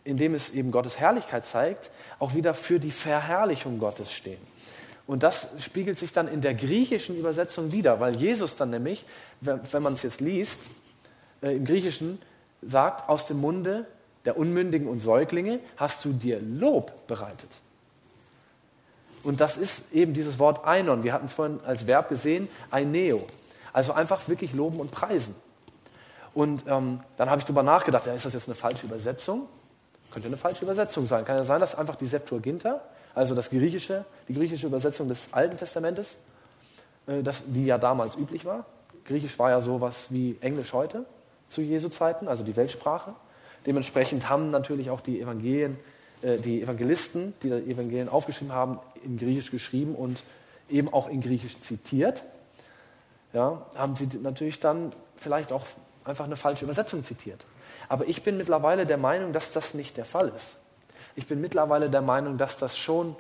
indem 0.04 0.34
es 0.34 0.50
eben 0.50 0.72
Gottes 0.72 1.00
Herrlichkeit 1.00 1.46
zeigt, 1.46 1.92
auch 2.20 2.34
wieder 2.34 2.54
für 2.54 2.80
die 2.80 2.92
Verherrlichung 2.92 3.80
Gottes 3.80 4.12
stehen. 4.12 4.40
Und 5.08 5.24
das 5.24 5.48
spiegelt 5.60 5.98
sich 5.98 6.14
dann 6.14 6.28
in 6.28 6.42
der 6.42 6.54
griechischen 6.54 7.18
Übersetzung 7.18 7.72
wieder, 7.72 8.00
weil 8.00 8.16
Jesus 8.16 8.56
dann 8.56 8.70
nämlich, 8.70 9.06
wenn 9.42 9.84
man 9.84 9.94
es 9.94 10.04
jetzt 10.04 10.22
liest, 10.22 10.60
äh, 11.42 11.56
im 11.56 11.66
Griechischen 11.66 12.22
sagt, 12.62 13.10
aus 13.10 13.28
dem 13.28 13.42
Munde 13.42 13.88
der 14.26 14.38
Unmündigen 14.38 14.88
und 14.88 15.00
Säuglinge 15.00 15.60
hast 15.78 16.06
du 16.06 16.14
dir 16.14 16.40
Lob 16.42 17.08
bereitet. 17.08 17.50
Und 19.24 19.42
das 19.42 19.58
ist 19.58 19.92
eben 19.94 20.14
dieses 20.14 20.40
Wort 20.40 20.66
Einon. 20.66 21.04
Wir 21.04 21.14
hatten 21.14 21.26
es 21.26 21.34
vorhin 21.34 21.60
als 21.66 21.88
Verb 21.88 22.10
gesehen, 22.10 22.48
Eineo. 22.70 23.26
Also 23.74 23.94
einfach 23.94 24.28
wirklich 24.28 24.54
loben 24.54 24.80
und 24.80 24.92
preisen. 24.92 25.36
Und 26.34 26.64
ähm, 26.68 27.02
dann 27.18 27.30
habe 27.30 27.40
ich 27.40 27.46
darüber 27.46 27.64
nachgedacht, 27.64 28.06
ja, 28.06 28.14
ist 28.14 28.26
das 28.26 28.34
jetzt 28.34 28.48
eine 28.48 28.56
falsche 28.56 28.86
Übersetzung? 28.86 29.48
Könnte 30.12 30.28
eine 30.28 30.38
falsche 30.38 30.64
Übersetzung 30.64 31.06
sein. 31.06 31.26
Kann 31.26 31.38
ja 31.38 31.46
sein, 31.46 31.60
dass 31.60 31.76
einfach 31.76 31.96
die 31.96 32.06
Septuaginta 32.06 32.82
also 33.16 33.36
das 33.36 33.50
griechische, 33.50 34.06
die 34.28 34.34
griechische 34.34 34.68
Übersetzung 34.68 35.10
des 35.10 35.34
Alten 35.34 35.58
Testamentes, 35.58 36.18
äh, 37.08 37.24
das, 37.24 37.44
die 37.48 37.66
ja 37.66 37.78
damals 37.78 38.16
üblich 38.16 38.46
war. 38.46 38.66
Griechisch 39.06 39.38
war 39.40 39.50
ja 39.50 39.62
sowas 39.62 40.06
wie 40.10 40.38
Englisch 40.42 40.74
heute 40.74 41.06
zu 41.48 41.62
Jesu 41.62 41.90
Zeiten, 41.90 42.28
also 42.28 42.44
die 42.44 42.56
Weltsprache. 42.56 43.14
Dementsprechend 43.66 44.30
haben 44.30 44.50
natürlich 44.50 44.90
auch 44.90 45.02
die 45.02 45.20
Evangelien, 45.20 45.78
äh, 46.22 46.38
die 46.38 46.62
Evangelisten, 46.62 47.34
die 47.44 47.50
die 47.50 47.72
Evangelien 47.72 48.10
aufgeschrieben 48.10 48.54
haben, 48.54 48.80
in 49.04 49.18
Griechisch 49.18 49.52
geschrieben 49.52 49.96
und 49.96 50.24
eben 50.70 50.94
auch 50.94 51.10
in 51.10 51.22
Griechisch 51.22 51.60
zitiert. 51.60 52.24
Ja, 53.34 53.66
haben 53.76 53.96
sie 53.96 54.10
natürlich 54.22 54.60
dann 54.60 54.92
vielleicht 55.16 55.52
auch 55.52 55.66
einfach 56.04 56.26
eine 56.26 56.36
falsche 56.36 56.66
Übersetzung 56.66 57.04
zitiert. 57.04 57.46
Aber 57.88 58.08
ich 58.08 58.24
bin 58.24 58.38
mittlerweile 58.38 58.86
der 58.86 58.98
Meinung, 58.98 59.34
dass 59.34 59.52
das 59.52 59.74
nicht 59.74 59.98
der 59.98 60.06
Fall 60.06 60.30
ist 60.36 60.56
ich 61.20 61.28
bin 61.28 61.42
mittlerweile 61.42 61.90
der 61.90 62.02
Meinung, 62.02 62.38
dass 62.38 62.58
das 62.58 62.78
schon, 62.78 63.14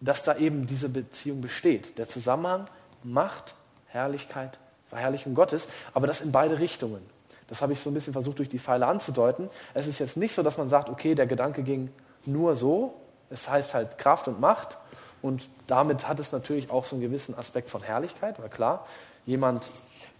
dass 0.00 0.24
da 0.24 0.36
eben 0.36 0.66
diese 0.66 0.88
Beziehung 0.88 1.40
besteht. 1.40 1.96
Der 1.96 2.08
Zusammenhang 2.08 2.66
Macht, 3.04 3.54
Herrlichkeit, 3.86 4.58
Verherrlichung 4.88 5.34
Gottes, 5.34 5.68
aber 5.94 6.08
das 6.08 6.20
in 6.20 6.32
beide 6.32 6.58
Richtungen. 6.58 7.00
Das 7.46 7.62
habe 7.62 7.72
ich 7.72 7.80
so 7.80 7.90
ein 7.90 7.94
bisschen 7.94 8.12
versucht 8.12 8.40
durch 8.40 8.48
die 8.48 8.58
Pfeile 8.58 8.86
anzudeuten. 8.86 9.48
Es 9.74 9.86
ist 9.86 10.00
jetzt 10.00 10.16
nicht 10.16 10.34
so, 10.34 10.42
dass 10.42 10.58
man 10.58 10.68
sagt, 10.68 10.88
okay, 10.88 11.14
der 11.14 11.28
Gedanke 11.28 11.62
ging 11.62 11.90
nur 12.26 12.56
so. 12.56 12.94
Es 13.30 13.48
heißt 13.48 13.74
halt 13.74 13.96
Kraft 13.96 14.26
und 14.26 14.40
Macht. 14.40 14.76
Und 15.22 15.48
damit 15.66 16.06
hat 16.06 16.20
es 16.20 16.32
natürlich 16.32 16.70
auch 16.70 16.84
so 16.84 16.96
einen 16.96 17.02
gewissen 17.02 17.36
Aspekt 17.36 17.70
von 17.70 17.82
Herrlichkeit, 17.82 18.40
weil 18.40 18.48
klar, 18.48 18.86
jemand, 19.26 19.68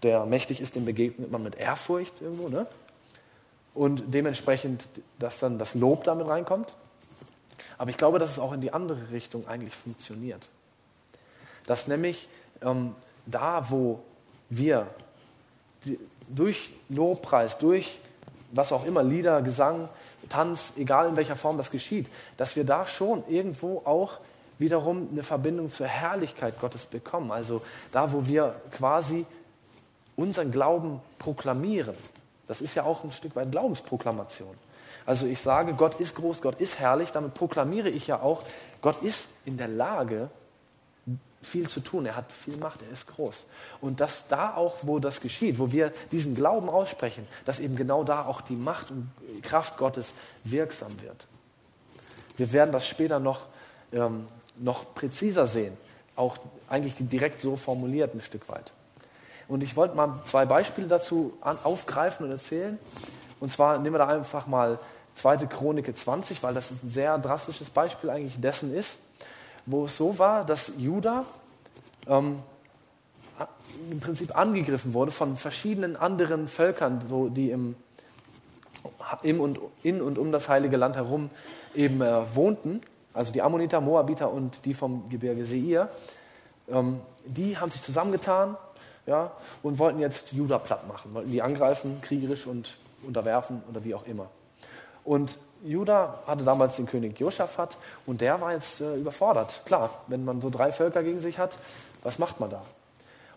der 0.03 0.25
mächtig 0.25 0.61
ist, 0.61 0.75
dem 0.75 0.85
begegnet 0.85 1.31
man 1.31 1.43
mit 1.43 1.55
Ehrfurcht 1.55 2.21
irgendwo. 2.21 2.49
Ne? 2.49 2.67
Und 3.73 4.03
dementsprechend, 4.07 4.87
dass 5.19 5.39
dann 5.39 5.57
das 5.57 5.73
Lob 5.73 6.03
damit 6.03 6.27
reinkommt. 6.27 6.75
Aber 7.77 7.89
ich 7.89 7.97
glaube, 7.97 8.19
dass 8.19 8.31
es 8.31 8.39
auch 8.39 8.51
in 8.51 8.61
die 8.61 8.73
andere 8.73 9.11
Richtung 9.11 9.47
eigentlich 9.47 9.75
funktioniert. 9.75 10.47
Dass 11.65 11.87
nämlich 11.87 12.27
ähm, 12.61 12.93
da, 13.25 13.69
wo 13.69 14.03
wir 14.49 14.87
die, 15.85 15.97
durch 16.27 16.73
Lobpreis, 16.89 17.57
durch 17.57 17.99
was 18.51 18.71
auch 18.71 18.85
immer, 18.85 19.03
Lieder, 19.03 19.41
Gesang, 19.41 19.87
Tanz, 20.27 20.73
egal 20.77 21.07
in 21.09 21.15
welcher 21.15 21.35
Form 21.35 21.57
das 21.57 21.71
geschieht, 21.71 22.07
dass 22.37 22.55
wir 22.55 22.63
da 22.63 22.85
schon 22.85 23.23
irgendwo 23.27 23.79
auch 23.85 24.17
wiederum 24.59 25.09
eine 25.11 25.23
Verbindung 25.23 25.69
zur 25.69 25.87
Herrlichkeit 25.87 26.59
Gottes 26.59 26.85
bekommen. 26.85 27.31
Also 27.31 27.61
da, 27.91 28.13
wo 28.13 28.27
wir 28.27 28.55
quasi 28.71 29.25
unseren 30.15 30.51
Glauben 30.51 31.01
proklamieren. 31.17 31.95
Das 32.47 32.61
ist 32.61 32.75
ja 32.75 32.83
auch 32.83 33.03
ein 33.03 33.11
Stück 33.11 33.35
weit 33.35 33.51
Glaubensproklamation. 33.51 34.55
Also 35.05 35.25
ich 35.25 35.41
sage, 35.41 35.73
Gott 35.73 35.99
ist 35.99 36.15
groß, 36.15 36.41
Gott 36.41 36.59
ist 36.59 36.77
herrlich, 36.77 37.11
damit 37.11 37.33
proklamiere 37.33 37.89
ich 37.89 38.07
ja 38.07 38.21
auch, 38.21 38.43
Gott 38.81 39.01
ist 39.01 39.29
in 39.45 39.57
der 39.57 39.67
Lage, 39.67 40.29
viel 41.41 41.69
zu 41.69 41.79
tun, 41.79 42.05
er 42.05 42.15
hat 42.15 42.31
viel 42.31 42.57
Macht, 42.57 42.81
er 42.81 42.91
ist 42.91 43.07
groß. 43.07 43.45
Und 43.81 44.01
dass 44.01 44.27
da 44.27 44.55
auch, 44.55 44.77
wo 44.81 44.99
das 44.99 45.21
geschieht, 45.21 45.57
wo 45.57 45.71
wir 45.71 45.93
diesen 46.11 46.35
Glauben 46.35 46.69
aussprechen, 46.69 47.25
dass 47.45 47.59
eben 47.59 47.75
genau 47.75 48.03
da 48.03 48.25
auch 48.25 48.41
die 48.41 48.55
Macht 48.55 48.91
und 48.91 49.09
Kraft 49.41 49.77
Gottes 49.77 50.13
wirksam 50.43 51.01
wird. 51.01 51.27
Wir 52.35 52.51
werden 52.51 52.71
das 52.71 52.85
später 52.87 53.19
noch, 53.19 53.45
ähm, 53.93 54.27
noch 54.59 54.93
präziser 54.93 55.47
sehen, 55.47 55.75
auch 56.15 56.37
eigentlich 56.69 56.95
direkt 56.99 57.41
so 57.41 57.55
formuliert 57.55 58.13
ein 58.13 58.21
Stück 58.21 58.49
weit. 58.49 58.71
Und 59.47 59.61
ich 59.61 59.75
wollte 59.75 59.95
mal 59.95 60.21
zwei 60.25 60.45
Beispiele 60.45 60.87
dazu 60.87 61.33
aufgreifen 61.41 62.25
und 62.25 62.31
erzählen. 62.31 62.77
Und 63.39 63.51
zwar 63.51 63.79
nehmen 63.79 63.95
wir 63.95 63.99
da 63.99 64.07
einfach 64.07 64.45
mal 64.45 64.79
2. 65.15 65.47
Chronik 65.47 65.95
20, 65.95 66.43
weil 66.43 66.53
das 66.53 66.71
ein 66.71 66.89
sehr 66.89 67.17
drastisches 67.17 67.69
Beispiel 67.69 68.09
eigentlich 68.09 68.39
dessen 68.39 68.75
ist 68.75 68.99
wo 69.69 69.85
es 69.85 69.97
so 69.97 70.17
war, 70.17 70.45
dass 70.45 70.71
Juda 70.77 71.25
ähm, 72.07 72.39
im 73.91 73.99
Prinzip 73.99 74.35
angegriffen 74.37 74.93
wurde 74.93 75.11
von 75.11 75.37
verschiedenen 75.37 75.95
anderen 75.95 76.47
Völkern, 76.47 77.01
so 77.07 77.29
die 77.29 77.51
im, 77.51 77.75
im 79.21 79.39
und, 79.39 79.59
in 79.83 80.01
und 80.01 80.17
um 80.17 80.31
das 80.31 80.49
heilige 80.49 80.75
Land 80.77 80.95
herum 80.95 81.29
eben 81.75 82.01
äh, 82.01 82.35
wohnten, 82.35 82.81
also 83.13 83.31
die 83.31 83.41
Ammoniter, 83.41 83.81
Moabiter 83.81 84.31
und 84.31 84.65
die 84.65 84.73
vom 84.73 85.09
Gebirge 85.09 85.45
Seir, 85.45 85.89
ähm, 86.69 87.01
die 87.25 87.57
haben 87.57 87.71
sich 87.71 87.81
zusammengetan 87.81 88.57
ja, 89.05 89.31
und 89.63 89.79
wollten 89.79 89.99
jetzt 89.99 90.33
Juda 90.33 90.59
platt 90.59 90.87
machen, 90.87 91.13
wollten 91.13 91.31
die 91.31 91.41
angreifen, 91.41 91.99
kriegerisch 92.01 92.45
und 92.45 92.77
unterwerfen 93.05 93.63
oder 93.69 93.83
wie 93.83 93.95
auch 93.95 94.05
immer. 94.05 94.27
Und 95.03 95.39
Juda 95.63 96.19
hatte 96.27 96.43
damals 96.43 96.75
den 96.75 96.85
König 96.85 97.19
Josaphat 97.19 97.75
und 98.05 98.21
der 98.21 98.39
war 98.39 98.53
jetzt 98.53 98.81
äh, 98.81 98.95
überfordert. 98.95 99.61
Klar, 99.65 99.89
wenn 100.07 100.23
man 100.23 100.41
so 100.41 100.49
drei 100.49 100.71
Völker 100.71 101.03
gegen 101.03 101.19
sich 101.19 101.39
hat, 101.39 101.57
was 102.03 102.19
macht 102.19 102.39
man 102.39 102.49
da? 102.49 102.61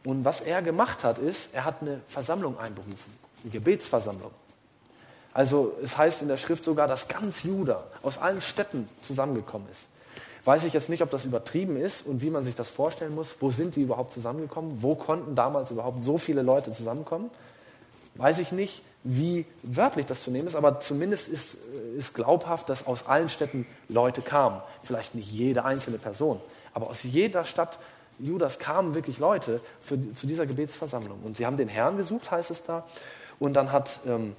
Und 0.04 0.24
was 0.24 0.40
er 0.40 0.62
gemacht 0.62 1.04
hat, 1.04 1.18
ist, 1.18 1.54
er 1.54 1.64
hat 1.64 1.76
eine 1.80 2.00
Versammlung 2.08 2.58
einberufen, 2.58 3.12
eine 3.42 3.52
Gebetsversammlung. 3.52 4.30
Also 5.34 5.74
es 5.82 5.96
heißt 5.96 6.22
in 6.22 6.28
der 6.28 6.36
Schrift 6.36 6.62
sogar, 6.64 6.88
dass 6.88 7.08
ganz 7.08 7.42
Juda 7.42 7.84
aus 8.02 8.18
allen 8.18 8.42
Städten 8.42 8.88
zusammengekommen 9.00 9.66
ist. 9.70 9.86
Weiß 10.44 10.64
ich 10.64 10.72
jetzt 10.72 10.88
nicht, 10.88 11.02
ob 11.02 11.10
das 11.10 11.24
übertrieben 11.24 11.76
ist 11.76 12.04
und 12.06 12.20
wie 12.20 12.30
man 12.30 12.44
sich 12.44 12.54
das 12.54 12.68
vorstellen 12.68 13.14
muss. 13.14 13.36
Wo 13.40 13.50
sind 13.50 13.76
die 13.76 13.82
überhaupt 13.82 14.12
zusammengekommen? 14.12 14.82
Wo 14.82 14.94
konnten 14.94 15.36
damals 15.36 15.70
überhaupt 15.70 16.02
so 16.02 16.18
viele 16.18 16.42
Leute 16.42 16.72
zusammenkommen? 16.72 17.30
Weiß 18.16 18.38
ich 18.38 18.52
nicht 18.52 18.82
wie 19.04 19.46
wörtlich 19.62 20.06
das 20.06 20.22
zu 20.22 20.30
nehmen 20.30 20.46
ist, 20.46 20.54
aber 20.54 20.80
zumindest 20.80 21.28
ist, 21.28 21.54
äh, 21.54 21.98
ist 21.98 22.14
glaubhaft, 22.14 22.68
dass 22.68 22.86
aus 22.86 23.06
allen 23.06 23.28
Städten 23.28 23.66
Leute 23.88 24.22
kamen. 24.22 24.60
Vielleicht 24.84 25.14
nicht 25.14 25.30
jede 25.30 25.64
einzelne 25.64 25.98
Person, 25.98 26.40
aber 26.72 26.88
aus 26.88 27.02
jeder 27.02 27.44
Stadt 27.44 27.78
Judas 28.18 28.58
kamen 28.58 28.94
wirklich 28.94 29.18
Leute 29.18 29.60
für, 29.80 29.98
zu 30.14 30.26
dieser 30.26 30.46
Gebetsversammlung. 30.46 31.20
Und 31.24 31.36
sie 31.36 31.46
haben 31.46 31.56
den 31.56 31.68
Herrn 31.68 31.96
gesucht, 31.96 32.30
heißt 32.30 32.50
es 32.50 32.62
da. 32.62 32.84
Und 33.40 33.54
dann 33.54 33.72
hat 33.72 33.98
ähm, 34.06 34.36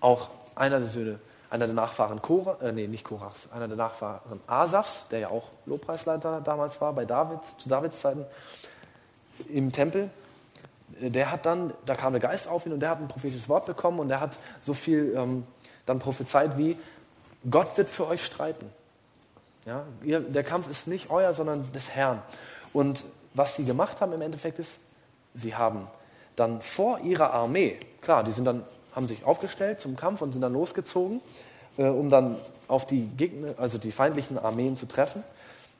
auch 0.00 0.28
einer 0.54 0.80
der 0.80 0.88
Söhne, 0.88 1.18
einer 1.50 1.66
der 1.66 1.74
Nachfahren 1.74 2.22
Korah, 2.22 2.56
äh, 2.62 2.72
nee, 2.72 2.86
nicht 2.86 3.04
Korachs, 3.04 3.48
einer 3.52 3.68
der 3.68 3.76
Nachfahren 3.76 4.40
Asafs, 4.46 5.08
der 5.08 5.20
ja 5.20 5.28
auch 5.28 5.48
Lobpreisleiter 5.66 6.40
damals 6.40 6.80
war 6.80 6.92
bei 6.92 7.04
David, 7.04 7.40
zu 7.58 7.68
Davids 7.68 8.00
Zeiten, 8.00 8.24
im 9.48 9.72
Tempel, 9.72 10.10
der 11.00 11.30
hat 11.30 11.46
dann, 11.46 11.72
da 11.86 11.94
kam 11.94 12.12
der 12.12 12.20
Geist 12.20 12.48
auf 12.48 12.66
ihn 12.66 12.72
und 12.72 12.80
der 12.80 12.90
hat 12.90 13.00
ein 13.00 13.08
prophetisches 13.08 13.48
Wort 13.48 13.66
bekommen 13.66 14.00
und 14.00 14.08
der 14.08 14.20
hat 14.20 14.36
so 14.62 14.74
viel 14.74 15.14
ähm, 15.16 15.46
dann 15.86 15.98
prophezeit 15.98 16.58
wie, 16.58 16.78
Gott 17.48 17.76
wird 17.76 17.88
für 17.88 18.06
euch 18.06 18.24
streiten. 18.24 18.70
Ja, 19.64 19.84
ihr, 20.02 20.20
der 20.20 20.44
Kampf 20.44 20.68
ist 20.68 20.86
nicht 20.86 21.10
euer, 21.10 21.32
sondern 21.34 21.70
des 21.72 21.90
Herrn. 21.90 22.22
Und 22.72 23.04
was 23.34 23.56
sie 23.56 23.64
gemacht 23.64 24.00
haben 24.00 24.12
im 24.12 24.22
Endeffekt 24.22 24.58
ist, 24.58 24.78
sie 25.34 25.54
haben 25.54 25.86
dann 26.36 26.60
vor 26.60 27.00
ihrer 27.00 27.32
Armee, 27.32 27.78
klar, 28.00 28.24
die 28.24 28.32
sind 28.32 28.44
dann, 28.44 28.64
haben 29.00 29.08
sich 29.08 29.24
aufgestellt 29.24 29.80
zum 29.80 29.96
Kampf 29.96 30.20
und 30.20 30.32
sind 30.32 30.42
dann 30.42 30.52
losgezogen, 30.52 31.22
äh, 31.78 31.84
um 31.84 32.10
dann 32.10 32.36
auf 32.68 32.86
die 32.86 33.06
Gegner, 33.16 33.54
also 33.56 33.78
die 33.78 33.92
feindlichen 33.92 34.38
Armeen 34.38 34.76
zu 34.76 34.86
treffen. 34.86 35.24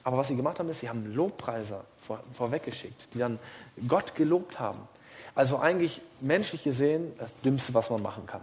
Aber 0.04 0.16
was 0.16 0.28
sie 0.28 0.36
gemacht 0.36 0.58
haben, 0.58 0.70
ist, 0.70 0.80
sie 0.80 0.88
haben 0.88 1.14
Lobpreiser 1.14 1.84
vor, 2.02 2.20
vorweggeschickt, 2.32 3.08
die 3.12 3.18
dann 3.18 3.38
Gott 3.86 4.14
gelobt 4.14 4.58
haben. 4.58 4.80
Also 5.34 5.58
eigentlich 5.58 6.00
menschlich 6.20 6.64
gesehen 6.64 7.12
das 7.18 7.30
Dümmste, 7.44 7.74
was 7.74 7.90
man 7.90 8.00
machen 8.00 8.26
kann. 8.26 8.40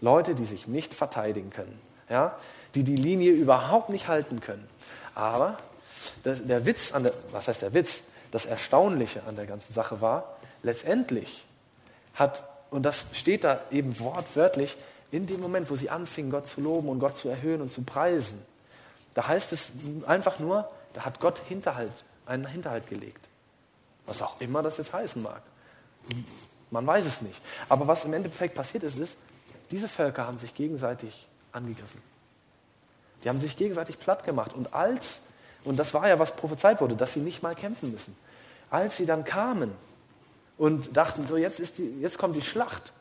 Leute, 0.00 0.34
die 0.34 0.46
sich 0.46 0.66
nicht 0.66 0.94
verteidigen 0.94 1.50
können, 1.50 1.78
ja? 2.08 2.36
die 2.74 2.82
die 2.84 2.96
Linie 2.96 3.32
überhaupt 3.32 3.90
nicht 3.90 4.08
halten 4.08 4.40
können. 4.40 4.66
Aber 5.14 5.58
der, 6.24 6.36
der 6.36 6.64
Witz 6.64 6.92
an 6.92 7.04
der, 7.04 7.12
was 7.32 7.48
heißt 7.48 7.62
der 7.62 7.74
Witz? 7.74 8.02
Das 8.30 8.46
Erstaunliche 8.46 9.22
an 9.28 9.36
der 9.36 9.46
ganzen 9.46 9.72
Sache 9.72 10.00
war, 10.00 10.36
letztendlich 10.62 11.46
hat, 12.14 12.44
und 12.70 12.82
das 12.82 13.06
steht 13.12 13.44
da 13.44 13.60
eben 13.70 13.98
wortwörtlich, 13.98 14.76
in 15.10 15.26
dem 15.26 15.40
Moment, 15.40 15.70
wo 15.70 15.76
sie 15.76 15.88
anfingen, 15.88 16.30
Gott 16.30 16.48
zu 16.48 16.60
loben 16.60 16.88
und 16.88 16.98
Gott 16.98 17.16
zu 17.16 17.28
erhöhen 17.28 17.60
und 17.60 17.72
zu 17.72 17.82
preisen, 17.82 18.44
da 19.14 19.28
heißt 19.28 19.52
es 19.52 19.70
einfach 20.06 20.38
nur, 20.38 20.68
da 20.92 21.04
hat 21.04 21.20
Gott 21.20 21.40
Hinterhalt, 21.48 21.92
einen 22.26 22.46
Hinterhalt 22.46 22.86
gelegt. 22.86 23.28
Was 24.04 24.20
auch 24.20 24.40
immer 24.40 24.62
das 24.62 24.76
jetzt 24.76 24.92
heißen 24.92 25.22
mag. 25.22 25.42
Man 26.70 26.86
weiß 26.86 27.06
es 27.06 27.22
nicht. 27.22 27.40
Aber 27.68 27.86
was 27.86 28.04
im 28.04 28.12
Endeffekt 28.12 28.54
passiert 28.54 28.82
ist, 28.82 28.98
ist, 28.98 29.16
diese 29.70 29.88
Völker 29.88 30.26
haben 30.26 30.38
sich 30.38 30.54
gegenseitig 30.54 31.26
angegriffen. 31.52 32.02
Die 33.24 33.28
haben 33.28 33.40
sich 33.40 33.56
gegenseitig 33.56 33.98
platt 33.98 34.24
gemacht. 34.24 34.52
Und 34.52 34.74
als, 34.74 35.22
und 35.64 35.78
das 35.78 35.94
war 35.94 36.08
ja, 36.08 36.18
was 36.18 36.36
prophezeit 36.36 36.80
wurde, 36.80 36.94
dass 36.94 37.12
sie 37.12 37.20
nicht 37.20 37.42
mal 37.42 37.54
kämpfen 37.54 37.90
müssen. 37.90 38.16
Als 38.70 38.96
sie 38.96 39.06
dann 39.06 39.24
kamen 39.24 39.72
und 40.58 40.96
dachten, 40.96 41.26
so 41.26 41.36
jetzt, 41.36 41.60
ist 41.60 41.78
die, 41.78 42.00
jetzt 42.00 42.18
kommt 42.18 42.36
die 42.36 42.42
Schlacht, 42.42 42.92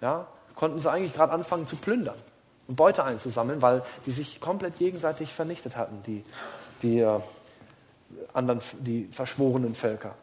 ja, 0.00 0.26
konnten 0.54 0.78
sie 0.78 0.90
eigentlich 0.90 1.12
gerade 1.12 1.32
anfangen 1.32 1.66
zu 1.66 1.76
plündern 1.76 2.16
und 2.68 2.76
Beute 2.76 3.04
einzusammeln, 3.04 3.62
weil 3.62 3.82
die 4.06 4.10
sich 4.10 4.40
komplett 4.40 4.78
gegenseitig 4.78 5.32
vernichtet 5.32 5.76
hatten, 5.76 6.02
die, 6.06 6.24
die 6.82 7.00
äh, 7.00 7.20
anderen, 8.32 8.60
die 8.80 9.08
verschworenen 9.10 9.74
Völker. 9.74 10.14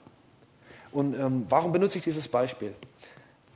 Und 0.92 1.18
ähm, 1.18 1.46
warum 1.50 1.72
benutze 1.72 1.98
ich 1.98 2.04
dieses 2.04 2.28
Beispiel? 2.28 2.74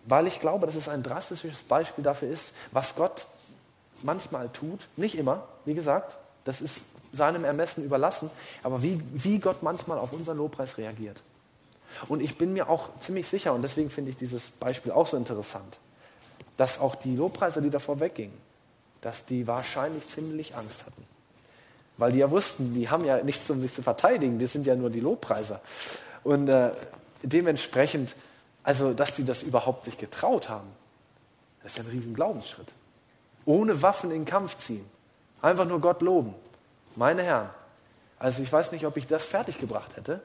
Weil 0.06 0.28
ich 0.28 0.40
glaube, 0.40 0.66
dass 0.66 0.76
es 0.76 0.88
ein 0.88 1.04
drastisches 1.04 1.64
Beispiel 1.64 2.04
dafür 2.04 2.30
ist, 2.30 2.54
was 2.72 2.96
Gott 2.96 3.28
manchmal 4.04 4.50
tut, 4.50 4.88
nicht 4.96 5.16
immer, 5.18 5.48
wie 5.66 5.74
gesagt, 5.74 6.18
das 6.44 6.62
ist 6.62 6.86
seinem 7.12 7.44
Ermessen 7.46 7.84
überlassen, 7.84 8.30
aber 8.62 8.84
wie, 8.84 9.02
wie 9.14 9.40
Gott 9.40 9.64
manchmal 9.64 9.98
auf 9.98 10.12
unseren 10.12 10.38
Lobpreis 10.38 10.78
reagiert. 10.78 11.22
Und 12.08 12.22
ich 12.22 12.38
bin 12.38 12.54
mir 12.54 12.70
auch 12.70 12.90
ziemlich 13.00 13.28
sicher, 13.28 13.54
und 13.54 13.62
deswegen 13.62 13.90
finde 13.90 14.12
ich 14.12 14.18
dieses 14.18 14.50
Beispiel 14.50 14.92
auch 14.92 15.08
so 15.08 15.18
interessant, 15.18 15.78
dass 16.58 16.80
auch 16.80 16.96
die 16.96 17.16
Lobpreiser, 17.16 17.62
die 17.62 17.70
davor 17.70 18.00
weggingen, 18.00 18.38
dass 19.02 19.26
die 19.26 19.48
wahrscheinlich 19.48 20.08
ziemlich 20.08 20.56
Angst 20.56 20.86
hatten. 20.86 21.06
Weil 21.98 22.12
die 22.12 22.20
ja 22.20 22.32
wussten, 22.32 22.74
die 22.74 22.90
haben 22.90 23.06
ja 23.06 23.24
nichts, 23.24 23.50
um 23.50 23.62
sich 23.62 23.74
zu 23.74 23.82
verteidigen, 23.82 24.40
die 24.40 24.48
sind 24.48 24.66
ja 24.66 24.76
nur 24.76 24.90
die 24.90 25.00
Lobpreiser. 25.00 25.62
Und 26.24 26.50
äh, 26.50 26.72
dementsprechend, 27.24 28.16
also 28.64 28.94
dass 28.94 29.16
die 29.16 29.24
das 29.24 29.44
überhaupt 29.44 29.86
sich 29.86 29.98
getraut 29.98 30.50
haben, 30.50 30.68
das 31.64 31.74
ist 31.74 31.78
ja 31.78 31.84
ein 31.84 31.90
riesen 31.90 32.14
Glaubensschritt. 32.14 32.74
Ohne 33.46 33.82
Waffen 33.82 34.12
in 34.12 34.22
den 34.22 34.26
Kampf 34.26 34.58
ziehen. 34.58 34.86
Einfach 35.42 35.66
nur 35.66 35.80
Gott 35.80 36.02
loben. 36.02 36.34
Meine 36.96 37.24
Herren. 37.24 37.50
Also 38.18 38.42
ich 38.42 38.52
weiß 38.52 38.72
nicht, 38.72 38.86
ob 38.86 38.98
ich 38.98 39.08
das 39.08 39.26
fertiggebracht 39.26 39.96
hätte. 39.98 40.22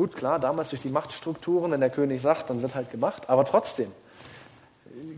Gut, 0.00 0.16
klar, 0.16 0.38
damals 0.38 0.70
durch 0.70 0.80
die 0.80 0.88
Machtstrukturen, 0.88 1.72
wenn 1.72 1.80
der 1.80 1.90
König 1.90 2.22
sagt, 2.22 2.48
dann 2.48 2.62
wird 2.62 2.74
halt 2.74 2.90
gemacht. 2.90 3.28
Aber 3.28 3.44
trotzdem, 3.44 3.92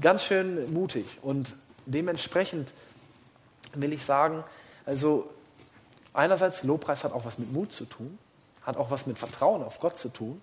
ganz 0.00 0.24
schön 0.24 0.72
mutig. 0.72 1.20
Und 1.22 1.54
dementsprechend 1.86 2.68
will 3.74 3.92
ich 3.92 4.04
sagen, 4.04 4.42
also 4.84 5.30
einerseits 6.12 6.64
Lobpreis 6.64 7.04
hat 7.04 7.12
auch 7.12 7.24
was 7.24 7.38
mit 7.38 7.52
Mut 7.52 7.70
zu 7.70 7.84
tun, 7.84 8.18
hat 8.62 8.76
auch 8.76 8.90
was 8.90 9.06
mit 9.06 9.18
Vertrauen 9.18 9.62
auf 9.62 9.78
Gott 9.78 9.96
zu 9.96 10.08
tun. 10.08 10.42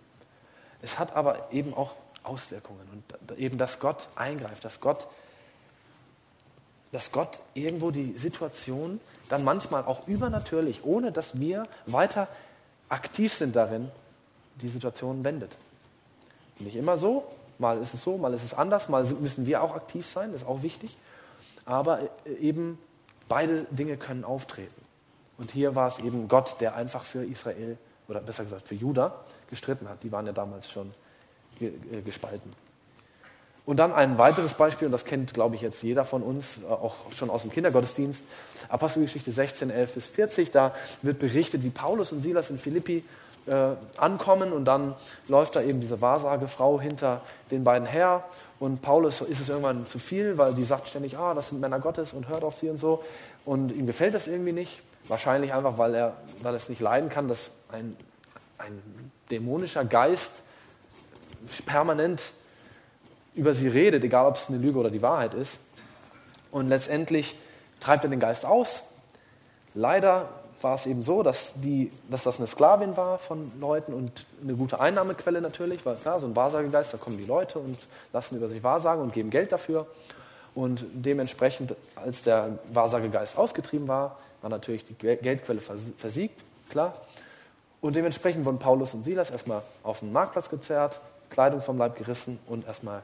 Es 0.81 0.99
hat 0.99 1.17
aber 1.17 1.51
eben 1.51 1.73
auch 1.73 1.97
Auswirkungen 2.23 2.87
und 2.93 3.37
eben, 3.37 3.57
dass 3.57 3.81
Gott 3.81 4.07
eingreift, 4.15 4.63
dass 4.63 4.79
Gott, 4.79 5.07
dass 6.93 7.11
Gott 7.11 7.41
irgendwo 7.55 7.91
die 7.91 8.17
Situation 8.17 9.01
dann 9.27 9.43
manchmal 9.43 9.83
auch 9.83 10.07
übernatürlich, 10.07 10.85
ohne 10.85 11.11
dass 11.11 11.41
wir 11.41 11.67
weiter 11.87 12.29
aktiv 12.87 13.33
sind 13.33 13.57
darin, 13.57 13.91
die 14.61 14.69
Situation 14.69 15.23
wendet. 15.23 15.57
Nicht 16.59 16.75
immer 16.75 16.97
so, 16.97 17.23
mal 17.57 17.81
ist 17.81 17.93
es 17.93 18.03
so, 18.03 18.17
mal 18.17 18.33
ist 18.33 18.43
es 18.43 18.53
anders, 18.53 18.89
mal 18.89 19.03
müssen 19.05 19.45
wir 19.45 19.63
auch 19.63 19.75
aktiv 19.75 20.05
sein, 20.05 20.31
das 20.31 20.41
ist 20.41 20.47
auch 20.47 20.61
wichtig. 20.61 20.95
Aber 21.65 21.99
äh, 22.25 22.33
eben 22.39 22.77
beide 23.27 23.65
Dinge 23.71 23.97
können 23.97 24.23
auftreten. 24.23 24.81
Und 25.37 25.51
hier 25.51 25.75
war 25.75 25.87
es 25.87 25.99
eben 25.99 26.27
Gott, 26.27 26.57
der 26.59 26.75
einfach 26.75 27.03
für 27.05 27.23
Israel, 27.23 27.77
oder 28.07 28.19
besser 28.19 28.43
gesagt 28.43 28.67
für 28.67 28.75
Juda, 28.75 29.15
gestritten 29.49 29.87
hat. 29.87 30.03
Die 30.03 30.11
waren 30.11 30.25
ja 30.25 30.33
damals 30.33 30.69
schon 30.69 30.93
äh, 31.61 32.01
gespalten. 32.01 32.51
Und 33.65 33.77
dann 33.77 33.93
ein 33.93 34.17
weiteres 34.17 34.55
Beispiel, 34.55 34.87
und 34.87 34.91
das 34.91 35.05
kennt, 35.05 35.33
glaube 35.33 35.55
ich, 35.55 35.61
jetzt 35.61 35.83
jeder 35.83 36.03
von 36.03 36.23
uns, 36.23 36.57
äh, 36.57 36.65
auch 36.65 36.95
schon 37.11 37.29
aus 37.29 37.43
dem 37.43 37.51
Kindergottesdienst, 37.51 38.23
Apostelgeschichte 38.67 39.31
16, 39.31 39.69
11 39.69 39.93
bis 39.93 40.07
40, 40.07 40.51
da 40.51 40.73
wird 41.03 41.19
berichtet, 41.19 41.63
wie 41.63 41.69
Paulus 41.69 42.11
und 42.11 42.19
Silas 42.19 42.49
in 42.49 42.57
Philippi 42.57 43.05
äh, 43.49 43.75
ankommen 43.97 44.53
und 44.53 44.65
dann 44.65 44.95
läuft 45.27 45.55
da 45.55 45.61
eben 45.61 45.81
diese 45.81 46.01
Wahrsagefrau 46.01 46.79
hinter 46.79 47.21
den 47.51 47.63
beiden 47.63 47.87
her 47.87 48.23
und 48.59 48.81
Paulus 48.81 49.21
ist 49.21 49.39
es 49.39 49.49
irgendwann 49.49 49.85
zu 49.85 49.99
viel, 49.99 50.37
weil 50.37 50.53
die 50.53 50.63
sagt 50.63 50.87
ständig, 50.87 51.17
ah, 51.17 51.33
das 51.33 51.49
sind 51.49 51.59
Männer 51.59 51.79
Gottes 51.79 52.13
und 52.13 52.27
hört 52.27 52.43
auf 52.43 52.55
sie 52.55 52.69
und 52.69 52.77
so 52.77 53.03
und 53.45 53.71
ihm 53.71 53.87
gefällt 53.87 54.13
das 54.13 54.27
irgendwie 54.27 54.51
nicht, 54.51 54.81
wahrscheinlich 55.07 55.53
einfach, 55.53 55.77
weil 55.77 55.95
er, 55.95 56.17
weil 56.41 56.53
er 56.53 56.57
es 56.57 56.69
nicht 56.69 56.81
leiden 56.81 57.09
kann, 57.09 57.27
dass 57.27 57.51
ein, 57.71 57.95
ein 58.57 59.11
dämonischer 59.31 59.85
Geist 59.85 60.41
permanent 61.65 62.21
über 63.35 63.53
sie 63.53 63.67
redet, 63.67 64.03
egal 64.03 64.27
ob 64.27 64.35
es 64.35 64.49
eine 64.49 64.57
Lüge 64.57 64.77
oder 64.77 64.89
die 64.89 65.01
Wahrheit 65.01 65.33
ist. 65.33 65.59
Und 66.51 66.67
letztendlich 66.67 67.35
treibt 67.79 68.03
er 68.03 68.09
den 68.09 68.19
Geist 68.19 68.45
aus. 68.45 68.83
Leider 69.73 70.29
war 70.61 70.75
es 70.75 70.85
eben 70.85 71.03
so, 71.03 71.23
dass, 71.23 71.53
die, 71.55 71.91
dass 72.09 72.23
das 72.23 72.37
eine 72.37 72.47
Sklavin 72.47 72.97
war 72.97 73.17
von 73.17 73.51
Leuten 73.59 73.93
und 73.93 74.25
eine 74.43 74.53
gute 74.55 74.79
Einnahmequelle 74.79 75.41
natürlich, 75.41 75.85
weil 75.85 75.95
klar, 75.95 76.19
so 76.19 76.27
ein 76.27 76.35
Wahrsagegeist, 76.35 76.93
da 76.93 76.97
kommen 76.97 77.17
die 77.17 77.25
Leute 77.25 77.59
und 77.59 77.77
lassen 78.13 78.35
über 78.37 78.49
sich 78.49 78.63
wahrsagen 78.63 79.01
und 79.01 79.13
geben 79.13 79.29
Geld 79.29 79.51
dafür. 79.51 79.87
Und 80.55 80.85
dementsprechend, 80.93 81.75
als 81.95 82.23
der 82.23 82.59
Wahrsagegeist 82.73 83.37
ausgetrieben 83.37 83.87
war, 83.87 84.17
war 84.41 84.49
natürlich 84.49 84.85
die 84.85 84.93
Geldquelle 84.93 85.61
versiegt, 85.61 86.43
klar. 86.69 86.93
Und 87.81 87.95
dementsprechend 87.95 88.45
wurden 88.45 88.59
Paulus 88.59 88.93
und 88.93 89.03
Silas 89.03 89.29
erstmal 89.29 89.61
auf 89.83 89.99
den 89.99 90.11
Marktplatz 90.11 90.49
gezerrt, 90.49 90.99
Kleidung 91.29 91.61
vom 91.61 91.77
Leib 91.77 91.95
gerissen 91.95 92.39
und 92.47 92.67
erstmal 92.67 93.01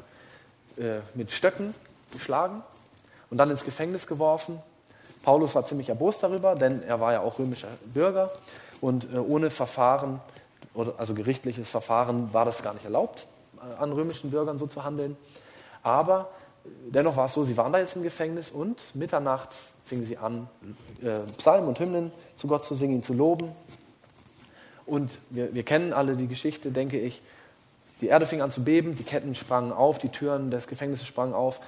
äh, 0.77 0.99
mit 1.13 1.31
Stöcken 1.31 1.73
geschlagen 2.11 2.63
und 3.29 3.37
dann 3.37 3.51
ins 3.51 3.63
Gefängnis 3.63 4.07
geworfen. 4.07 4.61
Paulus 5.25 5.55
war 5.55 5.65
ziemlich 5.65 5.89
erbost 5.89 6.21
darüber, 6.21 6.53
denn 6.53 6.83
er 6.83 6.99
war 6.99 7.11
ja 7.11 7.21
auch 7.21 7.39
römischer 7.39 7.67
Bürger 7.85 8.31
und 8.79 9.11
äh, 9.11 9.17
ohne 9.17 9.49
Verfahren, 9.49 10.21
also 10.97 11.15
gerichtliches 11.15 11.67
Verfahren, 11.67 12.31
war 12.31 12.45
das 12.45 12.61
gar 12.61 12.75
nicht 12.75 12.85
erlaubt, 12.85 13.25
äh, 13.57 13.81
an 13.81 13.91
römischen 13.91 14.29
Bürgern 14.29 14.59
so 14.59 14.67
zu 14.67 14.83
handeln. 14.83 15.17
Aber 15.81 16.29
dennoch 16.63 17.17
war 17.17 17.25
es 17.25 17.33
so, 17.33 17.43
sie 17.43 17.57
waren 17.57 17.73
da 17.73 17.79
jetzt 17.79 17.95
im 17.95 18.03
Gefängnis 18.03 18.51
und 18.51 18.95
mitternachts 18.95 19.71
fingen 19.85 20.05
sie 20.05 20.17
an, 20.17 20.47
Psalmen 21.37 21.69
und 21.69 21.79
Hymnen 21.79 22.11
zu 22.35 22.47
Gott 22.47 22.63
zu 22.63 22.73
singen, 22.73 22.95
ihn 22.95 23.03
zu 23.03 23.13
loben. 23.13 23.51
Und 24.87 25.11
wir, 25.29 25.53
wir 25.53 25.61
kennen 25.61 25.93
alle 25.93 26.15
die 26.15 26.27
Geschichte, 26.27 26.71
denke 26.71 26.99
ich, 26.99 27.21
die 28.01 28.07
Erde 28.07 28.25
fing 28.25 28.41
an 28.41 28.51
zu 28.51 28.63
beben, 28.63 28.95
die 28.95 29.03
Ketten 29.03 29.35
sprangen 29.35 29.71
auf, 29.71 29.99
die 29.99 30.09
Türen 30.09 30.49
des 30.49 30.65
Gefängnisses 30.67 31.07
sprangen 31.07 31.35
auf. 31.35 31.59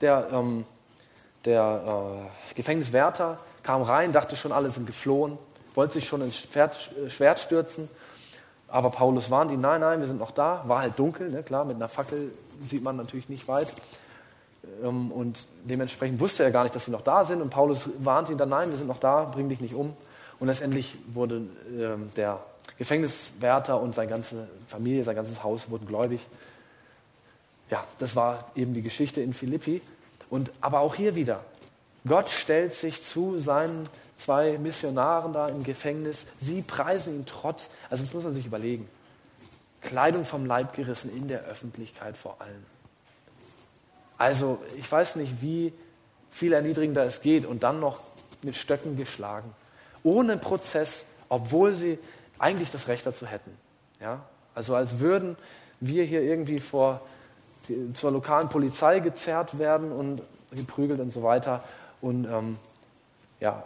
Der, 0.00 0.28
ähm, 0.32 0.64
der 1.44 2.28
äh, 2.50 2.54
Gefängniswärter 2.54 3.38
kam 3.62 3.82
rein, 3.82 4.12
dachte 4.12 4.36
schon, 4.36 4.52
alle 4.52 4.70
sind 4.70 4.86
geflohen, 4.86 5.38
wollte 5.74 5.94
sich 5.94 6.06
schon 6.06 6.22
ins 6.22 6.36
Schwert, 6.36 6.90
Schwert 7.08 7.40
stürzen. 7.40 7.88
Aber 8.68 8.90
Paulus 8.90 9.30
warnt 9.30 9.50
ihn, 9.50 9.60
nein, 9.60 9.80
nein, 9.80 10.00
wir 10.00 10.06
sind 10.06 10.18
noch 10.18 10.30
da. 10.30 10.64
War 10.66 10.80
halt 10.80 10.98
dunkel, 10.98 11.30
ne, 11.30 11.42
klar, 11.42 11.64
mit 11.64 11.76
einer 11.76 11.88
Fackel 11.88 12.32
sieht 12.68 12.82
man 12.82 12.96
natürlich 12.96 13.28
nicht 13.28 13.46
weit. 13.46 13.72
Ähm, 14.82 15.12
und 15.12 15.46
dementsprechend 15.64 16.20
wusste 16.20 16.42
er 16.44 16.50
gar 16.50 16.64
nicht, 16.64 16.74
dass 16.74 16.86
sie 16.86 16.90
noch 16.90 17.02
da 17.02 17.24
sind. 17.24 17.40
Und 17.42 17.50
Paulus 17.50 17.88
warnt 17.98 18.30
ihn 18.30 18.38
dann, 18.38 18.48
nein, 18.48 18.70
wir 18.70 18.76
sind 18.76 18.88
noch 18.88 18.98
da, 18.98 19.24
bring 19.24 19.48
dich 19.48 19.60
nicht 19.60 19.74
um. 19.74 19.94
Und 20.40 20.48
letztendlich 20.48 20.96
wurde 21.12 21.42
ähm, 21.78 22.10
der 22.16 22.40
Gefängniswärter 22.78 23.80
und 23.80 23.94
seine 23.94 24.10
ganze 24.10 24.48
Familie, 24.66 25.04
sein 25.04 25.14
ganzes 25.14 25.44
Haus 25.44 25.70
wurden 25.70 25.86
gläubig. 25.86 26.26
Ja, 27.70 27.84
das 27.98 28.16
war 28.16 28.50
eben 28.56 28.74
die 28.74 28.82
Geschichte 28.82 29.20
in 29.20 29.32
Philippi. 29.32 29.80
Und, 30.34 30.50
aber 30.60 30.80
auch 30.80 30.96
hier 30.96 31.14
wieder, 31.14 31.44
Gott 32.08 32.28
stellt 32.28 32.74
sich 32.74 33.04
zu 33.04 33.38
seinen 33.38 33.88
zwei 34.16 34.58
Missionaren 34.58 35.32
da 35.32 35.46
im 35.48 35.62
Gefängnis. 35.62 36.26
Sie 36.40 36.60
preisen 36.60 37.14
ihn 37.14 37.24
trotz, 37.24 37.68
also 37.88 38.02
das 38.02 38.12
muss 38.12 38.24
man 38.24 38.32
sich 38.32 38.44
überlegen, 38.44 38.88
Kleidung 39.80 40.24
vom 40.24 40.44
Leib 40.44 40.74
gerissen 40.74 41.16
in 41.16 41.28
der 41.28 41.42
Öffentlichkeit 41.42 42.16
vor 42.16 42.40
allem. 42.40 42.64
Also 44.18 44.60
ich 44.76 44.90
weiß 44.90 45.14
nicht, 45.14 45.40
wie 45.40 45.72
viel 46.32 46.52
erniedrigender 46.52 47.04
es 47.04 47.20
geht 47.20 47.46
und 47.46 47.62
dann 47.62 47.78
noch 47.78 48.00
mit 48.42 48.56
Stöcken 48.56 48.96
geschlagen. 48.96 49.54
Ohne 50.02 50.36
Prozess, 50.36 51.06
obwohl 51.28 51.74
sie 51.74 51.96
eigentlich 52.40 52.72
das 52.72 52.88
Recht 52.88 53.06
dazu 53.06 53.28
hätten. 53.28 53.56
Ja? 54.00 54.24
Also 54.52 54.74
als 54.74 54.98
würden 54.98 55.36
wir 55.78 56.02
hier 56.02 56.22
irgendwie 56.22 56.58
vor 56.58 57.02
zur 57.94 58.10
lokalen 58.10 58.48
Polizei 58.48 59.00
gezerrt 59.00 59.58
werden 59.58 59.92
und 59.92 60.22
geprügelt 60.50 61.00
und 61.00 61.10
so 61.10 61.22
weiter. 61.22 61.62
Und, 62.00 62.26
ähm, 62.26 62.58
ja, 63.40 63.64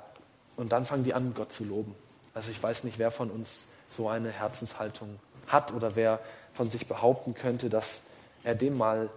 und 0.57 0.73
dann 0.73 0.87
fangen 0.87 1.05
die 1.05 1.15
an, 1.15 1.35
Gott 1.35 1.53
zu 1.53 1.65
loben. 1.65 1.95
Also 2.35 2.51
ich 2.51 2.63
weiß 2.63 2.85
nicht, 2.85 2.99
wer 2.99 3.11
von 3.11 3.31
uns 3.31 3.67
so 3.91 4.09
eine 4.09 4.31
Herzenshaltung 4.31 5.19
hat 5.47 5.73
oder 5.73 5.97
wer 5.97 6.21
von 6.53 6.71
sich 6.71 6.87
behaupten 6.87 7.35
könnte, 7.35 7.69
dass 7.71 8.03
er 8.45 8.55
dem 8.55 8.77
mal 8.77 9.09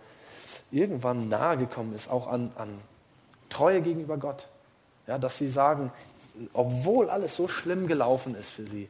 irgendwann 0.71 1.29
nahe 1.29 1.57
gekommen 1.57 1.95
ist, 1.95 2.09
auch 2.09 2.27
an, 2.27 2.51
an 2.55 2.69
Treue 3.49 3.81
gegenüber 3.81 4.17
Gott. 4.17 4.47
Ja, 5.07 5.17
dass 5.17 5.37
sie 5.37 5.49
sagen, 5.49 5.91
obwohl 6.53 7.09
alles 7.09 7.35
so 7.35 7.47
schlimm 7.47 7.87
gelaufen 7.87 8.35
ist 8.35 8.51
für 8.51 8.65
sie, 8.65 8.87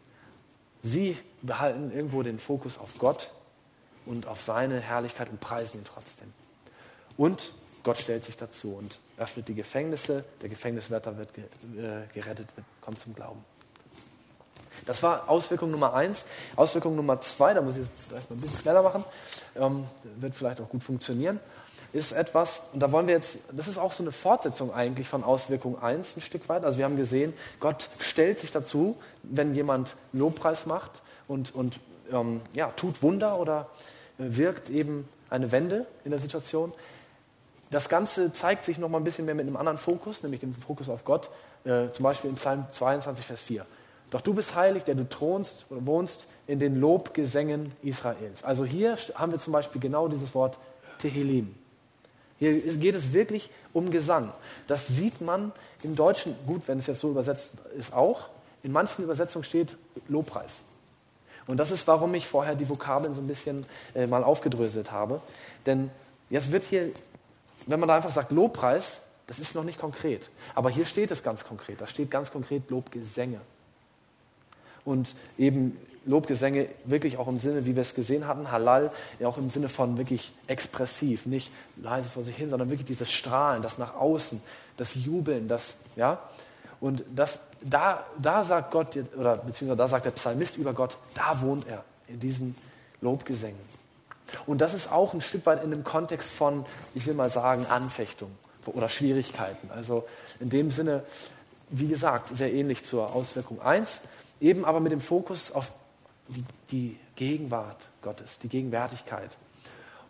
Sie 0.83 1.17
behalten 1.41 1.91
irgendwo 1.91 2.23
den 2.23 2.39
Fokus 2.39 2.77
auf 2.77 2.97
Gott 2.97 3.31
und 4.05 4.27
auf 4.27 4.41
seine 4.41 4.79
Herrlichkeit 4.79 5.29
und 5.29 5.39
preisen 5.39 5.79
ihn 5.79 5.85
trotzdem. 5.85 6.33
Und 7.17 7.53
Gott 7.83 7.97
stellt 7.97 8.23
sich 8.23 8.37
dazu 8.37 8.75
und 8.75 8.99
öffnet 9.17 9.47
die 9.47 9.55
Gefängnisse. 9.55 10.23
Der 10.41 10.49
Gefängniswärter 10.49 11.17
wird 11.17 11.29
äh, 11.37 12.07
gerettet, 12.13 12.47
kommt 12.81 12.99
zum 12.99 13.15
Glauben. 13.15 13.43
Das 14.85 15.03
war 15.03 15.29
Auswirkung 15.29 15.71
Nummer 15.71 15.93
eins. 15.93 16.25
Auswirkung 16.55 16.95
Nummer 16.95 17.21
zwei, 17.21 17.53
da 17.53 17.61
muss 17.61 17.75
ich 17.75 17.83
es 17.83 17.87
vielleicht 18.09 18.29
mal 18.29 18.35
ein 18.35 18.41
bisschen 18.41 18.59
schneller 18.59 18.81
machen, 18.81 19.03
ähm, 19.55 19.85
wird 20.17 20.33
vielleicht 20.33 20.61
auch 20.61 20.69
gut 20.69 20.83
funktionieren 20.83 21.39
ist 21.93 22.13
etwas, 22.13 22.61
und 22.73 22.79
da 22.79 22.91
wollen 22.91 23.07
wir 23.07 23.15
jetzt, 23.15 23.39
das 23.51 23.67
ist 23.67 23.77
auch 23.77 23.91
so 23.91 24.03
eine 24.03 24.11
Fortsetzung 24.11 24.73
eigentlich 24.73 25.09
von 25.09 25.23
Auswirkung 25.23 25.81
1 25.81 26.17
ein 26.17 26.21
Stück 26.21 26.47
weit. 26.47 26.63
Also 26.63 26.77
wir 26.77 26.85
haben 26.85 26.95
gesehen, 26.95 27.33
Gott 27.59 27.89
stellt 27.99 28.39
sich 28.39 28.51
dazu, 28.51 28.97
wenn 29.23 29.53
jemand 29.53 29.95
Lobpreis 30.13 30.65
macht 30.65 30.91
und, 31.27 31.53
und 31.53 31.79
ähm, 32.11 32.41
ja, 32.53 32.67
tut 32.75 33.01
Wunder 33.01 33.39
oder 33.39 33.69
wirkt 34.17 34.69
eben 34.69 35.07
eine 35.29 35.51
Wende 35.51 35.85
in 36.03 36.11
der 36.11 36.19
Situation. 36.19 36.73
Das 37.69 37.87
Ganze 37.87 38.33
zeigt 38.33 38.65
sich 38.65 38.77
noch 38.77 38.89
mal 38.89 38.97
ein 38.97 39.03
bisschen 39.03 39.25
mehr 39.25 39.35
mit 39.35 39.47
einem 39.47 39.55
anderen 39.55 39.77
Fokus, 39.77 40.23
nämlich 40.23 40.41
dem 40.41 40.53
Fokus 40.53 40.89
auf 40.89 41.05
Gott, 41.05 41.29
äh, 41.63 41.89
zum 41.93 42.03
Beispiel 42.03 42.29
in 42.29 42.35
Psalm 42.35 42.65
22, 42.69 43.25
Vers 43.25 43.41
4. 43.41 43.65
Doch 44.09 44.19
du 44.19 44.33
bist 44.33 44.55
heilig, 44.55 44.83
der 44.83 44.95
du 44.95 45.07
thronst 45.07 45.65
oder 45.69 45.85
wohnst 45.85 46.27
in 46.45 46.59
den 46.59 46.75
Lobgesängen 46.75 47.71
Israels. 47.81 48.43
Also 48.43 48.65
hier 48.65 48.97
haben 49.15 49.31
wir 49.31 49.39
zum 49.39 49.53
Beispiel 49.53 49.79
genau 49.79 50.09
dieses 50.09 50.35
Wort 50.35 50.57
Tehillim. 50.99 51.55
Hier 52.37 52.59
geht 52.59 52.95
es 52.95 53.13
wirklich 53.13 53.51
um 53.71 53.89
Gesang. 53.89 54.33
Das 54.67 54.87
sieht 54.87 55.21
man 55.21 55.53
im 55.83 55.95
Deutschen, 55.95 56.35
gut, 56.45 56.63
wenn 56.67 56.79
es 56.79 56.87
jetzt 56.87 56.99
so 56.99 57.09
übersetzt 57.09 57.53
ist, 57.77 57.93
auch. 57.93 58.29
In 58.63 58.73
manchen 58.73 59.03
Übersetzungen 59.03 59.45
steht 59.45 59.77
Lobpreis. 60.09 60.61
Und 61.51 61.57
das 61.57 61.71
ist, 61.71 61.85
warum 61.87 62.13
ich 62.15 62.27
vorher 62.27 62.55
die 62.55 62.67
Vokabeln 62.67 63.13
so 63.13 63.21
ein 63.21 63.27
bisschen 63.27 63.65
äh, 63.93 64.07
mal 64.07 64.23
aufgedröselt 64.23 64.91
habe. 64.91 65.21
Denn 65.65 65.91
jetzt 66.29 66.51
wird 66.51 66.63
hier, 66.63 66.89
wenn 67.67 67.79
man 67.79 67.89
da 67.89 67.95
einfach 67.95 68.11
sagt 68.11 68.31
Lobpreis, 68.31 69.01
das 69.27 69.37
ist 69.37 69.53
noch 69.53 69.63
nicht 69.63 69.79
konkret. 69.79 70.29
Aber 70.55 70.69
hier 70.69 70.85
steht 70.85 71.11
es 71.11 71.23
ganz 71.23 71.43
konkret. 71.43 71.79
Da 71.79 71.87
steht 71.87 72.09
ganz 72.09 72.31
konkret 72.31 72.69
Lobgesänge. 72.69 73.39
und 74.85 75.15
eben 75.37 75.77
Lobgesänge 76.05 76.67
wirklich 76.85 77.17
auch 77.17 77.27
im 77.27 77.39
Sinne, 77.39 77.65
wie 77.65 77.75
wir 77.75 77.81
es 77.81 77.93
gesehen 77.93 78.27
hatten, 78.27 78.51
halal, 78.51 78.91
ja 79.19 79.27
auch 79.27 79.37
im 79.37 79.49
Sinne 79.49 79.69
von 79.69 79.97
wirklich 79.97 80.31
expressiv, 80.47 81.27
nicht 81.27 81.51
leise 81.77 82.09
vor 82.09 82.23
sich 82.23 82.35
hin, 82.35 82.49
sondern 82.49 82.69
wirklich 82.69 82.87
dieses 82.87 83.11
Strahlen, 83.11 83.61
das 83.61 83.77
nach 83.77 83.95
außen, 83.95 84.41
das 84.77 84.95
Jubeln, 84.95 85.47
das, 85.47 85.75
ja. 85.95 86.19
Und 86.81 87.03
das, 87.15 87.39
da, 87.61 88.03
da 88.17 88.43
sagt 88.43 88.71
Gott, 88.71 88.97
oder 89.17 89.37
beziehungsweise 89.37 89.77
da 89.77 89.87
sagt 89.87 90.05
der 90.05 90.11
Psalmist 90.11 90.57
über 90.57 90.73
Gott, 90.73 90.97
da 91.13 91.39
wohnt 91.39 91.67
er, 91.67 91.85
in 92.07 92.19
diesen 92.19 92.55
Lobgesängen. 92.99 93.59
Und 94.47 94.59
das 94.59 94.73
ist 94.73 94.91
auch 94.91 95.13
ein 95.13 95.21
Stück 95.21 95.45
weit 95.45 95.63
in 95.63 95.71
dem 95.71 95.83
Kontext 95.83 96.31
von, 96.31 96.65
ich 96.95 97.05
will 97.05 97.13
mal 97.13 97.31
sagen, 97.31 97.65
Anfechtung 97.67 98.31
oder 98.65 98.89
Schwierigkeiten. 98.89 99.69
Also 99.71 100.07
in 100.39 100.49
dem 100.49 100.71
Sinne, 100.71 101.03
wie 101.69 101.87
gesagt, 101.87 102.35
sehr 102.35 102.51
ähnlich 102.51 102.83
zur 102.83 103.13
Auswirkung 103.13 103.61
1, 103.61 104.01
eben 104.39 104.65
aber 104.65 104.79
mit 104.79 104.91
dem 104.91 105.01
Fokus 105.01 105.51
auf 105.51 105.71
die, 106.29 106.43
die 106.71 106.97
Gegenwart 107.15 107.77
Gottes, 108.01 108.39
die 108.39 108.47
Gegenwärtigkeit. 108.47 109.29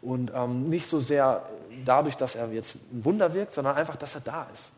Und 0.01 0.31
ähm, 0.33 0.69
nicht 0.69 0.87
so 0.87 0.99
sehr 0.99 1.45
dadurch, 1.85 2.15
dass 2.15 2.35
er 2.35 2.51
jetzt 2.51 2.75
ein 2.93 3.03
Wunder 3.03 3.33
wirkt, 3.33 3.53
sondern 3.53 3.75
einfach, 3.75 3.97
dass 3.97 4.15
er 4.15 4.21
da 4.21 4.47
ist. 4.53 4.69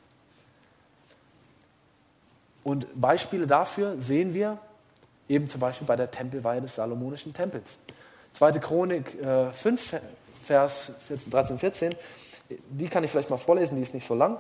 Und 2.64 2.88
Beispiele 3.00 3.48
dafür 3.48 3.96
sehen 4.00 4.34
wir 4.34 4.58
eben 5.28 5.50
zum 5.50 5.60
Beispiel 5.62 5.88
bei 5.88 5.96
der 5.96 6.12
Tempelweihe 6.12 6.62
des 6.62 6.76
Salomonischen 6.76 7.34
Tempels. 7.34 7.78
2. 8.34 8.54
Chronik 8.54 9.20
äh, 9.22 9.52
5, 9.52 10.02
Vers 10.44 10.92
14, 11.08 11.32
13 11.32 11.54
und 11.54 11.60
14, 11.60 11.96
die 12.70 12.88
kann 12.88 13.04
ich 13.04 13.12
vielleicht 13.12 13.30
mal 13.30 13.38
vorlesen, 13.38 13.76
die 13.76 13.82
ist 13.82 13.94
nicht 13.94 14.06
so 14.06 14.16
lang 14.16 14.38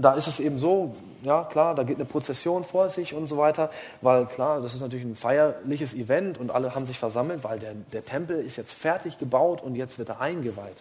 da 0.00 0.14
ist 0.14 0.26
es 0.26 0.40
eben 0.40 0.58
so, 0.58 0.94
ja 1.22 1.44
klar, 1.44 1.74
da 1.74 1.82
geht 1.82 1.96
eine 1.96 2.04
Prozession 2.04 2.64
vor 2.64 2.90
sich 2.90 3.14
und 3.14 3.26
so 3.26 3.36
weiter, 3.36 3.70
weil 4.00 4.26
klar, 4.26 4.60
das 4.60 4.74
ist 4.74 4.80
natürlich 4.80 5.04
ein 5.04 5.14
feierliches 5.14 5.94
Event 5.94 6.38
und 6.38 6.50
alle 6.50 6.74
haben 6.74 6.86
sich 6.86 6.98
versammelt, 6.98 7.44
weil 7.44 7.58
der, 7.58 7.74
der 7.74 8.04
Tempel 8.04 8.40
ist 8.40 8.56
jetzt 8.56 8.72
fertig 8.72 9.18
gebaut 9.18 9.62
und 9.62 9.76
jetzt 9.76 9.98
wird 9.98 10.08
er 10.08 10.20
eingeweiht. 10.20 10.76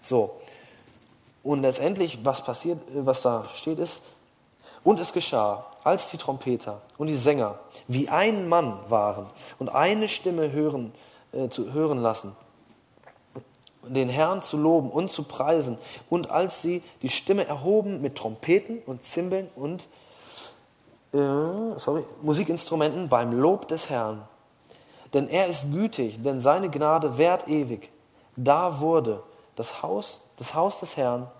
So, 0.00 0.40
und 1.44 1.60
letztendlich, 1.60 2.24
was 2.24 2.42
passiert, 2.42 2.80
was 2.92 3.22
da 3.22 3.44
steht, 3.54 3.78
ist, 3.78 4.02
und 4.82 4.98
es 4.98 5.12
geschah, 5.12 5.66
als 5.84 6.08
die 6.08 6.16
Trompeter 6.16 6.80
und 6.98 7.06
die 7.06 7.16
Sänger 7.16 7.58
wie 7.86 8.08
ein 8.08 8.48
Mann 8.48 8.78
waren 8.88 9.26
und 9.58 9.68
eine 9.68 10.08
Stimme 10.08 10.50
hören, 10.50 10.92
äh, 11.32 11.48
zu 11.48 11.72
hören 11.72 11.98
lassen, 11.98 12.34
den 13.82 14.08
Herrn 14.08 14.42
zu 14.42 14.56
loben 14.56 14.90
und 14.90 15.10
zu 15.10 15.24
preisen. 15.24 15.78
Und 16.08 16.30
als 16.30 16.62
sie 16.62 16.82
die 17.02 17.10
Stimme 17.10 17.46
erhoben 17.46 18.00
mit 18.00 18.16
Trompeten 18.16 18.78
und 18.86 19.04
Zimbeln 19.04 19.50
und 19.56 19.86
äh, 21.12 21.18
sorry, 21.76 22.04
Musikinstrumenten 22.22 23.08
beim 23.08 23.32
Lob 23.32 23.68
des 23.68 23.90
Herrn. 23.90 24.22
Denn 25.12 25.28
er 25.28 25.46
ist 25.46 25.70
gütig, 25.70 26.22
denn 26.22 26.40
seine 26.40 26.70
Gnade 26.70 27.18
währt 27.18 27.46
ewig. 27.46 27.90
Da 28.36 28.80
wurde 28.80 29.22
das 29.54 29.82
Haus, 29.82 30.20
das 30.36 30.54
Haus 30.54 30.80
des 30.80 30.96
Herrn 30.96 31.30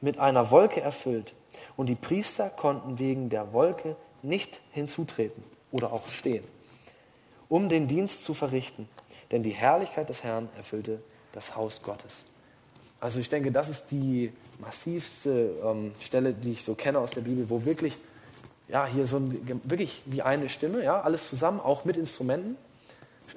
mit 0.00 0.18
einer 0.18 0.50
Wolke 0.50 0.80
erfüllt 0.80 1.34
und 1.76 1.86
die 1.86 1.94
Priester 1.94 2.48
konnten 2.50 2.98
wegen 2.98 3.28
der 3.28 3.52
Wolke 3.52 3.96
nicht 4.22 4.60
hinzutreten 4.72 5.42
oder 5.70 5.92
auch 5.92 6.06
stehen, 6.08 6.44
um 7.48 7.68
den 7.68 7.88
Dienst 7.88 8.24
zu 8.24 8.34
verrichten, 8.34 8.88
denn 9.30 9.42
die 9.42 9.50
Herrlichkeit 9.50 10.08
des 10.08 10.22
Herrn 10.22 10.48
erfüllte 10.56 11.02
das 11.32 11.56
Haus 11.56 11.82
Gottes. 11.82 12.24
Also 13.00 13.18
ich 13.18 13.28
denke, 13.28 13.50
das 13.50 13.68
ist 13.68 13.90
die 13.90 14.32
massivste 14.60 15.56
ähm, 15.64 15.92
Stelle, 16.00 16.32
die 16.32 16.52
ich 16.52 16.64
so 16.64 16.76
kenne 16.76 17.00
aus 17.00 17.10
der 17.10 17.22
Bibel, 17.22 17.50
wo 17.50 17.64
wirklich, 17.64 17.96
ja, 18.68 18.86
hier 18.86 19.08
so 19.08 19.16
ein, 19.16 19.60
wirklich 19.64 20.02
wie 20.06 20.22
eine 20.22 20.48
Stimme, 20.48 20.84
ja, 20.84 21.00
alles 21.00 21.28
zusammen, 21.28 21.58
auch 21.58 21.84
mit 21.84 21.96
Instrumenten. 21.96 22.56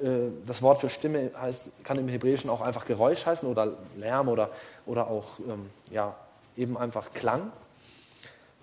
Äh, 0.03 0.29
das 0.45 0.61
Wort 0.61 0.81
für 0.81 0.89
Stimme 0.89 1.31
heißt, 1.35 1.83
kann 1.83 1.97
im 1.97 2.07
Hebräischen 2.09 2.51
auch 2.51 2.61
einfach 2.61 2.85
Geräusch 2.85 3.25
heißen 3.25 3.49
oder 3.49 3.73
Lärm 3.97 4.29
oder, 4.29 4.51
oder 4.86 5.07
auch, 5.07 5.39
ähm, 5.39 5.69
ja, 5.91 6.15
eben 6.57 6.77
einfach 6.77 7.13
Klang. 7.13 7.51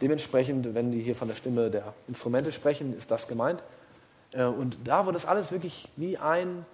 Dementsprechend, 0.01 0.75
wenn 0.75 0.91
die 0.91 1.01
hier 1.01 1.15
von 1.15 1.29
der 1.29 1.35
Stimme 1.37 1.71
der 1.71 1.95
Instrumente 2.09 2.53
sprechen, 2.53 2.97
ist 2.97 3.11
das 3.11 3.29
gemeint. 3.29 3.63
Äh, 4.33 4.45
und 4.45 4.77
da 4.85 5.07
wird 5.07 5.15
das 5.17 5.27
alles 5.27 5.53
wirklich 5.53 5.89
wie 5.97 6.19
ein 6.19 6.65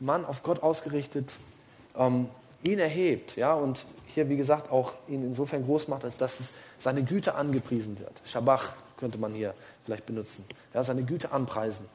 Mann 0.00 0.24
auf 0.24 0.42
Gott 0.42 0.62
ausgerichtet 0.62 1.32
ähm, 1.98 2.28
ihn 2.62 2.78
erhebt, 2.78 3.36
ja, 3.36 3.54
und 3.54 3.84
hier, 4.06 4.28
wie 4.28 4.36
gesagt, 4.36 4.70
auch 4.70 4.94
ihn 5.08 5.22
insofern 5.22 5.64
groß 5.64 5.88
macht, 5.88 6.04
als 6.04 6.16
dass 6.16 6.40
es 6.40 6.50
seine 6.80 7.02
Güte 7.02 7.34
angepriesen 7.34 7.98
wird. 7.98 8.12
Shabach 8.24 8.72
könnte 8.96 9.18
man 9.18 9.32
hier 9.32 9.54
vielleicht 9.84 10.06
benutzen. 10.06 10.44
Ja, 10.74 10.82
seine 10.82 11.04
Güte 11.04 11.32
anpreisen. 11.32 11.86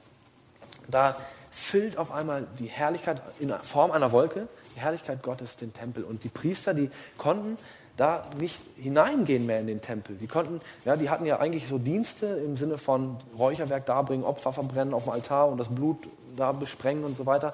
Da 0.87 1.17
füllt 1.53 1.97
auf 1.97 2.11
einmal 2.11 2.47
die 2.59 2.65
Herrlichkeit 2.65 3.21
in 3.39 3.49
Form 3.61 3.91
einer 3.91 4.11
Wolke, 4.11 4.47
die 4.75 4.79
Herrlichkeit 4.79 5.21
Gottes 5.21 5.55
den 5.55 5.71
Tempel. 5.71 6.03
Und 6.03 6.23
die 6.23 6.29
Priester, 6.29 6.73
die 6.73 6.89
konnten 7.17 7.57
da 7.95 8.25
nicht 8.39 8.59
hineingehen 8.75 9.45
mehr 9.45 9.59
in 9.59 9.67
den 9.67 9.81
Tempel. 9.81 10.15
Die 10.15 10.25
konnten, 10.25 10.61
ja, 10.83 10.95
die 10.95 11.11
hatten 11.11 11.25
ja 11.25 11.39
eigentlich 11.39 11.67
so 11.67 11.77
Dienste 11.77 12.25
im 12.25 12.57
Sinne 12.57 12.79
von 12.79 13.17
Räucherwerk 13.37 13.85
darbringen, 13.85 14.25
Opfer 14.25 14.51
verbrennen 14.51 14.95
auf 14.95 15.03
dem 15.03 15.13
Altar 15.13 15.49
und 15.49 15.59
das 15.59 15.69
Blut 15.69 15.97
da 16.35 16.51
besprengen 16.51 17.03
und 17.03 17.15
so 17.15 17.27
weiter. 17.27 17.53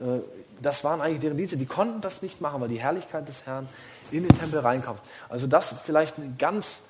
Äh, 0.00 0.20
das 0.60 0.84
waren 0.84 1.00
eigentlich 1.00 1.18
deren 1.18 1.36
Dienste. 1.36 1.56
Die 1.56 1.66
konnten 1.66 2.00
das 2.00 2.22
nicht 2.22 2.40
machen, 2.40 2.60
weil 2.60 2.68
die 2.68 2.78
Herrlichkeit 2.78 3.26
des 3.26 3.44
Herrn 3.44 3.68
in 4.12 4.22
den 4.22 4.38
Tempel 4.38 4.60
reinkommt. 4.60 5.00
Also 5.28 5.48
das 5.48 5.74
vielleicht 5.84 6.16
ein 6.18 6.36
ganz, 6.38 6.82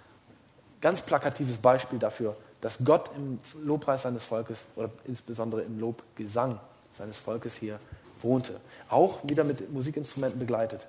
ganz 0.82 1.00
plakatives 1.00 1.56
Beispiel 1.56 1.98
dafür, 1.98 2.36
dass 2.62 2.78
Gott 2.82 3.10
im 3.16 3.38
Lobpreis 3.62 4.02
seines 4.02 4.24
Volkes 4.24 4.64
oder 4.76 4.88
insbesondere 5.04 5.62
im 5.62 5.78
Lobgesang 5.78 6.58
seines 6.96 7.18
Volkes 7.18 7.56
hier 7.56 7.78
wohnte. 8.22 8.58
Auch 8.88 9.18
wieder 9.24 9.44
mit 9.44 9.70
Musikinstrumenten 9.70 10.38
begleitet. 10.38 10.86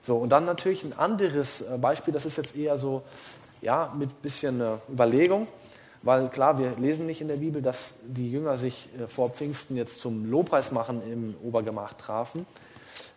So, 0.00 0.16
und 0.16 0.30
dann 0.30 0.46
natürlich 0.46 0.82
ein 0.84 0.98
anderes 0.98 1.60
äh, 1.60 1.76
Beispiel, 1.78 2.14
das 2.14 2.24
ist 2.24 2.36
jetzt 2.36 2.56
eher 2.56 2.78
so, 2.78 3.02
ja, 3.60 3.94
mit 3.96 4.22
bisschen 4.22 4.60
äh, 4.60 4.76
Überlegung. 4.90 5.46
Weil 6.02 6.28
klar, 6.28 6.58
wir 6.58 6.76
lesen 6.78 7.06
nicht 7.06 7.20
in 7.20 7.28
der 7.28 7.36
Bibel, 7.36 7.60
dass 7.60 7.90
die 8.02 8.30
Jünger 8.30 8.56
sich 8.56 8.88
äh, 8.98 9.08
vor 9.08 9.30
Pfingsten 9.30 9.76
jetzt 9.76 10.00
zum 10.00 10.30
Lobpreis 10.30 10.72
machen 10.72 11.02
im 11.02 11.34
Obergemach 11.42 11.92
trafen. 11.94 12.46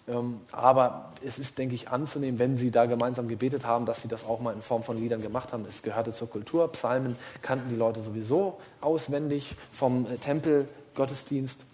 Ähm, 0.08 0.42
aber 0.52 1.12
es 1.26 1.38
ist, 1.38 1.58
denke 1.58 1.76
ich, 1.76 1.90
anzunehmen, 1.90 2.40
wenn 2.40 2.58
sie 2.58 2.72
da 2.72 2.86
gemeinsam 2.86 3.28
gebetet 3.28 3.66
haben, 3.66 3.86
dass 3.86 4.02
sie 4.02 4.08
das 4.08 4.26
auch 4.26 4.40
mal 4.40 4.54
in 4.54 4.62
Form 4.62 4.84
von 4.84 4.98
Liedern 4.98 5.22
gemacht 5.22 5.54
haben. 5.54 5.66
Es 5.70 5.84
gehörte 5.84 6.12
zur 6.12 6.30
Kultur. 6.30 6.72
Psalmen 6.72 7.16
kannten 7.42 7.70
die 7.70 7.76
Leute 7.76 8.02
sowieso 8.02 8.60
auswendig 8.82 9.56
vom 9.72 10.06
äh, 10.06 10.18
Tempelgottesdienst. 10.18 11.66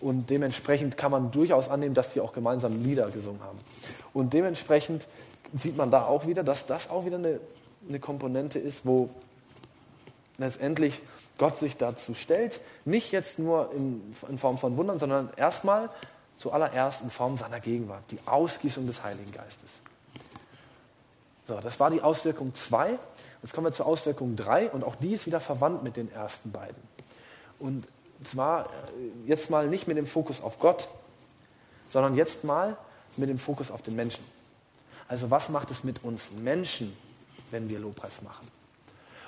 Und 0.00 0.30
dementsprechend 0.30 0.96
kann 0.96 1.10
man 1.10 1.30
durchaus 1.30 1.68
annehmen, 1.68 1.94
dass 1.94 2.12
sie 2.12 2.20
auch 2.20 2.32
gemeinsam 2.32 2.82
Lieder 2.82 3.10
gesungen 3.10 3.42
haben. 3.42 3.58
Und 4.12 4.32
dementsprechend 4.32 5.06
sieht 5.54 5.76
man 5.76 5.90
da 5.90 6.04
auch 6.04 6.26
wieder, 6.26 6.44
dass 6.44 6.66
das 6.66 6.88
auch 6.88 7.04
wieder 7.04 7.16
eine, 7.16 7.40
eine 7.88 7.98
Komponente 7.98 8.58
ist, 8.58 8.86
wo 8.86 9.10
letztendlich 10.36 11.00
Gott 11.36 11.58
sich 11.58 11.76
dazu 11.76 12.14
stellt, 12.14 12.60
nicht 12.84 13.12
jetzt 13.12 13.38
nur 13.38 13.72
in, 13.72 14.14
in 14.28 14.38
Form 14.38 14.58
von 14.58 14.76
Wundern, 14.76 14.98
sondern 14.98 15.30
erstmal 15.36 15.88
zuallererst 16.38 17.02
in 17.02 17.10
Form 17.10 17.36
seiner 17.36 17.60
Gegenwart, 17.60 18.04
die 18.10 18.18
Ausgießung 18.24 18.86
des 18.86 19.02
Heiligen 19.02 19.30
Geistes. 19.32 19.70
So, 21.46 21.60
das 21.60 21.78
war 21.80 21.90
die 21.90 22.00
Auswirkung 22.00 22.54
2. 22.54 22.98
Jetzt 23.42 23.52
kommen 23.52 23.66
wir 23.66 23.72
zur 23.72 23.86
Auswirkung 23.86 24.36
3 24.36 24.70
und 24.70 24.84
auch 24.84 24.94
die 24.96 25.12
ist 25.12 25.26
wieder 25.26 25.40
verwandt 25.40 25.82
mit 25.82 25.96
den 25.96 26.10
ersten 26.12 26.52
beiden. 26.52 26.82
Und 27.58 27.86
zwar 28.24 28.66
äh, 28.66 28.68
jetzt 29.26 29.50
mal 29.50 29.66
nicht 29.66 29.88
mit 29.88 29.96
dem 29.96 30.06
Fokus 30.06 30.40
auf 30.40 30.58
Gott, 30.58 30.88
sondern 31.90 32.14
jetzt 32.14 32.44
mal 32.44 32.76
mit 33.16 33.28
dem 33.28 33.38
Fokus 33.38 33.70
auf 33.70 33.82
den 33.82 33.96
Menschen. 33.96 34.24
Also 35.08 35.30
was 35.30 35.48
macht 35.48 35.70
es 35.70 35.84
mit 35.84 36.04
uns 36.04 36.30
Menschen, 36.32 36.96
wenn 37.50 37.68
wir 37.68 37.78
Lobpreis 37.78 38.22
machen? 38.22 38.46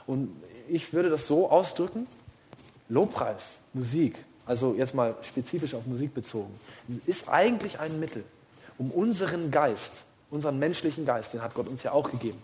Und 0.06 0.36
ich 0.68 0.92
würde 0.92 1.08
das 1.08 1.26
so 1.26 1.50
ausdrücken, 1.50 2.06
Lobpreis, 2.88 3.58
Musik, 3.72 4.24
also 4.46 4.74
jetzt 4.74 4.94
mal 4.94 5.14
spezifisch 5.22 5.74
auf 5.74 5.86
Musik 5.86 6.14
bezogen, 6.14 6.52
ist 7.06 7.28
eigentlich 7.28 7.78
ein 7.78 8.00
Mittel, 8.00 8.24
um 8.78 8.90
unseren 8.90 9.50
Geist, 9.50 10.04
unseren 10.30 10.58
menschlichen 10.58 11.04
Geist, 11.04 11.32
den 11.32 11.42
hat 11.42 11.54
Gott 11.54 11.68
uns 11.68 11.82
ja 11.82 11.92
auch 11.92 12.10
gegeben, 12.10 12.42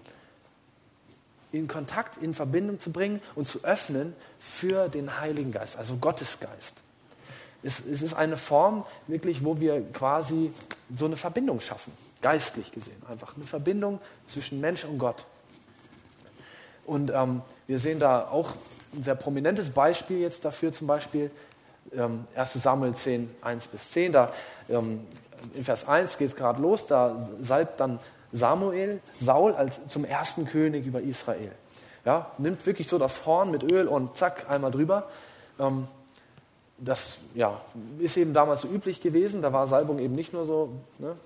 in 1.53 1.69
Kontakt, 1.69 2.23
in 2.23 2.35
Verbindung 2.35 2.79
zu 2.79 2.93
bringen 2.93 3.21
und 3.35 3.49
zu 3.49 3.65
öffnen 3.65 4.15
für 4.39 4.89
den 4.89 5.21
Heiligen 5.21 5.53
Geist, 5.53 5.77
also 5.77 5.97
Gottes 5.97 6.39
Geist. 6.41 6.83
Es, 7.63 7.81
es 7.81 8.03
ist 8.03 8.15
eine 8.15 8.37
Form 8.37 8.85
wirklich, 9.07 9.45
wo 9.45 9.59
wir 9.59 9.81
quasi 9.93 10.53
so 10.97 11.07
eine 11.07 11.17
Verbindung 11.17 11.61
schaffen, 11.61 11.93
geistlich 12.21 12.71
gesehen, 12.73 13.01
einfach 13.09 13.35
eine 13.37 13.47
Verbindung 13.47 14.01
zwischen 14.27 14.61
Mensch 14.61 14.85
und 14.85 14.99
Gott. 14.99 15.25
Und 16.85 17.11
ähm, 17.13 17.43
wir 17.67 17.79
sehen 17.79 17.99
da 17.99 18.29
auch 18.29 18.53
ein 18.95 19.03
sehr 19.03 19.17
prominentes 19.17 19.71
Beispiel 19.71 20.19
jetzt 20.19 20.45
dafür, 20.45 20.73
zum 20.73 20.87
Beispiel 20.87 21.31
ähm, 21.95 22.25
1 22.35 22.53
Samuel 22.55 22.95
10, 22.95 23.35
1 23.43 23.67
bis 23.69 23.91
10. 23.91 24.13
Da, 24.13 24.33
ähm, 24.69 25.07
in 25.55 25.65
Vers 25.65 25.87
1 25.87 26.19
geht 26.19 26.31
es 26.31 26.37
gerade 26.37 26.61
los, 26.61 26.87
da 26.87 27.17
salbt 27.43 27.81
dann 27.81 27.99
Samuel 28.33 29.01
Saul 29.21 29.55
als 29.55 29.87
zum 29.89 30.05
ersten 30.05 30.47
König 30.47 30.87
über 30.87 31.01
Israel. 31.01 31.53
Ja, 32.05 32.31
nimmt 32.39 32.65
wirklich 32.67 32.89
so 32.89 32.99
das 32.99 33.27
Horn 33.27 33.51
mit 33.51 33.63
Öl 33.63 33.89
und 33.89 34.17
zack, 34.17 34.49
einmal 34.49 34.71
drüber. 34.71 35.09
Ähm, 35.59 35.89
das 36.79 37.19
ja, 37.35 37.61
ist 37.99 38.17
eben 38.17 38.35
damals 38.35 38.63
so 38.63 38.69
üblich 38.69 39.01
gewesen. 39.01 39.43
Da 39.43 39.53
war 39.53 39.67
Salbung 39.67 39.99
eben 39.99 40.15
nicht 40.15 40.33
nur 40.33 40.47
so, 40.47 40.73
ne, 40.99 41.17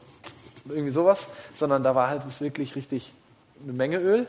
irgendwie 0.68 0.92
sowas, 0.92 1.26
sondern 1.54 1.82
da 1.82 1.94
war 1.94 2.08
halt 2.08 2.22
wirklich 2.40 2.76
richtig 2.76 3.12
eine 3.62 3.72
Menge 3.72 3.98
Öl. 3.98 4.26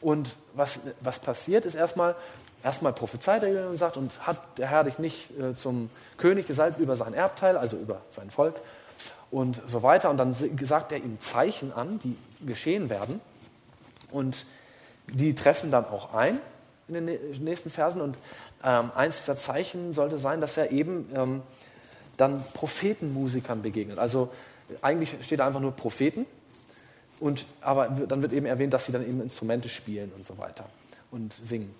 Und 0.00 0.34
was, 0.54 0.80
was 1.00 1.18
passiert 1.18 1.66
ist 1.66 1.74
erstmal, 1.74 2.16
erstmal 2.62 2.92
prophezeit 2.92 3.42
er 3.42 3.68
und 3.68 3.76
sagt, 3.76 3.96
und 3.96 4.26
hat 4.26 4.58
der 4.58 4.68
Herr 4.68 4.84
dich 4.84 4.98
nicht 4.98 5.30
äh, 5.38 5.54
zum 5.54 5.90
König 6.16 6.46
gesalbt 6.46 6.78
über 6.78 6.96
sein 6.96 7.14
Erbteil, 7.14 7.56
also 7.56 7.76
über 7.76 8.00
sein 8.10 8.30
Volk 8.30 8.60
und 9.30 9.60
so 9.66 9.82
weiter. 9.82 10.10
Und 10.10 10.16
dann 10.16 10.34
sagt 10.34 10.92
er 10.92 10.98
ihm 10.98 11.20
Zeichen 11.20 11.72
an, 11.72 12.00
die 12.02 12.16
geschehen 12.46 12.90
werden. 12.90 13.20
Und 14.10 14.44
die 15.06 15.34
treffen 15.34 15.70
dann 15.70 15.84
auch 15.86 16.14
ein 16.14 16.40
in 16.88 17.06
den 17.06 17.18
nächsten 17.44 17.70
Versen. 17.70 18.00
Und 18.00 18.16
ähm, 18.64 18.90
eins 18.94 19.18
dieser 19.18 19.36
Zeichen 19.36 19.94
sollte 19.94 20.18
sein, 20.18 20.40
dass 20.40 20.56
er 20.56 20.70
eben 20.70 21.10
ähm, 21.14 21.42
dann 22.16 22.42
Prophetenmusikern 22.54 23.62
begegnet. 23.62 23.98
Also 23.98 24.30
eigentlich 24.82 25.16
steht 25.22 25.40
da 25.40 25.46
einfach 25.46 25.60
nur 25.60 25.72
Propheten. 25.72 26.26
Und, 27.18 27.46
aber 27.60 27.88
dann 27.88 28.22
wird 28.22 28.32
eben 28.32 28.46
erwähnt, 28.46 28.72
dass 28.72 28.86
sie 28.86 28.92
dann 28.92 29.06
eben 29.06 29.20
Instrumente 29.20 29.68
spielen 29.68 30.10
und 30.16 30.26
so 30.26 30.38
weiter 30.38 30.64
und 31.10 31.32
singen. 31.32 31.74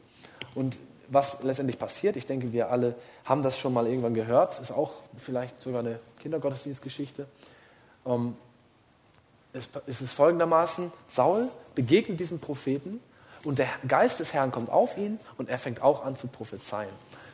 Und 0.55 0.77
was 1.09 1.43
letztendlich 1.43 1.79
passiert, 1.79 2.17
ich 2.17 2.27
denke, 2.27 2.53
wir 2.53 2.71
alle 2.71 2.95
haben 3.25 3.43
das 3.43 3.59
schon 3.59 3.73
mal 3.73 3.87
irgendwann 3.87 4.15
gehört, 4.15 4.61
ist 4.61 4.71
auch 4.71 4.93
vielleicht 5.17 5.61
sogar 5.61 5.81
eine 5.81 5.99
Kindergottesdienstgeschichte. 6.21 7.27
Ähm, 8.07 8.37
es, 9.53 9.69
es 9.87 10.01
ist 10.01 10.15
folgendermaßen, 10.15 10.93
Saul 11.09 11.49
begegnet 11.75 12.21
diesen 12.21 12.39
Propheten 12.39 13.01
und 13.45 13.59
der 13.59 13.69
Geist 13.89 14.21
des 14.21 14.33
Herrn 14.33 14.53
kommt 14.53 14.71
auf 14.71 14.97
ihn 14.97 15.19
und 15.39 15.49
er 15.49 15.59
fängt 15.59 15.83
auch 15.83 16.05
an 16.05 16.17
zu 16.17 16.29
prophezeien. 16.29 16.91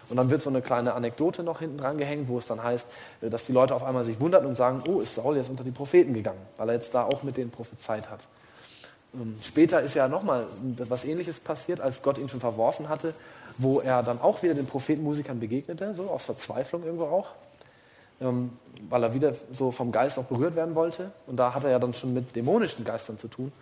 Und 0.09 0.17
dann 0.19 0.31
wird 0.31 0.41
so 0.41 0.51
eine 0.51 0.62
kleine 0.62 0.95
Anekdote 0.95 1.43
noch 1.43 1.59
hinten 1.59 1.79
dran 1.79 1.99
gehängt, 1.99 2.29
wo 2.29 2.39
es 2.39 2.47
dann 2.47 2.62
heißt, 2.62 2.87
äh, 3.23 3.31
dass 3.31 3.47
die 3.47 3.53
Leute 3.53 3.75
auf 3.75 3.83
einmal 3.83 4.05
sich 4.05 4.21
wundern 4.21 4.47
und 4.47 4.55
sagen, 4.55 4.83
oh, 4.89 5.01
ist 5.01 5.14
Saul 5.14 5.37
jetzt 5.37 5.51
unter 5.51 5.64
die 5.64 5.71
Propheten 5.71 6.14
gegangen, 6.14 6.41
weil 6.57 6.69
er 6.71 6.75
jetzt 6.77 6.95
da 6.95 7.05
auch 7.05 7.23
mit 7.23 7.37
denen 7.37 7.51
prophezeit 7.51 8.09
hat. 8.09 8.21
Ähm, 9.17 9.37
später 9.43 9.81
ist 9.81 9.95
ja 9.95 10.09
nochmal 10.09 10.47
was 10.89 11.05
Ähnliches 11.05 11.41
passiert, 11.41 11.81
als 11.81 12.03
Gott 12.03 12.19
ihn 12.19 12.29
schon 12.29 12.41
verworfen 12.41 12.89
hatte, 12.89 13.14
wo 13.59 13.81
er 13.81 14.03
dann 14.03 14.21
auch 14.21 14.43
wieder 14.43 14.55
den 14.55 14.67
Prophetenmusikern 14.67 15.41
begegnete, 15.41 15.95
so 15.95 16.11
aus 16.11 16.25
Verzweiflung 16.25 16.85
irgendwo 16.85 17.05
auch, 17.05 17.29
ähm, 18.21 18.53
weil 18.89 19.03
er 19.03 19.14
wieder 19.14 19.33
so 19.53 19.71
vom 19.71 19.93
Geist 19.93 20.19
auch 20.19 20.25
berührt 20.25 20.57
werden 20.57 20.75
wollte. 20.75 21.11
Und 21.27 21.37
da 21.37 21.55
hat 21.55 21.64
er 21.64 21.71
ja 21.71 21.79
dann 21.79 21.95
schon 21.95 22.12
mit 22.12 22.37
dämonischen 22.37 22.85
Geistern 22.85 23.19
zu 23.19 23.29
tun. 23.29 23.53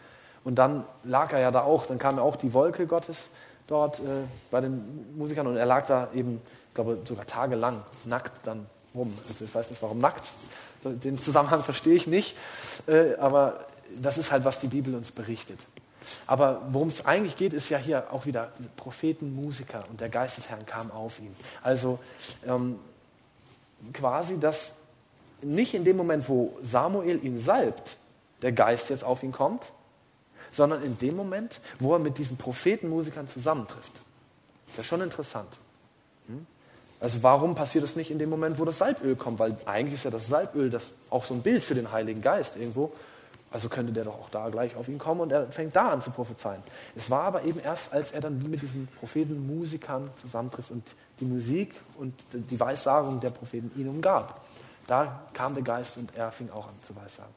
Und 0.43 0.57
dann 0.57 0.85
lag 1.05 1.33
er 1.33 1.41
ja 1.41 1.51
da 1.51 1.63
auch, 1.63 1.87
dann 1.87 1.99
kam 1.99 2.17
ja 2.17 2.23
auch 2.23 2.37
die 2.37 2.53
Wolke 2.53 2.87
Gottes 2.87 3.29
dort 3.67 4.01
äh, 4.01 4.03
bei 4.51 4.61
den 4.61 5.17
Musikern 5.17 5.47
und 5.47 5.57
er 5.57 5.67
lag 5.67 5.87
da 5.87 6.09
eben, 6.15 6.41
ich 6.69 6.75
glaube, 6.75 6.99
sogar 7.05 7.27
tagelang 7.27 7.83
nackt 8.05 8.47
dann 8.47 8.67
rum. 8.95 9.13
Also 9.29 9.45
ich 9.45 9.55
weiß 9.55 9.71
nicht, 9.71 9.81
warum 9.83 10.01
nackt, 10.01 10.25
den 10.85 11.19
Zusammenhang 11.19 11.65
verstehe 11.65 11.95
ich 11.95 12.07
nicht, 12.07 12.37
äh, 12.87 13.15
aber 13.15 13.61
das 14.01 14.19
ist 14.19 14.33
halt, 14.33 14.45
was 14.45 14.59
die 14.59 14.69
Bibel 14.69 14.95
uns 14.95 15.13
berichtet. 15.13 15.61
Aber 16.27 16.63
worum 16.71 16.89
es 16.89 17.07
eigentlich 17.07 17.37
geht, 17.37 17.53
ist 17.53 17.69
ja 17.69 17.79
hier 17.79 18.13
auch 18.13 18.27
wieder 18.27 18.53
Propheten, 18.77 19.35
Musiker 19.35 19.85
und 19.91 20.01
der 20.01 20.09
Geist 20.09 20.37
des 20.37 20.49
Herrn 20.49 20.67
kam 20.67 20.91
auf 20.91 21.19
ihn. 21.19 21.35
Also 21.63 21.99
ähm, 22.47 22.79
quasi, 23.93 24.39
dass 24.39 24.75
nicht 25.43 25.75
in 25.75 25.85
dem 25.85 25.97
Moment, 25.97 26.29
wo 26.29 26.57
Samuel 26.63 27.25
ihn 27.25 27.41
salbt, 27.41 27.97
der 28.43 28.53
Geist 28.53 28.91
jetzt 28.91 29.05
auf 29.05 29.23
ihn 29.23 29.33
kommt, 29.33 29.73
sondern 30.51 30.83
in 30.83 30.99
dem 30.99 31.17
Moment, 31.17 31.61
wo 31.79 31.95
er 31.95 31.99
mit 31.99 32.19
diesen 32.19 32.37
Prophetenmusikern 32.37 33.29
zusammentrifft. 33.29 33.93
Ist 34.69 34.79
ja 34.79 34.85
schon 34.85 35.01
interessant. 35.01 35.49
Hm? 36.27 36.47
Also 37.01 37.23
warum 37.23 37.55
passiert 37.55 37.85
das 37.85 37.97
nicht 37.97 38.11
in 38.11 38.19
dem 38.19 38.31
Moment, 38.31 38.59
wo 38.59 38.65
das 38.65 38.79
Salböl 38.79 39.17
kommt? 39.17 39.39
Weil 39.39 39.57
eigentlich 39.67 39.95
ist 39.95 40.05
ja 40.05 40.11
das 40.11 40.29
Salböl 40.29 40.71
das 40.71 40.93
auch 41.11 41.25
so 41.25 41.35
ein 41.35 41.43
Bild 41.43 41.63
für 41.63 41.75
den 41.75 41.93
Heiligen 41.93 42.23
Geist 42.23 42.57
irgendwo. 42.57 42.93
Also 43.55 43.69
könnte 43.69 43.93
der 43.93 44.03
doch 44.03 44.19
auch 44.19 44.31
da 44.31 44.49
gleich 44.49 44.75
auf 44.75 44.89
ihn 44.89 44.99
kommen 44.99 45.21
und 45.21 45.31
er 45.31 45.47
fängt 45.47 45.77
da 45.77 45.91
an 45.91 46.03
zu 46.03 46.11
prophezeien. 46.11 46.61
Es 46.97 47.09
war 47.09 47.23
aber 47.23 47.45
eben 47.45 47.61
erst, 47.61 47.93
als 47.93 48.11
er 48.11 48.21
dann 48.21 48.43
mit 48.51 48.61
diesen 48.63 48.89
Prophetenmusikern 48.99 50.11
zusammentrifft 50.21 50.73
und 50.73 50.83
die 51.21 51.25
Musik 51.25 51.81
und 51.97 52.13
die 52.33 52.59
Weissagung 52.59 53.21
der 53.21 53.31
Propheten 53.31 53.71
ihn 53.81 53.89
umgab. 53.89 54.41
Da 54.89 55.23
kam 55.35 55.55
der 55.55 55.63
Geist 55.63 55.97
und 55.99 56.17
er 56.17 56.33
fing 56.33 56.51
auch 56.51 56.67
an 56.67 56.75
zu 56.85 56.97
weissagen. 56.97 57.33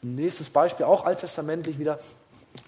Nächstes 0.00 0.48
Beispiel, 0.48 0.86
auch 0.86 1.04
alttestamentlich 1.04 1.80
wieder, 1.80 1.98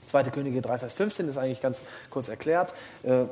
2. 0.08 0.24
Könige 0.24 0.60
3, 0.60 0.78
Vers 0.78 0.94
15, 0.94 1.28
ist 1.28 1.38
eigentlich 1.38 1.60
ganz 1.60 1.80
kurz 2.10 2.28
erklärt. 2.28 2.74
Äh, 3.04 3.26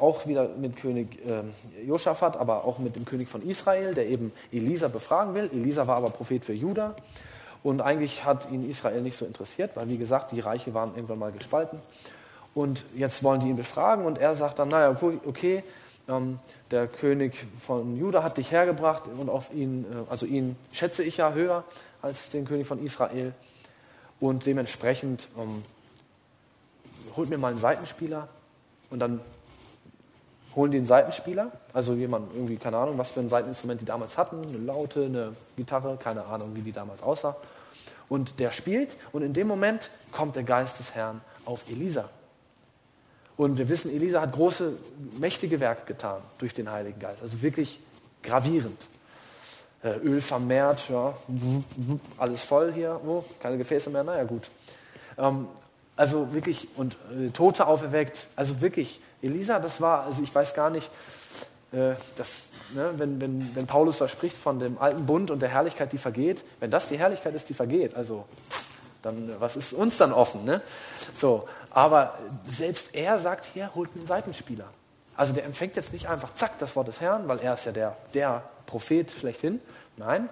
auch 0.00 0.26
wieder 0.26 0.48
mit 0.48 0.76
König 0.76 1.18
äh, 1.26 1.42
Josaphat, 1.86 2.38
aber 2.38 2.64
auch 2.64 2.78
mit 2.78 2.96
dem 2.96 3.04
König 3.04 3.28
von 3.28 3.46
Israel, 3.46 3.92
der 3.92 4.08
eben 4.08 4.32
Elisa 4.50 4.88
befragen 4.88 5.34
will. 5.34 5.50
Elisa 5.52 5.86
war 5.86 5.96
aber 5.96 6.08
Prophet 6.08 6.42
für 6.46 6.54
Juda. 6.54 6.96
Und 7.64 7.80
eigentlich 7.80 8.24
hat 8.24 8.50
ihn 8.52 8.70
Israel 8.70 9.00
nicht 9.00 9.16
so 9.16 9.24
interessiert, 9.24 9.74
weil, 9.74 9.88
wie 9.88 9.96
gesagt, 9.96 10.32
die 10.32 10.40
Reiche 10.40 10.74
waren 10.74 10.94
irgendwann 10.94 11.18
mal 11.18 11.32
gespalten. 11.32 11.80
Und 12.54 12.84
jetzt 12.94 13.24
wollen 13.24 13.40
die 13.40 13.48
ihn 13.48 13.56
befragen 13.56 14.04
und 14.04 14.18
er 14.18 14.36
sagt 14.36 14.58
dann, 14.58 14.68
naja, 14.68 14.96
okay, 15.24 15.64
ähm, 16.06 16.38
der 16.70 16.86
König 16.86 17.46
von 17.58 17.96
Juda 17.96 18.22
hat 18.22 18.36
dich 18.36 18.52
hergebracht 18.52 19.04
und 19.08 19.30
auf 19.30 19.52
ihn, 19.52 19.86
äh, 19.90 20.10
also 20.10 20.26
ihn 20.26 20.56
schätze 20.72 21.02
ich 21.02 21.16
ja 21.16 21.32
höher 21.32 21.64
als 22.02 22.30
den 22.30 22.44
König 22.44 22.66
von 22.66 22.84
Israel. 22.84 23.32
Und 24.20 24.44
dementsprechend 24.44 25.28
ähm, 25.38 25.64
holt 27.16 27.30
mir 27.30 27.38
mal 27.38 27.50
einen 27.50 27.60
Seitenspieler 27.60 28.28
und 28.90 28.98
dann 28.98 29.20
holen 30.54 30.70
die 30.70 30.78
einen 30.78 30.86
Seitenspieler, 30.86 31.50
also 31.72 31.94
jemand 31.94 32.32
irgendwie, 32.34 32.58
keine 32.58 32.76
Ahnung, 32.76 32.98
was 32.98 33.12
für 33.12 33.20
ein 33.20 33.30
Seiteninstrument 33.30 33.80
die 33.80 33.86
damals 33.86 34.18
hatten, 34.18 34.42
eine 34.46 34.58
Laute, 34.58 35.06
eine 35.06 35.32
Gitarre, 35.56 35.96
keine 35.96 36.26
Ahnung, 36.26 36.54
wie 36.54 36.60
die 36.60 36.72
damals 36.72 37.02
aussah. 37.02 37.34
Und 38.08 38.38
der 38.40 38.52
spielt 38.52 38.96
und 39.12 39.22
in 39.22 39.32
dem 39.32 39.48
Moment 39.48 39.90
kommt 40.12 40.36
der 40.36 40.42
Geist 40.42 40.78
des 40.78 40.94
Herrn 40.94 41.20
auf 41.44 41.68
Elisa. 41.68 42.08
Und 43.36 43.58
wir 43.58 43.68
wissen, 43.68 43.90
Elisa 43.90 44.20
hat 44.20 44.32
große, 44.32 44.74
mächtige 45.18 45.58
Werke 45.58 45.86
getan 45.86 46.22
durch 46.38 46.54
den 46.54 46.70
Heiligen 46.70 47.00
Geist, 47.00 47.20
also 47.20 47.42
wirklich 47.42 47.80
gravierend. 48.22 48.80
Äh, 49.82 49.98
Öl 49.98 50.20
vermehrt, 50.20 50.88
ja, 50.88 51.14
alles 52.16 52.42
voll 52.42 52.72
hier, 52.72 53.00
oh, 53.04 53.24
keine 53.40 53.58
Gefäße 53.58 53.90
mehr, 53.90 54.04
naja 54.04 54.24
gut. 54.24 54.50
Ähm, 55.18 55.48
also 55.96 56.32
wirklich, 56.32 56.68
und 56.76 56.96
äh, 57.18 57.30
Tote 57.30 57.66
auferweckt, 57.66 58.28
also 58.36 58.60
wirklich, 58.60 59.00
Elisa, 59.20 59.58
das 59.58 59.80
war, 59.80 60.04
also 60.04 60.22
ich 60.22 60.34
weiß 60.34 60.54
gar 60.54 60.70
nicht, 60.70 60.90
das, 62.16 62.50
ne, 62.74 62.92
wenn, 62.96 63.20
wenn, 63.20 63.54
wenn 63.54 63.66
Paulus 63.66 63.98
da 63.98 64.08
spricht 64.08 64.36
von 64.36 64.58
dem 64.58 64.78
alten 64.78 65.06
Bund 65.06 65.30
und 65.30 65.40
der 65.40 65.48
Herrlichkeit, 65.48 65.92
die 65.92 65.98
vergeht, 65.98 66.44
wenn 66.60 66.70
das 66.70 66.88
die 66.88 66.98
Herrlichkeit 66.98 67.34
ist, 67.34 67.48
die 67.48 67.54
vergeht, 67.54 67.94
also 67.94 68.24
dann, 69.02 69.30
was 69.38 69.56
ist 69.56 69.72
uns 69.72 69.98
dann 69.98 70.12
offen? 70.12 70.44
Ne? 70.44 70.62
So, 71.16 71.48
aber 71.70 72.18
selbst 72.46 72.94
er 72.94 73.18
sagt 73.18 73.46
hier, 73.52 73.74
holt 73.74 73.90
einen 73.94 74.06
Seitenspieler. 74.06 74.66
Also 75.16 75.32
der 75.32 75.44
empfängt 75.44 75.76
jetzt 75.76 75.92
nicht 75.92 76.08
einfach, 76.08 76.34
zack, 76.34 76.58
das 76.58 76.74
Wort 76.76 76.88
des 76.88 77.00
Herrn, 77.00 77.28
weil 77.28 77.40
er 77.40 77.54
ist 77.54 77.66
ja 77.66 77.72
der, 77.72 77.96
der 78.14 78.42
Prophet 78.66 79.10
schlechthin. 79.10 79.60
Nein, 79.96 80.28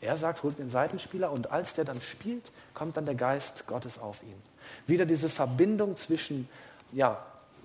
er 0.00 0.16
sagt, 0.16 0.42
holt 0.42 0.58
mir 0.58 0.64
einen 0.64 0.70
Seitenspieler 0.70 1.32
und 1.32 1.50
als 1.50 1.74
der 1.74 1.84
dann 1.84 2.00
spielt, 2.02 2.44
kommt 2.74 2.96
dann 2.96 3.06
der 3.06 3.14
Geist 3.14 3.66
Gottes 3.66 3.98
auf 3.98 4.22
ihn. 4.22 4.40
Wieder 4.86 5.06
diese 5.06 5.28
Verbindung 5.28 5.96
zwischen, 5.96 6.48
ja, 6.92 7.18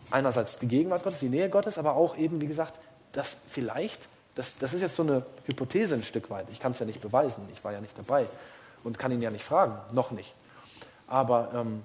einerseits 0.10 0.58
die 0.60 0.68
Gegenwart 0.68 1.04
Gottes, 1.04 1.20
die 1.20 1.30
Nähe 1.30 1.50
Gottes, 1.50 1.78
aber 1.78 1.96
auch 1.96 2.18
eben, 2.18 2.42
wie 2.42 2.48
gesagt, 2.48 2.80
das 3.14 3.38
vielleicht, 3.48 4.08
das, 4.36 4.58
das 4.58 4.74
ist 4.74 4.82
jetzt 4.82 4.96
so 4.96 5.04
eine 5.04 5.26
Hypothese 5.46 5.96
ein 5.96 6.04
Stück 6.04 6.30
weit. 6.30 6.48
Ich 6.52 6.60
kann 6.60 6.74
es 6.74 6.80
ja 6.80 6.86
nicht 6.86 7.02
beweisen, 7.02 7.48
ich 7.54 7.64
war 7.64 7.72
ja 7.72 7.82
nicht 7.82 7.98
dabei 7.98 8.28
und 8.84 9.00
kann 9.00 9.12
ihn 9.12 9.22
ja 9.22 9.32
nicht 9.32 9.46
fragen, 9.46 9.80
noch 9.94 10.12
nicht. 10.12 10.36
Aber 11.08 11.52
ähm, 11.54 11.84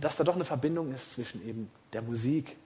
dass 0.00 0.16
da 0.16 0.24
doch 0.24 0.34
eine 0.34 0.44
Verbindung 0.44 0.94
ist 0.94 1.14
zwischen 1.14 1.46
eben 1.46 1.70
der 1.92 2.02
Musik 2.02 2.56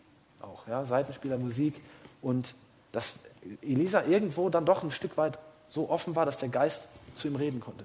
auch, 0.41 0.67
ja, 0.69 0.85
Seitenspieler, 0.85 1.39
Musik 1.39 1.75
und 2.23 2.55
dass 2.93 3.15
Elisa 3.63 4.05
irgendwo 4.05 4.49
dann 4.49 4.65
doch 4.65 4.83
ein 4.83 4.91
Stück 4.91 5.17
weit 5.17 5.39
so 5.69 5.91
offen 5.91 6.15
war, 6.15 6.27
dass 6.27 6.37
der 6.37 6.49
Geist 6.49 6.89
zu 7.15 7.29
ihm 7.29 7.37
reden 7.37 7.61
konnte. 7.61 7.85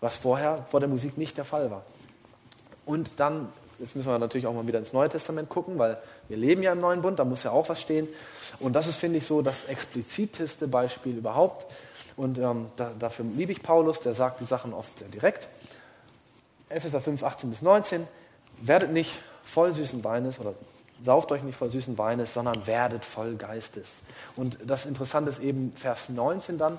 Was 0.00 0.16
vorher 0.16 0.64
vor 0.70 0.80
der 0.80 0.88
Musik 0.88 1.18
nicht 1.18 1.36
der 1.36 1.44
Fall 1.44 1.70
war. 1.70 1.84
Und 2.84 3.10
dann, 3.16 3.48
jetzt 3.78 3.96
müssen 3.96 4.08
wir 4.08 4.18
natürlich 4.18 4.46
auch 4.46 4.54
mal 4.54 4.66
wieder 4.66 4.78
ins 4.78 4.92
Neue 4.92 5.08
Testament 5.08 5.48
gucken, 5.48 5.78
weil 5.78 5.98
wir 6.28 6.36
leben 6.36 6.62
ja 6.62 6.72
im 6.72 6.80
Neuen 6.80 7.02
Bund, 7.02 7.18
da 7.18 7.24
muss 7.24 7.42
ja 7.42 7.50
auch 7.50 7.68
was 7.68 7.80
stehen. 7.80 8.08
Und 8.60 8.72
das 8.72 8.86
ist, 8.86 8.96
finde 8.96 9.18
ich, 9.18 9.26
so 9.26 9.42
das 9.42 9.64
expliziteste 9.64 10.68
Beispiel 10.68 11.16
überhaupt. 11.16 11.72
Und 12.16 12.38
ähm, 12.38 12.66
da, 12.76 12.92
dafür 12.98 13.24
liebe 13.36 13.52
ich 13.52 13.62
Paulus, 13.62 14.00
der 14.00 14.14
sagt 14.14 14.40
die 14.40 14.44
Sachen 14.44 14.72
oft 14.72 14.98
sehr 14.98 15.08
direkt. 15.08 15.48
Epheser 16.68 17.00
5, 17.00 17.22
18 17.22 17.50
bis 17.50 17.62
19. 17.62 18.06
Werdet 18.58 18.90
nicht 18.90 19.12
voll 19.42 19.72
süßen 19.72 20.02
Weines 20.02 20.40
oder 20.40 20.54
sauft 21.04 21.30
euch 21.30 21.42
nicht 21.42 21.56
voll 21.56 21.70
süßen 21.70 21.98
Weines, 21.98 22.34
sondern 22.34 22.66
werdet 22.66 23.04
voll 23.04 23.36
Geistes. 23.36 23.88
Und 24.34 24.58
das 24.64 24.86
Interessante 24.86 25.30
ist 25.30 25.40
eben 25.40 25.72
Vers 25.76 26.08
19 26.08 26.58
dann, 26.58 26.78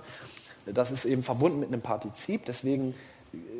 das 0.66 0.92
ist 0.92 1.06
eben 1.06 1.24
verbunden 1.24 1.60
mit 1.60 1.70
einem 1.70 1.82
Partizip, 1.82 2.46
deswegen 2.46 2.94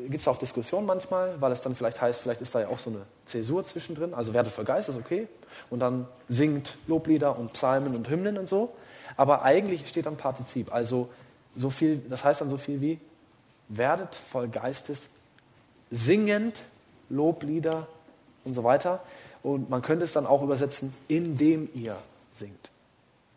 gibt 0.08 0.22
es 0.22 0.28
auch 0.28 0.38
Diskussionen 0.38 0.86
manchmal, 0.86 1.40
weil 1.40 1.52
es 1.52 1.60
dann 1.60 1.74
vielleicht 1.74 2.00
heißt, 2.00 2.22
vielleicht 2.22 2.40
ist 2.40 2.54
da 2.54 2.60
ja 2.60 2.68
auch 2.68 2.78
so 2.78 2.90
eine 2.90 3.02
Zäsur 3.26 3.64
zwischendrin. 3.66 4.14
Also 4.14 4.32
werdet 4.32 4.52
voll 4.52 4.64
Geist 4.64 4.88
ist 4.88 4.96
okay. 4.96 5.28
Und 5.70 5.80
dann 5.80 6.06
singt 6.28 6.76
Loblieder 6.86 7.38
und 7.38 7.52
Psalmen 7.52 7.94
und 7.94 8.08
Hymnen 8.08 8.38
und 8.38 8.48
so. 8.48 8.74
Aber 9.16 9.42
eigentlich 9.42 9.88
steht 9.88 10.06
dann 10.06 10.16
Partizip. 10.16 10.72
Also 10.72 11.08
so 11.56 11.70
viel, 11.70 11.98
das 12.08 12.24
heißt 12.24 12.40
dann 12.40 12.50
so 12.50 12.56
viel 12.56 12.80
wie 12.80 13.00
werdet 13.68 14.14
voll 14.14 14.48
Geistes, 14.48 15.08
singend 15.90 16.62
Loblieder 17.10 17.86
und 18.44 18.54
so 18.54 18.64
weiter. 18.64 19.02
Und 19.42 19.70
man 19.70 19.82
könnte 19.82 20.04
es 20.04 20.12
dann 20.12 20.26
auch 20.26 20.42
übersetzen, 20.42 20.92
indem 21.06 21.68
ihr 21.74 21.96
singt. 22.34 22.70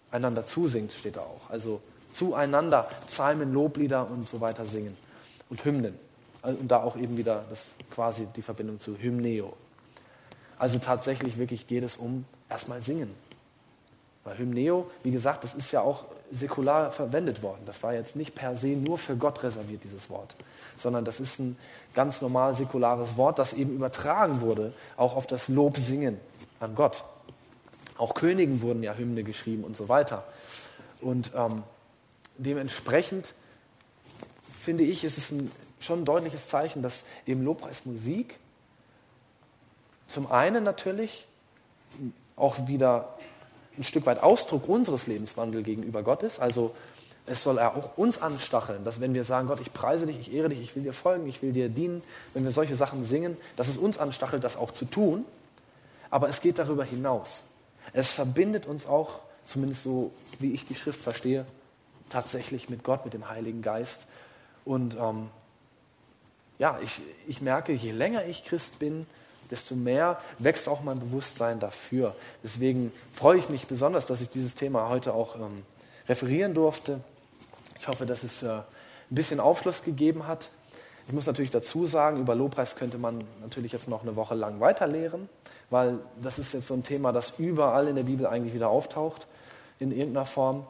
Einander 0.09 0.45
zusingt 0.47 0.91
steht 0.93 1.17
da 1.17 1.21
auch. 1.21 1.49
Also 1.49 1.81
zueinander 2.13 2.89
Psalmen, 3.09 3.53
Loblieder 3.53 4.09
und 4.09 4.27
so 4.27 4.41
weiter 4.41 4.65
singen. 4.65 4.95
Und 5.49 5.63
Hymnen. 5.65 5.95
Und 6.43 6.69
da 6.69 6.81
auch 6.81 6.95
eben 6.95 7.17
wieder 7.17 7.45
das, 7.49 7.71
quasi 7.91 8.27
die 8.35 8.41
Verbindung 8.41 8.79
zu 8.79 8.97
Hymneo. 8.97 9.53
Also 10.57 10.79
tatsächlich 10.79 11.37
wirklich 11.37 11.67
geht 11.67 11.83
es 11.83 11.97
um 11.97 12.25
erstmal 12.49 12.81
Singen. 12.81 13.13
Weil 14.23 14.37
Hymneo, 14.37 14.89
wie 15.03 15.11
gesagt, 15.11 15.43
das 15.43 15.53
ist 15.53 15.71
ja 15.71 15.81
auch 15.81 16.05
säkular 16.31 16.91
verwendet 16.91 17.43
worden. 17.43 17.61
Das 17.65 17.81
war 17.83 17.93
jetzt 17.93 18.15
nicht 18.15 18.35
per 18.35 18.55
se 18.55 18.67
nur 18.67 18.97
für 18.97 19.15
Gott 19.15 19.43
reserviert, 19.43 19.83
dieses 19.83 20.09
Wort, 20.09 20.35
sondern 20.77 21.03
das 21.05 21.19
ist 21.19 21.39
ein 21.39 21.57
ganz 21.93 22.21
normal 22.21 22.55
säkulares 22.55 23.17
Wort, 23.17 23.39
das 23.39 23.53
eben 23.53 23.73
übertragen 23.75 24.41
wurde, 24.41 24.73
auch 24.97 25.15
auf 25.15 25.27
das 25.27 25.47
Lobsingen 25.47 26.19
an 26.59 26.75
Gott. 26.75 27.03
Auch 27.97 28.13
Königen 28.13 28.61
wurden 28.61 28.83
ja 28.83 28.93
Hymne 28.93 29.23
geschrieben 29.23 29.63
und 29.63 29.75
so 29.75 29.89
weiter. 29.89 30.23
Und 31.01 31.31
ähm, 31.35 31.63
dementsprechend 32.37 33.33
finde 34.61 34.83
ich, 34.83 35.03
ist 35.03 35.17
es 35.17 35.31
ein, 35.31 35.51
schon 35.83 36.01
ein 36.01 36.05
deutliches 36.05 36.47
Zeichen, 36.47 36.81
dass 36.81 37.03
eben 37.25 37.43
Lobpreismusik 37.43 38.37
zum 40.07 40.31
einen 40.31 40.63
natürlich 40.63 41.27
auch 42.35 42.67
wieder 42.67 43.17
ein 43.77 43.83
Stück 43.83 44.05
weit 44.05 44.21
Ausdruck 44.21 44.67
unseres 44.67 45.07
Lebenswandels 45.07 45.65
gegenüber 45.65 46.03
Gott 46.03 46.23
ist. 46.23 46.39
Also 46.39 46.75
es 47.25 47.43
soll 47.43 47.57
er 47.57 47.75
auch 47.75 47.97
uns 47.97 48.21
anstacheln, 48.21 48.83
dass 48.83 48.99
wenn 48.99 49.13
wir 49.13 49.23
sagen, 49.23 49.47
Gott, 49.47 49.61
ich 49.61 49.71
preise 49.71 50.05
dich, 50.05 50.19
ich 50.19 50.33
ehre 50.33 50.49
dich, 50.49 50.59
ich 50.59 50.75
will 50.75 50.83
dir 50.83 50.93
folgen, 50.93 51.27
ich 51.27 51.41
will 51.41 51.53
dir 51.53 51.69
dienen, 51.69 52.03
wenn 52.33 52.43
wir 52.43 52.51
solche 52.51 52.75
Sachen 52.75 53.05
singen, 53.05 53.37
dass 53.55 53.67
es 53.67 53.77
uns 53.77 53.97
anstachelt, 53.97 54.43
das 54.43 54.57
auch 54.57 54.71
zu 54.71 54.85
tun. 54.85 55.25
Aber 56.09 56.27
es 56.27 56.41
geht 56.41 56.59
darüber 56.59 56.83
hinaus. 56.83 57.45
Es 57.93 58.11
verbindet 58.11 58.65
uns 58.65 58.85
auch, 58.85 59.19
zumindest 59.43 59.83
so 59.83 60.11
wie 60.39 60.53
ich 60.53 60.65
die 60.65 60.75
Schrift 60.75 61.01
verstehe, 61.01 61.45
tatsächlich 62.09 62.69
mit 62.69 62.83
Gott, 62.83 63.05
mit 63.05 63.13
dem 63.13 63.29
Heiligen 63.29 63.61
Geist. 63.61 64.05
Und 64.65 64.95
ähm, 64.99 65.29
ja, 66.61 66.77
ich, 66.83 67.01
ich 67.27 67.41
merke, 67.41 67.73
je 67.73 67.89
länger 67.89 68.23
ich 68.25 68.43
Christ 68.43 68.77
bin, 68.77 69.07
desto 69.49 69.73
mehr 69.73 70.21
wächst 70.37 70.69
auch 70.69 70.83
mein 70.83 70.99
Bewusstsein 70.99 71.59
dafür. 71.59 72.15
Deswegen 72.43 72.91
freue 73.11 73.39
ich 73.39 73.49
mich 73.49 73.65
besonders, 73.65 74.05
dass 74.05 74.21
ich 74.21 74.29
dieses 74.29 74.53
Thema 74.53 74.87
heute 74.87 75.15
auch 75.15 75.37
ähm, 75.37 75.63
referieren 76.07 76.53
durfte. 76.53 76.99
Ich 77.79 77.87
hoffe, 77.87 78.05
dass 78.05 78.21
es 78.21 78.43
äh, 78.43 78.49
ein 78.49 78.63
bisschen 79.09 79.39
Aufschluss 79.39 79.81
gegeben 79.81 80.27
hat. 80.27 80.49
Ich 81.07 81.13
muss 81.13 81.25
natürlich 81.25 81.49
dazu 81.49 81.87
sagen, 81.87 82.19
über 82.19 82.35
Lobpreis 82.35 82.75
könnte 82.75 82.99
man 82.99 83.23
natürlich 83.41 83.71
jetzt 83.71 83.89
noch 83.89 84.03
eine 84.03 84.15
Woche 84.15 84.35
lang 84.35 84.59
weiterlehren, 84.59 85.29
weil 85.71 85.97
das 86.21 86.37
ist 86.37 86.53
jetzt 86.53 86.67
so 86.67 86.75
ein 86.75 86.83
Thema, 86.83 87.11
das 87.11 87.33
überall 87.39 87.87
in 87.87 87.95
der 87.95 88.03
Bibel 88.03 88.27
eigentlich 88.27 88.53
wieder 88.53 88.69
auftaucht, 88.69 89.25
in 89.79 89.91
irgendeiner 89.91 90.27
Form. 90.27 90.67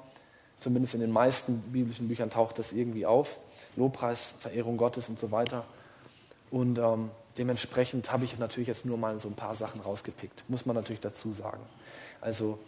Zumindest 0.57 0.93
in 0.93 1.01
den 1.01 1.11
meisten 1.11 1.57
biblischen 1.73 2.07
Büchern 2.07 2.29
taucht 2.29 2.59
das 2.59 2.71
irgendwie 2.71 3.05
auf. 3.05 3.39
Lobpreis, 3.75 4.35
Verehrung 4.39 4.77
Gottes 4.77 5.09
und 5.09 5.19
so 5.19 5.31
weiter. 5.31 5.65
Und 6.51 6.77
ähm, 6.77 7.09
dementsprechend 7.37 8.11
habe 8.11 8.25
ich 8.25 8.37
natürlich 8.37 8.67
jetzt 8.67 8.85
nur 8.85 8.97
mal 8.97 9.19
so 9.19 9.29
ein 9.29 9.35
paar 9.35 9.55
Sachen 9.55 9.81
rausgepickt, 9.81 10.43
muss 10.49 10.65
man 10.65 10.75
natürlich 10.75 11.01
dazu 11.01 11.31
sagen. 11.31 11.61
Also 12.19 12.59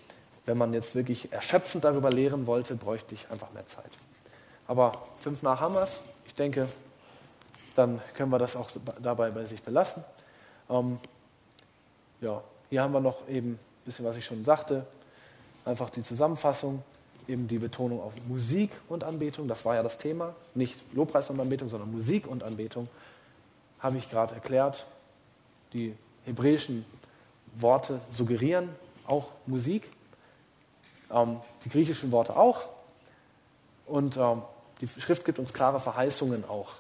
wenn 0.46 0.58
man 0.58 0.74
jetzt 0.74 0.96
wirklich 0.96 1.32
erschöpfend 1.32 1.84
darüber 1.84 2.10
lehren 2.10 2.48
wollte, 2.48 2.76
bräuchte 2.76 3.14
ich 3.14 3.30
einfach 3.30 3.52
mehr 3.54 3.68
Zeit. 3.68 3.92
Aber 4.68 5.04
fünf 5.20 5.42
nach 5.44 5.60
haben 5.60 5.76
wir 5.76 5.84
es. 5.84 6.02
Ich 6.26 6.34
denke, 6.34 6.68
dann 7.76 8.02
können 8.14 8.32
wir 8.32 8.40
das 8.40 8.56
auch 8.56 8.70
dabei 9.02 9.32
bei 9.32 9.46
sich 9.46 9.62
belassen. 9.62 10.04
Ähm, 10.70 10.98
ja, 12.22 12.42
hier 12.70 12.82
haben 12.82 12.94
wir 12.94 13.02
noch 13.02 13.28
eben 13.28 13.52
ein 13.52 13.60
bisschen, 13.86 14.06
was 14.06 14.16
ich 14.18 14.26
schon 14.26 14.46
sagte. 14.46 14.86
Einfach 15.66 15.90
die 15.90 16.04
Zusammenfassung, 16.04 16.84
eben 17.28 17.48
die 17.48 17.60
Betonung 17.60 18.02
auf 18.02 18.14
Musik 18.28 18.72
und 18.88 19.04
Anbetung. 19.04 19.48
Das 19.48 19.66
war 19.66 19.76
ja 19.76 19.84
das 19.84 19.98
Thema. 19.98 20.34
Nicht 20.56 20.78
Lobpreis 20.94 21.30
und 21.30 21.40
Anbetung, 21.40 21.70
sondern 21.70 21.92
Musik 21.92 22.28
und 22.28 22.44
Anbetung 22.44 22.88
habe 23.84 23.98
ich 23.98 24.10
gerade 24.10 24.34
erklärt. 24.34 24.88
Die 25.74 25.96
hebräischen 26.26 26.86
Worte 27.54 28.00
suggerieren 28.12 28.70
auch 29.06 29.28
Musik, 29.46 29.92
ähm, 31.12 31.42
die 31.66 31.70
griechischen 31.70 32.12
Worte 32.12 32.36
auch. 32.36 32.64
Und 33.86 34.18
ähm, 34.18 34.42
die 34.82 34.88
Schrift 34.88 35.26
gibt 35.26 35.38
uns 35.38 35.54
klare 35.54 35.80
Verheißungen 35.80 36.46
auch. 36.46 36.76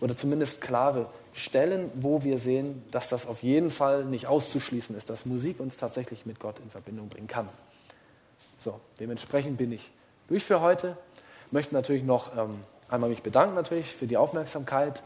Oder 0.00 0.16
zumindest 0.16 0.60
klare 0.60 1.08
Stellen, 1.32 1.90
wo 1.94 2.24
wir 2.24 2.38
sehen, 2.38 2.82
dass 2.90 3.08
das 3.08 3.26
auf 3.26 3.42
jeden 3.42 3.70
Fall 3.70 4.04
nicht 4.04 4.26
auszuschließen 4.26 4.96
ist, 4.96 5.10
dass 5.10 5.26
Musik 5.26 5.60
uns 5.60 5.76
tatsächlich 5.76 6.26
mit 6.26 6.40
Gott 6.40 6.58
in 6.58 6.70
Verbindung 6.70 7.08
bringen 7.08 7.28
kann. 7.28 7.48
So, 8.58 8.80
dementsprechend 8.98 9.58
bin 9.58 9.72
ich 9.72 9.90
durch 10.28 10.44
für 10.44 10.60
heute. 10.60 10.96
Möchte 11.50 11.74
natürlich 11.74 12.02
noch 12.02 12.36
ähm, 12.36 12.60
einmal 12.90 13.10
mich 13.10 13.22
bedanken 13.22 13.54
natürlich 13.54 13.94
für 13.94 14.06
die 14.06 14.16
Aufmerksamkeit 14.16 15.02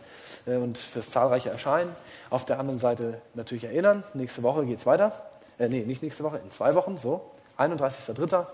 äh, 0.46 0.56
und 0.56 0.78
fürs 0.78 1.10
zahlreiche 1.10 1.50
Erscheinen. 1.50 1.94
Auf 2.30 2.44
der 2.44 2.58
anderen 2.58 2.78
Seite 2.78 3.20
natürlich 3.34 3.64
erinnern, 3.64 4.04
nächste 4.14 4.42
Woche 4.42 4.64
geht 4.66 4.80
es 4.80 4.86
weiter. 4.86 5.12
Äh, 5.58 5.68
nee, 5.68 5.84
nicht 5.84 6.02
nächste 6.02 6.24
Woche, 6.24 6.38
in 6.38 6.50
zwei 6.50 6.74
Wochen, 6.74 6.96
so, 6.98 7.30
31.03. 7.58 8.46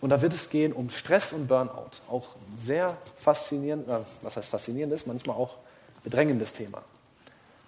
Und 0.00 0.10
da 0.10 0.20
wird 0.20 0.34
es 0.34 0.50
gehen 0.50 0.72
um 0.72 0.90
Stress 0.90 1.32
und 1.32 1.46
Burnout. 1.46 1.90
Auch 2.10 2.28
sehr 2.60 2.96
faszinierend, 3.16 3.88
äh, 3.88 3.98
was 4.22 4.36
heißt 4.36 4.48
faszinierendes, 4.48 5.06
manchmal 5.06 5.36
auch 5.36 5.56
bedrängendes 6.02 6.52
Thema. 6.52 6.82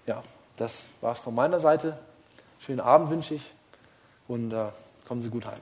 Ja, 0.07 0.23
das 0.57 0.83
war 1.01 1.13
es 1.13 1.21
von 1.21 1.35
meiner 1.35 1.61
Seite. 1.61 1.97
Schönen 2.61 2.81
Abend 2.81 3.11
wünsche 3.11 3.35
ich 3.35 3.55
und 4.27 4.53
äh, 4.53 4.67
kommen 5.07 5.23
Sie 5.23 5.31
gut 5.31 5.47
heim. 5.47 5.61